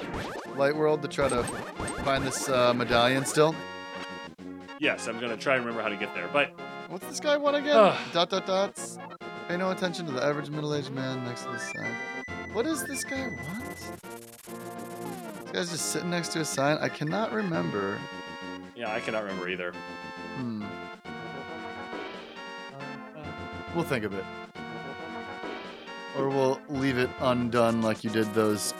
light 0.57 0.75
world 0.77 1.03
to 1.03 1.09
try 1.09 1.29
to 1.29 1.43
find 2.05 2.25
this 2.25 2.49
uh, 2.49 2.73
medallion 2.75 3.25
still? 3.25 3.55
Yes, 4.79 5.09
I'm 5.09 5.19
gonna 5.21 5.37
try 5.37 5.57
and 5.57 5.65
remember 5.65 5.83
how 5.83 5.89
to 5.89 5.97
get 5.97 6.15
there. 6.15 6.29
But 6.33 6.53
What's 6.89 7.07
this 7.07 7.21
guy 7.21 7.37
want 7.37 7.57
again? 7.57 7.75
Dot 8.13 8.31
dot 8.31 8.47
dots. 8.47 8.99
Pay 9.51 9.57
no 9.57 9.73
attention 9.73 10.07
to 10.07 10.13
the 10.13 10.25
average 10.25 10.49
middle-aged 10.49 10.93
man 10.93 11.25
next 11.25 11.43
to 11.43 11.51
the 11.51 11.59
sign. 11.59 11.93
What 12.53 12.67
does 12.67 12.85
this 12.85 13.03
guy 13.03 13.27
want? 13.27 13.77
This 15.43 15.53
guy's 15.53 15.71
just 15.73 15.87
sitting 15.87 16.09
next 16.09 16.29
to 16.35 16.41
a 16.43 16.45
sign. 16.45 16.79
I 16.81 16.89
cannot 16.89 17.33
remember. 17.33 17.99
yeah, 18.77 18.95
I 18.95 19.01
cannot 19.01 19.25
remember 19.25 19.49
either. 19.49 19.73
Hmm. 20.37 20.65
We'll 23.75 23.83
think 23.83 24.05
of 24.05 24.15
it. 24.15 24.25
Or 26.17 26.29
we'll 26.29 26.61
leave 26.69 26.99
it 26.99 27.11
undone 27.19 27.83
like 27.83 28.05
you 28.05 28.11
did 28.11 28.33
those 28.35 28.73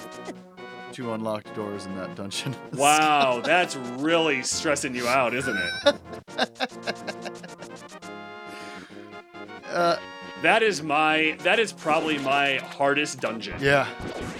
two 0.93 1.13
unlocked 1.13 1.53
doors 1.57 1.87
in 1.87 1.97
that 1.97 2.15
dungeon. 2.15 2.55
Wow, 2.75 3.41
that's 3.45 3.75
really 3.75 4.45
stressing 4.45 4.95
you 4.95 5.09
out, 5.09 5.35
isn't 5.35 5.57
it? 5.57 5.97
uh, 9.69 9.97
That 10.43 10.63
is 10.63 10.83
my. 10.83 11.37
That 11.43 11.59
is 11.59 11.73
probably 11.73 12.19
my 12.19 12.57
hardest 12.57 13.21
dungeon. 13.21 13.57
yeah. 13.61 13.87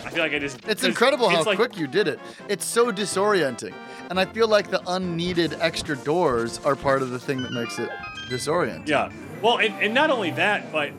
I 0.05 0.11
feel 0.11 0.23
like 0.23 0.33
I 0.33 0.39
just. 0.39 0.67
It's 0.67 0.85
incredible 0.85 1.29
how 1.29 1.43
like, 1.45 1.57
quick 1.57 1.77
you 1.77 1.87
did 1.87 2.09
it. 2.09 2.19
It's 2.49 2.65
so 2.65 2.91
disorienting. 2.91 3.75
And 4.09 4.19
I 4.19 4.25
feel 4.25 4.49
like 4.49 4.71
the 4.71 4.83
unneeded 4.89 5.55
extra 5.61 5.97
doors 5.97 6.59
are 6.65 6.75
part 6.75 7.03
of 7.03 7.11
the 7.11 7.19
thing 7.19 7.43
that 7.43 7.53
makes 7.53 7.79
it 7.79 7.91
disorienting. 8.29 8.89
Yeah. 8.89 9.13
Well, 9.43 9.59
and, 9.59 9.75
and 9.83 9.95
not 9.95 10.11
only 10.11 10.31
that, 10.33 10.73
but 10.73 10.91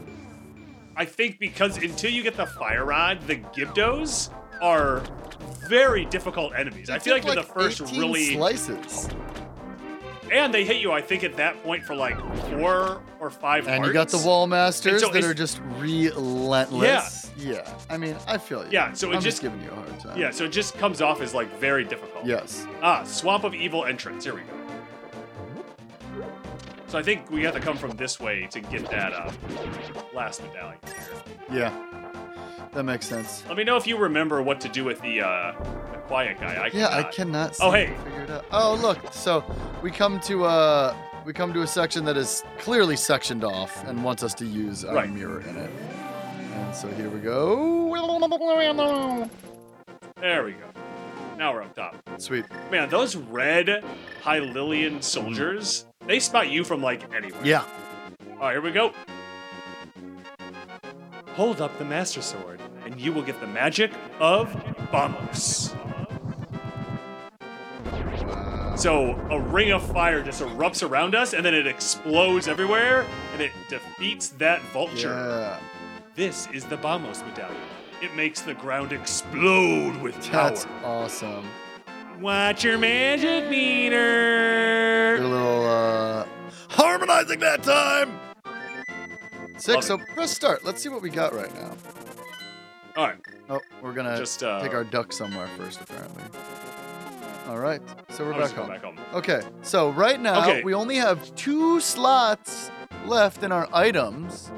I 0.95 1.05
think 1.05 1.39
because 1.39 1.77
until 1.77 2.11
you 2.11 2.23
get 2.23 2.37
the 2.37 2.45
fire 2.45 2.85
rod, 2.85 3.21
the 3.27 3.37
Gibdos 3.37 4.29
are 4.61 5.03
very 5.67 6.05
difficult 6.05 6.53
enemies. 6.55 6.89
I 6.89 6.99
feel 6.99 7.13
like 7.13 7.23
Take, 7.23 7.33
they're 7.33 7.43
the 7.43 7.49
first 7.49 7.81
18 7.81 7.99
really. 7.99 8.35
slices. 8.35 9.09
And 10.31 10.53
they 10.53 10.63
hit 10.63 10.77
you, 10.77 10.91
I 10.93 11.01
think, 11.01 11.23
at 11.25 11.35
that 11.37 11.61
point 11.61 11.83
for 11.83 11.93
like 11.93 12.17
four 12.49 13.01
or 13.19 13.29
five 13.29 13.67
And 13.67 13.85
you 13.85 13.91
got 13.91 14.07
the 14.09 14.17
wall 14.19 14.47
masters 14.47 15.01
so 15.01 15.09
that 15.09 15.23
are 15.25 15.33
just 15.33 15.59
relentless. 15.77 17.29
Yeah. 17.37 17.53
Yeah. 17.53 17.73
I 17.89 17.97
mean, 17.97 18.15
I 18.27 18.37
feel 18.37 18.63
you. 18.63 18.69
Yeah, 18.71 18.93
so 18.93 19.11
it 19.11 19.15
I'm 19.15 19.21
just- 19.21 19.41
giving 19.41 19.61
you 19.61 19.71
a 19.71 19.75
hard 19.75 19.99
time. 19.99 20.17
Yeah, 20.17 20.31
so 20.31 20.45
it 20.45 20.49
just 20.51 20.77
comes 20.77 21.01
off 21.01 21.21
as 21.21 21.33
like 21.33 21.51
very 21.59 21.83
difficult. 21.83 22.25
Yes. 22.25 22.65
Ah, 22.81 23.03
Swamp 23.03 23.43
of 23.43 23.53
Evil 23.53 23.85
entrance. 23.85 24.23
Here 24.23 24.33
we 24.35 24.41
go. 24.41 26.25
So 26.87 26.97
I 26.99 27.03
think 27.03 27.29
we 27.31 27.43
have 27.43 27.53
to 27.53 27.59
come 27.59 27.77
from 27.77 27.91
this 27.91 28.19
way 28.19 28.47
to 28.51 28.59
get 28.59 28.89
that 28.89 29.13
uh, 29.13 29.31
last 30.13 30.43
medallion 30.43 30.77
here. 30.85 31.59
Yeah. 31.59 32.00
That 32.73 32.83
makes 32.83 33.05
sense. 33.07 33.43
Let 33.47 33.57
me 33.57 33.63
know 33.65 33.75
if 33.75 33.85
you 33.85 33.97
remember 33.97 34.41
what 34.41 34.61
to 34.61 34.69
do 34.69 34.85
with 34.85 35.01
the, 35.01 35.21
uh, 35.21 35.53
the 35.91 35.97
quiet 36.07 36.39
guy. 36.39 36.53
I 36.55 36.69
Yeah, 36.73 36.87
I 36.87 37.03
cannot. 37.03 37.13
cannot 37.13 37.57
Oh, 37.59 37.71
hey. 37.71 37.87
to 37.87 37.95
figure 38.03 38.21
it 38.21 38.29
out. 38.29 38.45
Oh, 38.51 38.75
look. 38.81 38.97
So 39.13 39.43
we 39.81 39.91
come 39.91 40.19
to 40.21 40.45
uh 40.45 40.95
we 41.25 41.33
come 41.33 41.53
to 41.53 41.61
a 41.63 41.67
section 41.67 42.05
that 42.05 42.15
is 42.17 42.43
clearly 42.59 42.95
sectioned 42.95 43.43
off 43.43 43.85
and 43.87 44.03
wants 44.03 44.23
us 44.23 44.33
to 44.35 44.45
use 44.45 44.83
our 44.85 44.95
Right. 44.95 45.09
mirror 45.09 45.41
in 45.41 45.55
it. 45.57 45.69
And 46.53 46.73
so 46.75 46.87
here 46.93 47.09
we 47.09 47.19
go. 47.19 47.91
There 50.19 50.43
we 50.45 50.51
go. 50.53 50.57
Now 51.37 51.53
we're 51.53 51.63
up 51.63 51.75
top. 51.75 51.95
Sweet. 52.19 52.45
Man, 52.71 52.89
those 52.89 53.15
red 53.17 53.83
Hylian 54.23 55.03
soldiers, 55.03 55.85
they 56.07 56.19
spot 56.19 56.49
you 56.49 56.63
from 56.63 56.81
like 56.81 57.13
anywhere. 57.13 57.41
Yeah. 57.43 57.63
All 58.33 58.37
right, 58.47 58.51
here 58.53 58.61
we 58.61 58.71
go. 58.71 58.93
Hold 61.33 61.61
up 61.61 61.77
the 61.79 61.85
Master 61.85 62.21
Sword, 62.21 62.59
and 62.85 62.99
you 62.99 63.11
will 63.11 63.21
get 63.21 63.39
the 63.39 63.47
magic 63.47 63.91
of 64.19 64.51
Bombos. 64.91 65.75
So 68.77 69.11
a 69.29 69.39
ring 69.39 69.71
of 69.71 69.83
fire 69.91 70.23
just 70.23 70.41
erupts 70.41 70.87
around 70.87 71.13
us, 71.13 71.33
and 71.33 71.45
then 71.45 71.53
it 71.53 71.67
explodes 71.67 72.47
everywhere, 72.47 73.05
and 73.33 73.41
it 73.41 73.51
defeats 73.69 74.29
that 74.39 74.61
vulture. 74.73 75.09
Yeah. 75.09 75.59
This 76.15 76.47
is 76.51 76.65
the 76.65 76.77
Bombos 76.77 77.25
medallion. 77.27 77.61
It 78.01 78.15
makes 78.15 78.41
the 78.41 78.55
ground 78.55 78.91
explode 78.91 79.95
with 80.01 80.15
power. 80.31 80.49
That's 80.49 80.65
awesome. 80.83 81.47
Watch 82.19 82.63
your 82.63 82.77
magic 82.77 83.49
meter. 83.49 85.19
little 85.21 85.65
uh 85.65 86.25
harmonizing 86.69 87.39
that 87.39 87.61
time. 87.61 88.19
Six. 89.57 89.85
So 89.85 89.97
Love 89.97 90.07
press 90.15 90.31
start. 90.31 90.65
Let's 90.65 90.81
see 90.81 90.89
what 90.89 91.03
we 91.03 91.11
got 91.11 91.33
right 91.33 91.53
now. 91.53 91.77
All 92.97 93.07
right, 93.07 93.17
Oh, 93.49 93.59
we're 93.81 93.93
gonna 93.93 94.17
just 94.17 94.43
uh, 94.43 94.61
take 94.61 94.73
our 94.73 94.83
duck 94.83 95.13
somewhere 95.13 95.47
first, 95.57 95.79
apparently. 95.81 96.23
All 97.47 97.57
right. 97.57 97.81
So 98.09 98.23
we're 98.25 98.33
I'll 98.33 98.39
back 98.39 98.43
just 98.49 98.55
go 98.55 98.61
home. 98.63 98.71
back 98.71 98.83
home. 98.83 98.97
Okay, 99.13 99.41
so 99.61 99.89
right 99.91 100.19
now 100.19 100.41
Okay. 100.49 100.63
we 100.63 100.73
only 100.73 100.95
have 100.95 101.33
two 101.35 101.79
slots 101.79 102.69
left 103.05 103.43
in 103.43 103.51
our 103.51 103.67
items. 103.73 104.51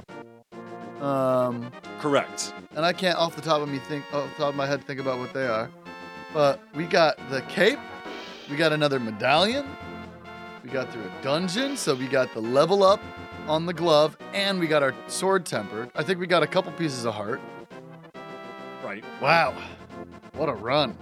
Um, 1.02 1.72
Correct. 2.00 2.54
and 2.76 2.86
I 2.86 2.94
can't 2.94 3.18
off 3.18 3.36
the 3.36 3.42
top 3.42 3.62
of 3.62 3.70
me 3.70 3.80
think 3.80 4.06
off 4.14 4.30
the 4.30 4.36
top 4.44 4.50
of 4.50 4.56
my 4.56 4.66
head 4.66 4.84
think 4.86 5.00
about 5.00 5.20
what 5.20 5.34
they 5.34 5.46
are. 5.48 5.70
But 6.34 6.60
we 6.76 6.86
got 6.86 7.18
the 7.30 7.42
cape, 7.44 7.80
we 8.50 8.56
got 8.56 8.72
another 8.74 9.00
medallion, 9.00 9.66
we 10.64 10.70
got 10.70 10.92
through 10.92 11.04
a 11.04 11.24
dungeon, 11.24 11.78
so 11.78 11.94
we 11.94 12.08
got 12.08 12.34
the 12.34 12.42
level 12.42 12.84
up 12.84 13.02
on 13.48 13.66
the 13.66 13.74
glove, 13.74 14.18
and 14.34 14.60
we 14.60 14.68
got 14.68 14.82
our 14.82 14.94
sword 15.08 15.46
tempered. 15.46 15.92
I 15.96 16.04
think 16.04 16.20
we 16.20 16.26
got 16.28 16.42
a 16.44 16.48
couple 16.48 16.72
pieces 16.74 17.06
of 17.06 17.14
heart. 17.14 17.42
Wow. 19.22 19.54
What 20.34 20.50
a 20.50 20.54
run. 20.54 20.98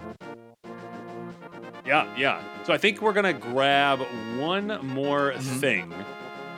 Yeah, 1.84 2.06
yeah. 2.16 2.40
So 2.64 2.72
I 2.72 2.78
think 2.78 3.02
we're 3.02 3.12
gonna 3.12 3.32
grab 3.32 4.00
one 4.38 4.78
more 4.86 5.32
Mhm. 5.32 5.60
thing, 5.60 5.94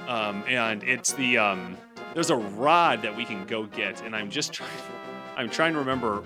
um, 0.06 0.44
and 0.46 0.82
it's 0.84 1.12
the 1.14 1.38
um, 1.38 1.76
there's 2.12 2.30
a 2.30 2.36
rod 2.36 3.02
that 3.02 3.16
we 3.16 3.24
can 3.24 3.44
go 3.46 3.64
get, 3.64 4.02
and 4.02 4.14
I'm 4.14 4.28
just 4.30 4.52
trying, 4.52 4.70
I'm 5.36 5.48
trying 5.48 5.72
to 5.72 5.78
remember 5.78 6.18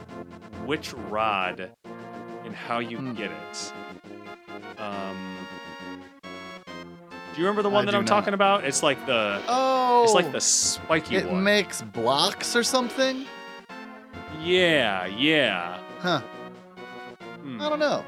which 0.66 0.92
rod 0.92 1.70
and 2.44 2.54
how 2.56 2.80
you 2.80 2.98
Hmm. 2.98 3.12
get 3.14 3.30
it. 3.30 3.72
Um, 4.80 5.36
do 6.24 7.40
you 7.40 7.44
remember 7.46 7.62
the 7.62 7.70
I 7.70 7.72
one 7.74 7.86
that 7.86 7.94
I'm 7.94 8.02
not. 8.02 8.09
talking 8.09 8.34
about? 8.34 8.64
It's 8.64 8.82
like 8.82 9.04
the 9.06 9.40
Oh. 9.48 10.02
it's 10.04 10.12
like 10.14 10.32
the 10.32 10.40
spiky 10.40 11.16
It 11.16 11.30
one. 11.30 11.44
makes 11.44 11.82
blocks 11.82 12.56
or 12.56 12.64
something? 12.64 13.26
Yeah, 14.41 15.07
yeah. 15.07 15.80
Huh. 15.99 16.20
Hmm. 17.43 17.61
I 17.61 17.68
don't 17.68 17.78
know. 17.78 18.05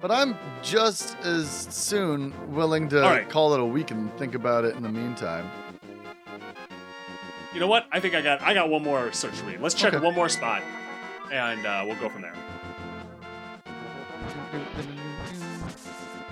But 0.00 0.10
I'm 0.10 0.36
just 0.62 1.16
as 1.18 1.48
soon 1.50 2.32
willing 2.54 2.88
to 2.88 3.00
right. 3.02 3.28
call 3.28 3.52
it 3.52 3.60
a 3.60 3.64
week 3.64 3.90
and 3.90 4.10
think 4.16 4.34
about 4.34 4.64
it 4.64 4.74
in 4.74 4.82
the 4.82 4.88
meantime. 4.88 5.50
You 7.52 7.60
know 7.60 7.66
what? 7.66 7.86
I 7.92 8.00
think 8.00 8.14
I 8.14 8.22
got 8.22 8.40
I 8.40 8.54
got 8.54 8.70
one 8.70 8.82
more 8.82 9.12
search 9.12 9.34
for 9.34 9.50
you. 9.50 9.58
Let's 9.58 9.74
check 9.74 9.92
Okay. 9.92 10.04
one 10.04 10.14
more 10.14 10.28
spot, 10.28 10.62
and 11.30 11.66
uh, 11.66 11.84
we'll 11.86 11.96
go 11.96 12.08
from 12.08 12.22
there. 12.22 12.34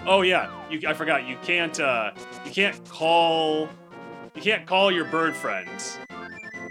Oh 0.07 0.23
yeah, 0.23 0.51
you, 0.71 0.81
I 0.89 0.95
forgot. 0.95 1.27
You 1.27 1.37
can't. 1.43 1.79
Uh, 1.79 2.13
you 2.47 2.53
can't 2.53 2.89
call. 2.89 3.69
You 4.35 4.41
can't 4.41 4.67
call 4.67 4.91
your 4.93 5.05
bird 5.07 5.35
friends 5.35 5.99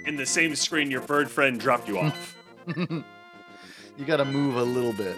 in 0.08 0.16
the 0.16 0.26
same 0.26 0.56
screen 0.56 0.90
your 0.90 1.02
bird 1.02 1.30
friend 1.30 1.60
dropped 1.60 1.88
you 1.88 2.00
off. 2.00 2.36
you 2.78 3.04
gotta 4.06 4.26
move 4.26 4.56
a 4.56 4.64
little 4.64 4.94
bit. 4.94 5.18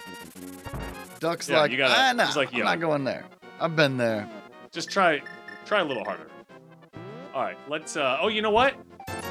Duck's 1.20 1.48
Yeah, 1.48 1.60
like, 1.60 1.70
you 1.70 1.76
gotta- 1.76 1.94
ah, 1.96 2.12
nah, 2.12 2.24
it's 2.24 2.36
like, 2.36 2.52
I'm 2.54 2.60
not 2.60 2.80
going 2.80 3.04
there. 3.04 3.24
I've 3.60 3.76
been 3.76 3.96
there. 3.96 4.28
Just 4.72 4.90
try. 4.90 5.22
Try 5.66 5.80
a 5.80 5.84
little 5.84 6.04
harder. 6.04 6.26
All 7.34 7.42
right. 7.42 7.56
Let's. 7.68 7.96
Uh, 7.96 8.18
oh, 8.20 8.28
you 8.28 8.42
know 8.42 8.50
what? 8.50 8.74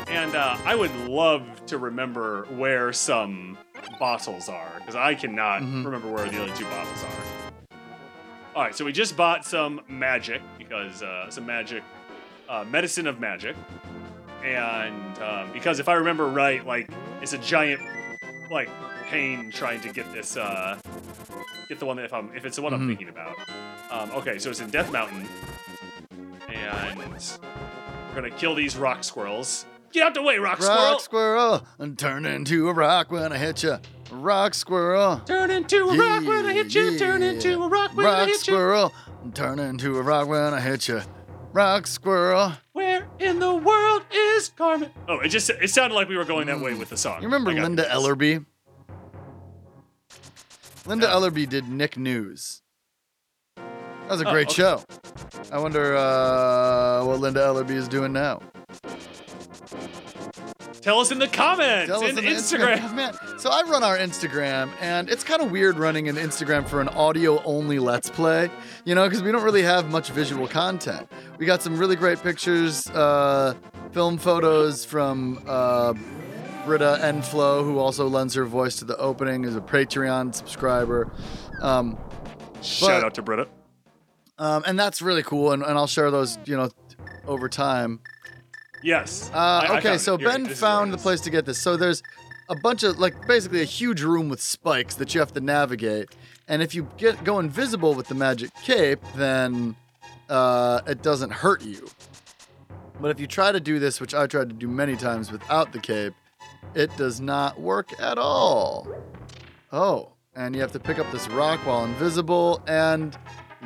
And 0.07 0.35
uh, 0.35 0.57
I 0.65 0.75
would 0.75 0.93
love 1.07 1.43
to 1.67 1.77
remember 1.77 2.45
where 2.55 2.93
some 2.93 3.57
bottles 3.99 4.47
are 4.49 4.71
because 4.79 4.95
I 4.95 5.15
cannot 5.15 5.61
Mhm. 5.61 5.83
remember 5.85 6.09
where 6.11 6.27
the 6.29 6.41
other 6.43 6.55
two 6.55 6.65
bottles 6.65 7.03
are. 7.03 7.75
All 8.55 8.63
right, 8.63 8.75
so 8.75 8.83
we 8.85 8.91
just 8.91 9.15
bought 9.15 9.45
some 9.45 9.81
magic 9.87 10.41
because 10.57 11.01
uh, 11.03 11.29
some 11.29 11.45
magic, 11.45 11.83
uh, 12.49 12.65
medicine 12.69 13.07
of 13.07 13.19
magic, 13.19 13.55
and 14.43 15.19
um, 15.21 15.51
because 15.51 15.79
if 15.79 15.89
I 15.89 15.93
remember 15.93 16.27
right, 16.27 16.65
like 16.65 16.89
it's 17.21 17.33
a 17.33 17.37
giant, 17.37 17.81
like 18.51 18.69
pain 19.05 19.51
trying 19.51 19.81
to 19.81 19.89
get 19.91 20.11
this, 20.13 20.37
uh, 20.37 20.77
get 21.67 21.79
the 21.79 21.85
one 21.85 21.97
that 21.97 22.05
if 22.05 22.13
I'm 22.13 22.31
if 22.35 22.45
it's 22.45 22.55
the 22.55 22.61
one 22.61 22.73
I'm 22.73 22.81
Mhm. 22.81 22.87
thinking 22.87 23.09
about. 23.09 23.35
Um, 23.91 24.11
okay, 24.11 24.37
so 24.39 24.49
it's 24.49 24.59
in 24.59 24.69
Death 24.69 24.91
Mountain, 24.91 25.27
and 26.47 26.99
we're 26.99 28.15
gonna 28.15 28.29
kill 28.31 28.55
these 28.55 28.75
rock 28.77 29.03
squirrels. 29.03 29.65
Get 29.91 30.05
out 30.05 30.13
the 30.13 30.21
way, 30.21 30.37
rock, 30.37 30.59
Rock 30.59 30.61
squirrel. 30.61 30.91
Rock 30.91 31.01
squirrel, 31.01 31.67
and 31.79 31.97
turn 31.97 32.25
into 32.25 32.69
a 32.69 32.73
rock 32.73 33.11
when 33.11 33.33
I 33.33 33.37
hit 33.37 33.63
you. 33.63 33.77
Rock 34.11 34.53
squirrel. 34.53 35.21
Turn 35.25 35.49
into 35.49 35.77
a 35.89 35.97
rock 35.97 36.27
when 36.27 36.45
I 36.45 36.53
hit 36.53 36.75
you. 36.75 36.97
Turn 36.99 37.23
into 37.23 37.63
a 37.63 37.67
rock 37.67 37.95
when 37.95 38.05
rock 38.05 38.15
I 38.19 38.25
hit 38.25 38.47
you. 38.47 38.53
Rock 38.53 38.91
squirrel, 38.91 38.93
turn 39.33 39.57
into 39.59 39.97
a 39.97 40.01
rock 40.03 40.27
when 40.27 40.53
I 40.53 40.61
hit 40.61 40.87
you. 40.87 41.01
Rock 41.51 41.87
squirrel. 41.87 42.53
Where 42.73 43.07
in 43.19 43.39
the 43.39 43.53
world 43.53 44.03
is 44.11 44.49
Carmen? 44.49 44.91
Oh, 45.07 45.19
it 45.19 45.29
just 45.29 45.49
it 45.49 45.69
sounded 45.69 45.95
like 45.95 46.07
we 46.07 46.15
were 46.17 46.25
going 46.25 46.47
that 46.47 46.59
way 46.59 46.73
with 46.75 46.89
the 46.89 46.97
song. 46.97 47.21
You 47.21 47.27
remember 47.27 47.51
I 47.51 47.55
got 47.55 47.63
Linda 47.63 47.81
this. 47.83 47.91
Ellerbee? 47.91 48.45
Linda 50.85 51.07
No. 51.07 51.19
Ellerbee 51.19 51.47
did 51.49 51.67
Nick 51.67 51.97
News. 51.97 52.61
That 53.55 54.09
was 54.11 54.21
a 54.21 54.27
Oh, 54.27 54.31
great 54.31 54.47
okay. 54.47 54.55
show. 54.55 54.83
I 55.51 55.59
wonder 55.59 55.95
uh, 55.95 57.03
what 57.05 57.19
Linda 57.19 57.41
Ellerbee 57.41 57.71
is 57.75 57.87
doing 57.87 58.13
now. 58.13 58.41
Tell 60.81 60.99
us 60.99 61.11
in 61.11 61.19
the 61.19 61.27
comments 61.27 61.87
Tell 61.89 62.03
us 62.03 62.09
and 62.09 62.17
on 62.17 62.23
the 62.23 62.29
Instagram. 62.31 62.95
Man, 62.95 63.13
so 63.37 63.49
I 63.49 63.63
run 63.63 63.83
our 63.83 63.97
Instagram, 63.97 64.71
and 64.79 65.09
it's 65.09 65.23
kind 65.23 65.41
of 65.41 65.51
weird 65.51 65.77
running 65.77 66.07
an 66.07 66.15
Instagram 66.15 66.67
for 66.67 66.79
an 66.79 66.87
audio-only 66.89 67.79
Let's 67.79 68.09
Play, 68.09 68.49
you 68.85 68.95
know, 68.95 69.05
because 69.07 69.21
we 69.21 69.31
don't 69.31 69.43
really 69.43 69.61
have 69.63 69.91
much 69.91 70.09
visual 70.11 70.47
content. 70.47 71.09
We 71.37 71.45
got 71.45 71.61
some 71.61 71.77
really 71.77 71.95
great 71.97 72.21
pictures, 72.23 72.87
uh, 72.91 73.55
film 73.91 74.17
photos 74.17 74.85
from 74.85 75.43
uh, 75.47 75.93
Britta 76.65 76.99
Enflo, 77.01 77.63
who 77.63 77.77
also 77.77 78.07
lends 78.07 78.33
her 78.35 78.45
voice 78.45 78.77
to 78.77 78.85
the 78.85 78.97
opening, 78.97 79.43
is 79.43 79.55
a 79.57 79.61
Patreon 79.61 80.33
subscriber. 80.33 81.11
Um, 81.61 81.97
Shout 82.61 83.03
out 83.03 83.13
to 83.15 83.21
Britta. 83.21 83.47
um, 84.37 84.63
and 84.65 84.79
that's 84.79 85.01
really 85.01 85.23
cool, 85.23 85.51
and, 85.51 85.61
and 85.61 85.77
I'll 85.77 85.87
share 85.87 86.09
those, 86.09 86.37
you 86.45 86.55
know, 86.55 86.69
over 87.27 87.49
time. 87.49 87.99
Yes. 88.83 89.29
Uh, 89.33 89.37
I- 89.37 89.65
I 89.65 89.77
okay, 89.77 89.89
found 89.89 90.01
so. 90.01 90.17
Ben 90.17 90.45
found 90.47 90.93
the 90.93 90.97
place 90.97 91.21
to 91.21 91.29
get 91.29 91.45
this. 91.45 91.57
So 91.59 91.75
there's 91.77 92.01
a 92.49 92.55
bunch 92.55 92.83
of 92.83 92.99
like 92.99 93.27
basically 93.27 93.61
a 93.61 93.65
huge 93.65 94.01
room 94.01 94.29
with 94.29 94.41
spikes 94.41 94.95
that 94.95 95.13
you 95.13 95.19
have 95.19 95.33
to 95.33 95.41
navigate, 95.41 96.09
and 96.47 96.61
if 96.61 96.73
you 96.73 96.87
get 96.97 97.23
go 97.23 97.39
invisible 97.39 97.93
with 97.93 98.07
the 98.07 98.15
magic 98.15 98.51
cape, 98.63 99.01
then 99.15 99.75
uh, 100.29 100.81
it 100.87 101.01
doesn't 101.01 101.31
hurt 101.31 101.61
you. 101.63 101.87
But 103.01 103.11
if 103.11 103.19
you 103.19 103.27
try 103.27 103.51
to 103.51 103.59
do 103.59 103.79
this, 103.79 104.01
which 104.01 104.13
I 104.13 104.27
tried 104.27 104.49
to 104.49 104.55
do 104.55 104.67
many 104.67 104.95
times 104.95 105.31
without 105.31 105.71
the 105.71 105.79
cape, 105.79 106.13
it 106.73 106.95
does 106.97 107.21
not 107.21 107.59
work 107.59 107.89
at 108.01 108.17
all. 108.17 108.87
Oh, 109.71 110.13
and 110.35 110.55
you 110.55 110.61
have 110.61 110.71
to 110.73 110.79
pick 110.79 110.99
up 110.99 111.09
this 111.11 111.27
rock 111.29 111.59
while 111.65 111.85
invisible, 111.85 112.61
and 112.67 113.17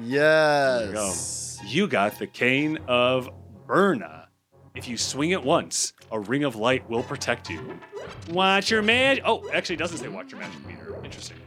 yes. 0.02 1.60
You 1.66 1.88
got 1.88 2.20
the 2.20 2.28
cane 2.28 2.78
of 2.88 3.30
Byrna. 3.68 4.23
If 4.76 4.88
you 4.88 4.98
swing 4.98 5.32
it 5.32 5.44
once, 5.44 5.94
a 6.12 6.20
ring 6.20 6.44
of 6.44 6.56
light 6.56 6.90
will 6.90 7.04
protect 7.04 7.48
you. 7.48 7.80
Watch 8.32 8.72
your 8.72 8.82
man. 8.82 9.20
Oh, 9.24 9.48
actually, 9.52 9.76
it 9.76 9.80
doesn't 9.80 10.00
say 10.00 10.08
watch 10.08 10.32
your 10.32 10.40
magic 10.40 10.66
meter. 10.66 10.96
Interesting. 11.04 11.38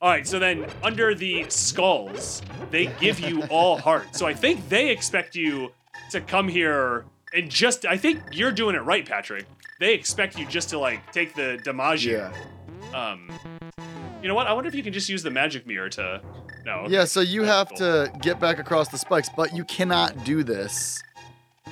All 0.00 0.08
right, 0.08 0.26
so 0.26 0.38
then 0.38 0.66
under 0.82 1.14
the 1.14 1.44
skulls, 1.50 2.40
they 2.70 2.86
give 2.98 3.20
you 3.20 3.42
all 3.50 3.76
hearts. 3.76 4.18
So 4.18 4.26
I 4.26 4.32
think 4.32 4.66
they 4.70 4.88
expect 4.88 5.34
you 5.34 5.72
to 6.12 6.22
come 6.22 6.48
here 6.48 7.04
and 7.34 7.50
just. 7.50 7.84
I 7.84 7.98
think 7.98 8.22
you're 8.32 8.52
doing 8.52 8.74
it 8.74 8.80
right, 8.80 9.06
Patrick. 9.06 9.44
They 9.78 9.92
expect 9.92 10.38
you 10.38 10.46
just 10.46 10.70
to 10.70 10.78
like 10.78 11.12
take 11.12 11.34
the 11.34 11.60
DiMaggio. 11.62 12.32
Yeah. 12.92 13.12
Um, 13.12 13.30
you 14.22 14.28
know 14.28 14.34
what? 14.34 14.46
I 14.46 14.54
wonder 14.54 14.68
if 14.68 14.74
you 14.74 14.82
can 14.82 14.94
just 14.94 15.10
use 15.10 15.22
the 15.22 15.30
magic 15.30 15.66
mirror 15.66 15.90
to. 15.90 16.22
No. 16.64 16.86
Yeah, 16.88 17.04
so 17.04 17.20
you 17.20 17.42
have 17.42 17.74
to 17.74 18.10
get 18.22 18.40
back 18.40 18.58
across 18.58 18.88
the 18.88 18.98
spikes, 18.98 19.28
but 19.36 19.54
you 19.54 19.64
cannot 19.64 20.24
do 20.24 20.42
this 20.42 21.02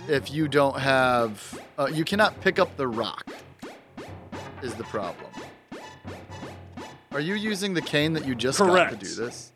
if 0.09 0.31
you 0.31 0.49
don't 0.49 0.79
have. 0.79 1.59
Uh, 1.79 1.89
you 1.93 2.05
cannot 2.05 2.39
pick 2.41 2.59
up 2.59 2.77
the 2.77 2.87
rock. 2.87 3.27
Is 4.63 4.75
the 4.75 4.85
problem? 4.85 5.31
Are 7.13 7.21
you 7.21 7.35
using 7.35 7.75
the 7.75 7.81
cane 7.83 8.13
that 8.15 8.27
you 8.27 8.35
just 8.35 8.59
got 8.59 8.91
to 8.91 8.97
do 8.97 9.15
this? 9.15 9.53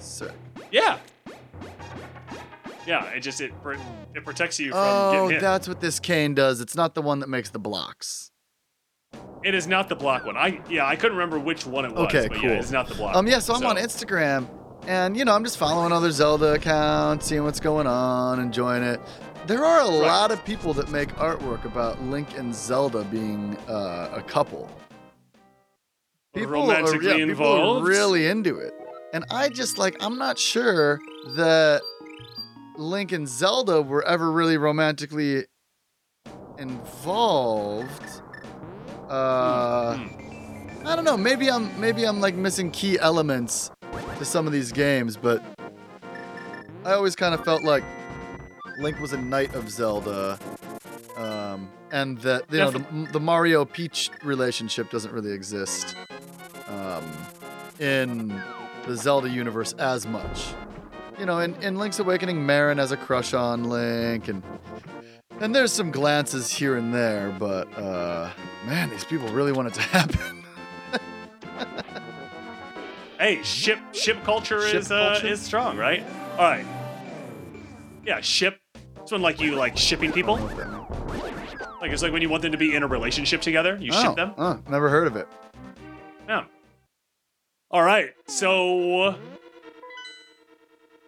Sick. 0.00 0.32
Yeah. 0.70 0.98
Yeah, 2.86 3.04
it 3.10 3.20
just 3.20 3.40
it 3.40 3.52
it 4.14 4.24
protects 4.24 4.58
you 4.58 4.70
from 4.70 4.80
Oh, 4.80 5.12
getting 5.12 5.30
hit. 5.32 5.40
that's 5.40 5.68
what 5.68 5.80
this 5.80 6.00
cane 6.00 6.34
does. 6.34 6.60
It's 6.60 6.74
not 6.74 6.94
the 6.94 7.02
one 7.02 7.18
that 7.20 7.28
makes 7.28 7.50
the 7.50 7.58
blocks. 7.58 8.30
It 9.44 9.54
is 9.54 9.66
not 9.66 9.88
the 9.88 9.94
block 9.96 10.24
one. 10.24 10.36
I 10.36 10.60
yeah, 10.70 10.86
I 10.86 10.96
couldn't 10.96 11.16
remember 11.16 11.38
which 11.38 11.66
one 11.66 11.84
it 11.84 11.92
was. 11.92 12.06
Okay, 12.06 12.28
but 12.28 12.38
cool. 12.38 12.50
Yeah, 12.50 12.56
it's 12.58 12.70
not 12.70 12.88
the 12.88 12.94
block. 12.94 13.14
Um, 13.14 13.26
yeah, 13.26 13.38
so 13.40 13.54
I'm 13.54 13.60
So- 13.60 13.68
on 13.68 13.76
Instagram, 13.76 14.48
and 14.86 15.16
you 15.16 15.24
know, 15.26 15.34
I'm 15.34 15.44
just 15.44 15.58
following 15.58 15.92
other 15.92 16.10
Zelda 16.10 16.54
accounts, 16.54 17.26
seeing 17.26 17.44
what's 17.44 17.60
going 17.60 17.86
on, 17.86 18.40
enjoying 18.40 18.82
it. 18.82 19.00
There 19.48 19.64
are 19.64 19.80
a 19.80 19.86
lot 19.88 20.30
of 20.30 20.44
people 20.44 20.74
that 20.74 20.90
make 20.90 21.08
artwork 21.14 21.64
about 21.64 22.02
Link 22.02 22.36
and 22.36 22.54
Zelda 22.54 23.02
being 23.04 23.56
uh, 23.66 24.10
a 24.12 24.20
couple. 24.20 24.70
People 26.34 26.50
are, 26.70 26.76
Romantically 26.76 27.06
yeah, 27.18 27.24
people 27.24 27.46
are 27.46 27.56
involved. 27.56 27.88
really 27.88 28.26
into 28.26 28.58
it, 28.58 28.74
and 29.14 29.24
I 29.30 29.48
just 29.48 29.78
like 29.78 29.96
I'm 30.00 30.18
not 30.18 30.38
sure 30.38 31.00
that 31.28 31.80
Link 32.76 33.12
and 33.12 33.26
Zelda 33.26 33.80
were 33.80 34.04
ever 34.06 34.30
really 34.30 34.58
romantically 34.58 35.46
involved. 36.58 38.20
Uh, 39.08 39.96
Hmm. 39.96 40.86
I 40.86 40.94
don't 40.94 41.06
know. 41.06 41.16
Maybe 41.16 41.50
I'm 41.50 41.80
maybe 41.80 42.04
I'm 42.04 42.20
like 42.20 42.34
missing 42.34 42.70
key 42.70 42.98
elements 42.98 43.70
to 44.18 44.26
some 44.26 44.46
of 44.46 44.52
these 44.52 44.72
games, 44.72 45.16
but 45.16 45.42
I 46.84 46.92
always 46.92 47.16
kind 47.16 47.32
of 47.34 47.42
felt 47.46 47.62
like 47.64 47.82
Link 48.78 49.00
was 49.00 49.12
a 49.12 49.16
knight 49.18 49.54
of 49.54 49.70
Zelda, 49.70 50.38
um, 51.16 51.68
and 51.90 52.18
that 52.18 52.44
you 52.50 52.58
know 52.58 52.70
the, 52.70 53.08
the 53.12 53.20
Mario 53.20 53.64
Peach 53.64 54.10
relationship 54.22 54.90
doesn't 54.90 55.12
really 55.12 55.32
exist 55.32 55.96
um, 56.68 57.04
in 57.80 58.28
the 58.86 58.96
Zelda 58.96 59.28
universe 59.28 59.72
as 59.74 60.06
much. 60.06 60.48
You 61.18 61.26
know, 61.26 61.40
in, 61.40 61.54
in 61.56 61.76
Link's 61.76 61.98
Awakening, 61.98 62.46
Marin 62.46 62.78
has 62.78 62.92
a 62.92 62.96
crush 62.96 63.34
on 63.34 63.64
Link, 63.64 64.28
and 64.28 64.42
and 65.40 65.54
there's 65.54 65.72
some 65.72 65.90
glances 65.90 66.50
here 66.50 66.76
and 66.76 66.94
there, 66.94 67.34
but 67.38 67.66
uh, 67.76 68.30
man, 68.64 68.90
these 68.90 69.04
people 69.04 69.28
really 69.28 69.52
want 69.52 69.68
it 69.68 69.74
to 69.74 69.80
happen. 69.82 70.44
Hey, 73.18 73.42
ship 73.42 73.80
ship 73.92 74.22
culture 74.22 74.64
Ship 74.68 74.76
is 74.76 74.92
uh, 74.92 75.14
culture? 75.14 75.26
is 75.26 75.40
strong, 75.40 75.76
right? 75.76 76.04
All 76.32 76.44
right. 76.44 76.64
Yeah, 78.06 78.20
ship. 78.20 78.60
It's 79.08 79.12
when 79.14 79.22
like 79.22 79.40
you 79.40 79.54
like 79.54 79.74
shipping 79.74 80.12
people. 80.12 80.36
What 80.36 80.54
that 80.58 80.70
mean? 80.70 81.66
Like 81.80 81.92
it's 81.92 82.02
like 82.02 82.12
when 82.12 82.20
you 82.20 82.28
want 82.28 82.42
them 82.42 82.52
to 82.52 82.58
be 82.58 82.76
in 82.76 82.82
a 82.82 82.86
relationship 82.86 83.40
together, 83.40 83.78
you 83.80 83.90
oh, 83.94 84.02
ship 84.02 84.16
them. 84.16 84.34
Oh, 84.36 84.60
never 84.68 84.90
heard 84.90 85.06
of 85.06 85.16
it. 85.16 85.26
Yeah. 86.28 86.44
All 87.70 87.82
right. 87.82 88.10
So 88.26 89.16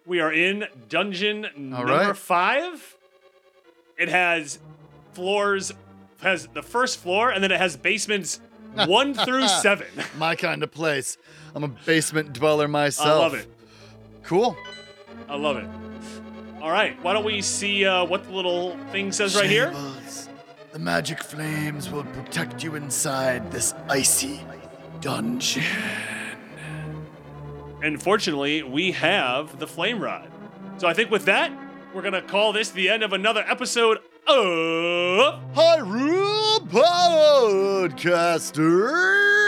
we 0.07 0.19
are 0.19 0.33
in 0.33 0.65
dungeon 0.89 1.45
All 1.45 1.61
number 1.61 1.93
right. 1.93 2.17
five. 2.17 2.97
It 3.99 4.09
has 4.09 4.57
floors, 5.13 5.71
has 6.23 6.47
the 6.47 6.63
first 6.63 6.97
floor, 6.97 7.29
and 7.29 7.43
then 7.43 7.51
it 7.51 7.59
has 7.59 7.77
basements 7.77 8.39
one 8.87 9.13
through 9.13 9.47
seven. 9.47 9.85
My 10.17 10.35
kind 10.35 10.63
of 10.63 10.71
place. 10.71 11.19
I'm 11.53 11.63
a 11.63 11.67
basement 11.67 12.33
dweller 12.33 12.67
myself. 12.67 13.07
I 13.07 13.19
love 13.19 13.35
it. 13.35 13.47
Cool. 14.23 14.57
I 15.29 15.35
love 15.35 15.57
it. 15.57 15.67
All 16.61 16.71
right. 16.71 16.95
Why 17.03 17.13
don't 17.13 17.25
we 17.25 17.41
see 17.41 17.85
uh, 17.85 18.05
what 18.05 18.25
the 18.25 18.31
little 18.31 18.77
thing 18.91 19.11
says 19.11 19.35
right 19.35 19.49
here? 19.49 19.71
Shables, 19.73 20.29
The 20.71 20.79
magic 20.79 21.23
flames 21.23 21.89
will 21.89 22.03
protect 22.05 22.63
you 22.63 22.75
inside 22.75 23.51
this 23.51 23.73
icy 23.89 24.41
dungeon. 24.99 25.63
And 27.81 28.01
fortunately, 28.01 28.61
we 28.61 28.91
have 28.91 29.57
the 29.57 29.65
flame 29.65 29.99
rod. 29.99 30.29
So 30.77 30.87
I 30.87 30.93
think 30.93 31.09
with 31.09 31.25
that, 31.25 31.51
we're 31.95 32.03
gonna 32.03 32.21
call 32.21 32.53
this 32.53 32.69
the 32.69 32.89
end 32.89 33.01
of 33.01 33.11
another 33.11 33.43
episode 33.47 33.97
of. 34.27 35.39
Hyrule 35.55 36.59
Podcasters. 37.89 39.40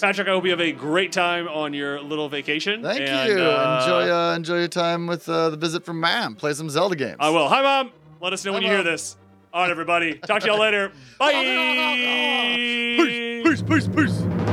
Patrick, 0.00 0.28
I 0.28 0.32
hope 0.32 0.44
you 0.44 0.50
have 0.50 0.60
a 0.60 0.72
great 0.72 1.12
time 1.12 1.48
on 1.48 1.74
your 1.74 2.00
little 2.00 2.28
vacation. 2.28 2.82
Thank 2.82 3.00
and, 3.00 3.30
you. 3.30 3.38
uh, 3.38 3.80
enjoy 3.80 4.10
uh, 4.10 4.34
enjoy 4.34 4.58
your 4.58 4.68
time 4.68 5.06
with 5.06 5.28
uh, 5.28 5.50
the 5.50 5.56
visit 5.56 5.84
from 5.84 6.00
mom. 6.00 6.36
Play 6.36 6.54
some 6.54 6.70
Zelda 6.70 6.96
games. 6.96 7.16
I 7.20 7.30
will. 7.30 7.48
Hi, 7.48 7.62
mom. 7.62 7.92
Let 8.20 8.32
us 8.32 8.44
know 8.44 8.52
when 8.52 8.62
Hi, 8.62 8.68
you 8.68 8.74
hear 8.74 8.84
this. 8.84 9.16
All 9.52 9.62
right, 9.62 9.70
everybody. 9.70 10.14
Talk 10.14 10.42
to 10.42 10.46
y'all 10.46 10.60
later. 10.60 10.92
Bye. 11.18 11.32
Peace, 13.44 13.62
peace, 13.62 13.88
peace. 13.88 14.51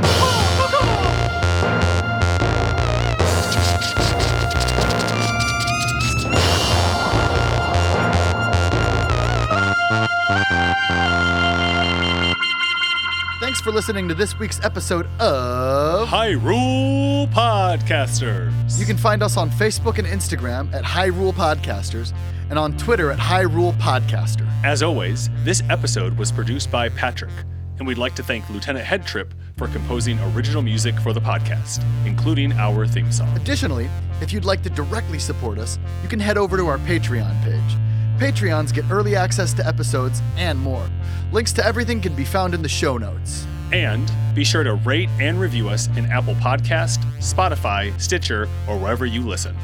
Thanks 13.50 13.62
for 13.62 13.72
listening 13.72 14.08
to 14.10 14.14
this 14.14 14.38
week's 14.38 14.64
episode 14.64 15.08
of. 15.20 16.08
Hyrule 16.08 17.28
Podcasters. 17.34 18.80
You 18.80 18.86
can 18.86 18.96
find 18.96 19.24
us 19.24 19.38
on 19.38 19.50
Facebook 19.50 19.98
and 19.98 20.08
Instagram 20.08 20.72
at 20.72 20.84
Hyrule 20.84 21.34
Podcasters 21.34 22.14
and 22.52 22.60
on 22.60 22.78
Twitter 22.78 23.10
at 23.10 23.18
Hyrule 23.18 23.74
Podcaster. 23.80 24.48
As 24.64 24.84
always, 24.84 25.32
this 25.44 25.64
episode 25.68 26.16
was 26.16 26.32
produced 26.32 26.70
by 26.70 26.90
Patrick, 26.90 27.32
and 27.80 27.88
we'd 27.88 27.98
like 27.98 28.14
to 28.18 28.24
thank 28.24 28.48
Lieutenant 28.52 28.86
Headtrip 28.86 29.32
for 29.58 29.68
composing 29.70 30.20
original 30.36 30.62
music 30.62 30.94
for 31.00 31.12
the 31.12 31.22
podcast, 31.22 31.84
including 32.06 32.52
our 32.52 32.86
theme 32.86 33.12
song. 33.12 33.36
Additionally, 33.36 33.90
if 34.22 34.32
you'd 34.32 34.46
like 34.46 34.62
to 34.62 34.70
directly 34.70 35.18
support 35.18 35.58
us, 35.58 35.80
you 36.04 36.08
can 36.08 36.20
head 36.20 36.38
over 36.38 36.56
to 36.56 36.68
our 36.68 36.78
Patreon 36.78 37.44
page. 37.44 37.89
Patreons 38.20 38.74
get 38.74 38.84
early 38.92 39.16
access 39.16 39.54
to 39.54 39.66
episodes 39.66 40.22
and 40.36 40.60
more. 40.60 40.86
Links 41.32 41.54
to 41.54 41.66
everything 41.66 42.02
can 42.02 42.14
be 42.16 42.26
found 42.26 42.54
in 42.54 42.62
the 42.62 42.68
show 42.68 42.98
notes. 42.98 43.48
And 43.72 44.12
be 44.36 44.44
sure 44.44 44.64
to 44.64 44.74
rate 44.74 45.08
and 45.22 45.40
review 45.40 45.70
us 45.70 45.88
in 45.96 46.06
Apple 46.08 46.36
Podcast, 46.36 46.98
Spotify, 47.20 47.98
Stitcher, 47.98 48.50
or 48.68 48.78
wherever 48.78 49.06
you 49.06 49.22
listen. 49.22 49.56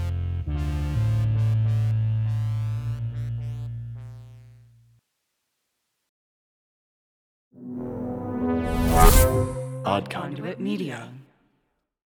Odd 9.85 10.09
Conduit 10.09 10.61
Media. 10.61 11.09